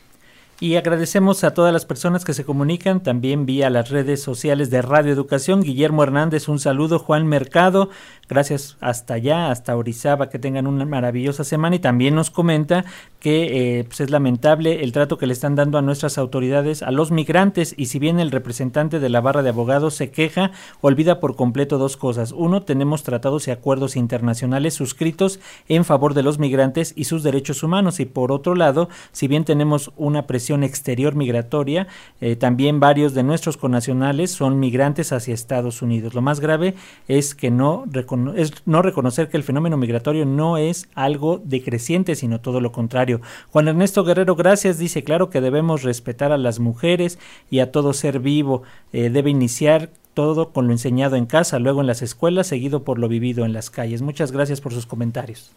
Y 0.61 0.75
agradecemos 0.75 1.45
a 1.45 1.53
todas 1.53 1.71
las 1.71 1.85
personas 1.85 2.25
que 2.25 2.33
se 2.33 2.43
comunican 2.43 3.01
también 3.01 3.45
vía 3.45 3.69
las 3.69 3.89
redes 3.89 4.21
sociales 4.21 4.69
de 4.69 4.81
Radio 4.81 5.13
Educación. 5.13 5.61
Guillermo 5.61 6.03
Hernández, 6.03 6.49
un 6.49 6.59
saludo. 6.59 6.99
Juan 6.99 7.27
Mercado, 7.27 7.89
gracias 8.27 8.75
hasta 8.81 9.13
allá, 9.13 9.51
hasta 9.51 9.77
Orizaba, 9.77 10.29
que 10.29 10.37
tengan 10.37 10.67
una 10.67 10.83
maravillosa 10.83 11.45
semana. 11.45 11.77
Y 11.77 11.79
también 11.79 12.13
nos 12.13 12.29
comenta 12.29 12.83
que 13.21 13.79
eh, 13.79 13.83
pues 13.85 14.01
es 14.01 14.09
lamentable 14.09 14.83
el 14.83 14.91
trato 14.91 15.17
que 15.17 15.27
le 15.27 15.33
están 15.33 15.55
dando 15.55 15.77
a 15.77 15.81
nuestras 15.81 16.17
autoridades, 16.17 16.83
a 16.83 16.91
los 16.91 17.09
migrantes. 17.09 17.73
Y 17.77 17.85
si 17.85 17.97
bien 17.97 18.19
el 18.19 18.29
representante 18.29 18.99
de 18.99 19.07
la 19.07 19.21
barra 19.21 19.43
de 19.43 19.49
abogados 19.49 19.93
se 19.93 20.11
queja, 20.11 20.51
olvida 20.81 21.21
por 21.21 21.37
completo 21.37 21.77
dos 21.77 21.95
cosas. 21.95 22.33
Uno, 22.33 22.63
tenemos 22.63 23.03
tratados 23.03 23.47
y 23.47 23.51
acuerdos 23.51 23.95
internacionales 23.95 24.73
suscritos 24.73 25.39
en 25.69 25.85
favor 25.85 26.13
de 26.15 26.23
los 26.23 26.37
migrantes 26.37 26.91
y 26.97 27.05
sus 27.05 27.23
derechos 27.23 27.63
humanos. 27.63 28.01
Y 28.01 28.05
por 28.05 28.33
otro 28.33 28.55
lado, 28.55 28.89
si 29.13 29.29
bien 29.29 29.45
tenemos 29.45 29.93
una 29.95 30.27
presión 30.27 30.48
exterior 30.63 31.15
migratoria. 31.15 31.87
Eh, 32.21 32.35
también 32.35 32.79
varios 32.79 33.13
de 33.13 33.23
nuestros 33.23 33.57
connacionales 33.57 34.31
son 34.31 34.59
migrantes 34.59 35.11
hacia 35.11 35.33
Estados 35.33 35.81
Unidos. 35.81 36.13
Lo 36.13 36.21
más 36.21 36.39
grave 36.39 36.75
es 37.07 37.35
que 37.35 37.51
no, 37.51 37.85
es 38.35 38.53
no 38.65 38.81
reconocer 38.81 39.29
que 39.29 39.37
el 39.37 39.43
fenómeno 39.43 39.77
migratorio 39.77 40.25
no 40.25 40.57
es 40.57 40.89
algo 40.95 41.41
decreciente, 41.43 42.15
sino 42.15 42.41
todo 42.41 42.61
lo 42.61 42.71
contrario. 42.71 43.21
Juan 43.51 43.67
Ernesto 43.67 44.03
Guerrero, 44.03 44.35
gracias. 44.35 44.77
Dice, 44.77 45.03
claro 45.03 45.29
que 45.29 45.41
debemos 45.41 45.83
respetar 45.83 46.31
a 46.31 46.37
las 46.37 46.59
mujeres 46.59 47.19
y 47.49 47.59
a 47.59 47.71
todo 47.71 47.93
ser 47.93 48.19
vivo. 48.19 48.63
Eh, 48.93 49.09
debe 49.09 49.29
iniciar 49.29 49.89
todo 50.13 50.51
con 50.51 50.67
lo 50.67 50.73
enseñado 50.73 51.15
en 51.15 51.25
casa, 51.25 51.59
luego 51.59 51.81
en 51.81 51.87
las 51.87 52.01
escuelas, 52.01 52.47
seguido 52.47 52.83
por 52.83 52.99
lo 52.99 53.07
vivido 53.07 53.45
en 53.45 53.53
las 53.53 53.69
calles. 53.69 54.01
Muchas 54.01 54.31
gracias 54.31 54.59
por 54.59 54.73
sus 54.73 54.85
comentarios. 54.85 55.51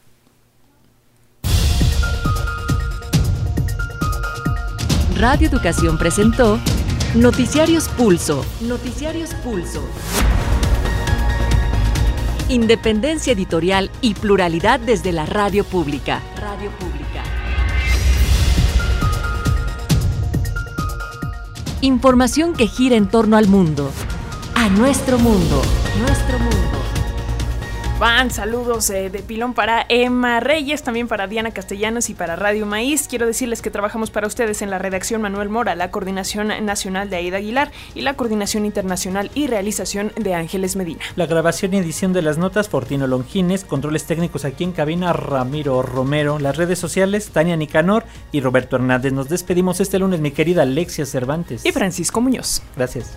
Radio 5.22 5.46
Educación 5.46 5.98
presentó 5.98 6.58
Noticiarios 7.14 7.88
Pulso. 7.90 8.44
Noticiarios 8.60 9.32
Pulso. 9.34 9.80
Independencia 12.48 13.32
editorial 13.32 13.88
y 14.00 14.14
pluralidad 14.14 14.80
desde 14.80 15.12
la 15.12 15.24
radio 15.24 15.62
pública. 15.62 16.20
Radio 16.40 16.72
pública. 16.72 17.22
Información 21.82 22.52
que 22.54 22.66
gira 22.66 22.96
en 22.96 23.06
torno 23.06 23.36
al 23.36 23.46
mundo. 23.46 23.92
A 24.56 24.68
nuestro 24.70 25.20
mundo. 25.20 25.62
Nuestro 26.00 26.36
mundo. 26.40 26.91
Van 28.02 28.32
saludos 28.32 28.90
eh, 28.90 29.10
de 29.10 29.20
pilón 29.20 29.54
para 29.54 29.86
Emma 29.88 30.40
Reyes, 30.40 30.82
también 30.82 31.06
para 31.06 31.28
Diana 31.28 31.52
Castellanos 31.52 32.10
y 32.10 32.14
para 32.14 32.34
Radio 32.34 32.66
Maíz. 32.66 33.06
Quiero 33.06 33.28
decirles 33.28 33.62
que 33.62 33.70
trabajamos 33.70 34.10
para 34.10 34.26
ustedes 34.26 34.60
en 34.60 34.70
la 34.70 34.80
redacción 34.80 35.22
Manuel 35.22 35.50
Mora, 35.50 35.76
la 35.76 35.92
coordinación 35.92 36.48
nacional 36.66 37.10
de 37.10 37.16
Aida 37.18 37.36
Aguilar 37.36 37.70
y 37.94 38.00
la 38.00 38.14
coordinación 38.14 38.66
internacional 38.66 39.30
y 39.36 39.46
realización 39.46 40.10
de 40.16 40.34
Ángeles 40.34 40.74
Medina. 40.74 40.98
La 41.14 41.26
grabación 41.26 41.74
y 41.74 41.76
edición 41.76 42.12
de 42.12 42.22
las 42.22 42.38
notas 42.38 42.68
Fortino 42.68 43.06
Longines, 43.06 43.64
controles 43.64 44.04
técnicos 44.04 44.44
aquí 44.44 44.64
en 44.64 44.72
cabina 44.72 45.12
Ramiro 45.12 45.80
Romero, 45.82 46.40
las 46.40 46.56
redes 46.56 46.80
sociales 46.80 47.28
Tania 47.28 47.56
Nicanor 47.56 48.04
y 48.32 48.40
Roberto 48.40 48.74
Hernández. 48.74 49.12
Nos 49.12 49.28
despedimos 49.28 49.78
este 49.78 50.00
lunes, 50.00 50.18
mi 50.18 50.32
querida 50.32 50.62
Alexia 50.62 51.06
Cervantes. 51.06 51.64
Y 51.64 51.70
Francisco 51.70 52.20
Muñoz. 52.20 52.62
Gracias. 52.76 53.16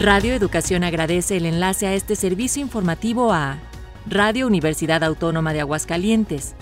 Radio 0.00 0.32
Educación 0.32 0.82
agradece 0.82 1.36
el 1.36 1.44
enlace 1.44 1.86
a 1.86 1.92
este 1.92 2.16
servicio 2.16 2.62
informativo 2.62 3.34
a 3.34 3.58
Radio 4.06 4.46
Universidad 4.46 5.04
Autónoma 5.04 5.52
de 5.52 5.60
Aguascalientes, 5.60 6.54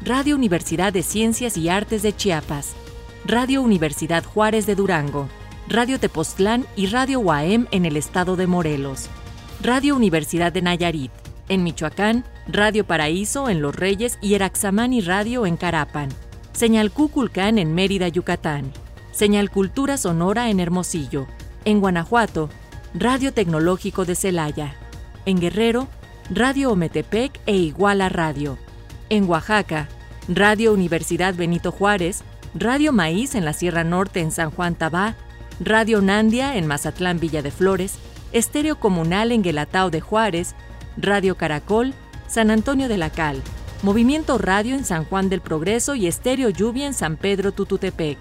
Radio 0.00 0.34
Universidad 0.34 0.94
de 0.94 1.02
Ciencias 1.02 1.58
y 1.58 1.68
Artes 1.68 2.00
de 2.00 2.16
Chiapas, 2.16 2.72
Radio 3.26 3.60
Universidad 3.60 4.24
Juárez 4.24 4.64
de 4.64 4.76
Durango, 4.76 5.28
Radio 5.68 6.00
Tepoztlán 6.00 6.64
y 6.74 6.86
Radio 6.86 7.20
UAM 7.20 7.68
en 7.70 7.84
el 7.84 7.98
estado 7.98 8.34
de 8.34 8.46
Morelos, 8.46 9.10
Radio 9.60 9.94
Universidad 9.94 10.50
de 10.50 10.62
Nayarit, 10.62 11.12
en 11.50 11.64
Michoacán, 11.64 12.24
Radio 12.48 12.86
Paraíso 12.86 13.50
en 13.50 13.60
Los 13.60 13.76
Reyes 13.76 14.18
y 14.22 14.32
Eraxamani 14.36 15.02
Radio 15.02 15.44
en 15.44 15.58
Carapan, 15.58 16.08
Señal 16.54 16.90
Cuculcán 16.90 17.58
en 17.58 17.74
Mérida, 17.74 18.08
Yucatán, 18.08 18.72
Señal 19.12 19.50
Cultura 19.50 19.98
Sonora 19.98 20.48
en 20.48 20.60
Hermosillo, 20.60 21.26
en 21.66 21.80
Guanajuato, 21.80 22.48
Radio 22.98 23.30
Tecnológico 23.34 24.06
de 24.06 24.14
Celaya. 24.14 24.74
En 25.26 25.38
Guerrero, 25.38 25.86
Radio 26.30 26.72
Ometepec 26.72 27.40
e 27.44 27.54
Iguala 27.54 28.08
Radio. 28.08 28.56
En 29.10 29.28
Oaxaca, 29.28 29.86
Radio 30.28 30.72
Universidad 30.72 31.34
Benito 31.34 31.72
Juárez, 31.72 32.22
Radio 32.54 32.94
Maíz 32.94 33.34
en 33.34 33.44
la 33.44 33.52
Sierra 33.52 33.84
Norte 33.84 34.20
en 34.20 34.30
San 34.30 34.50
Juan 34.50 34.76
Tabá, 34.76 35.14
Radio 35.60 36.00
Nandia 36.00 36.56
en 36.56 36.66
Mazatlán 36.66 37.20
Villa 37.20 37.42
de 37.42 37.50
Flores, 37.50 37.96
Estéreo 38.32 38.80
Comunal 38.80 39.30
en 39.30 39.42
Guelatao 39.42 39.90
de 39.90 40.00
Juárez, 40.00 40.54
Radio 40.96 41.36
Caracol, 41.36 41.92
San 42.28 42.50
Antonio 42.50 42.88
de 42.88 42.96
la 42.96 43.10
Cal, 43.10 43.42
Movimiento 43.82 44.38
Radio 44.38 44.74
en 44.74 44.86
San 44.86 45.04
Juan 45.04 45.28
del 45.28 45.42
Progreso 45.42 45.96
y 45.96 46.06
Estéreo 46.06 46.48
Lluvia 46.48 46.86
en 46.86 46.94
San 46.94 47.18
Pedro 47.18 47.52
Tututepec, 47.52 48.16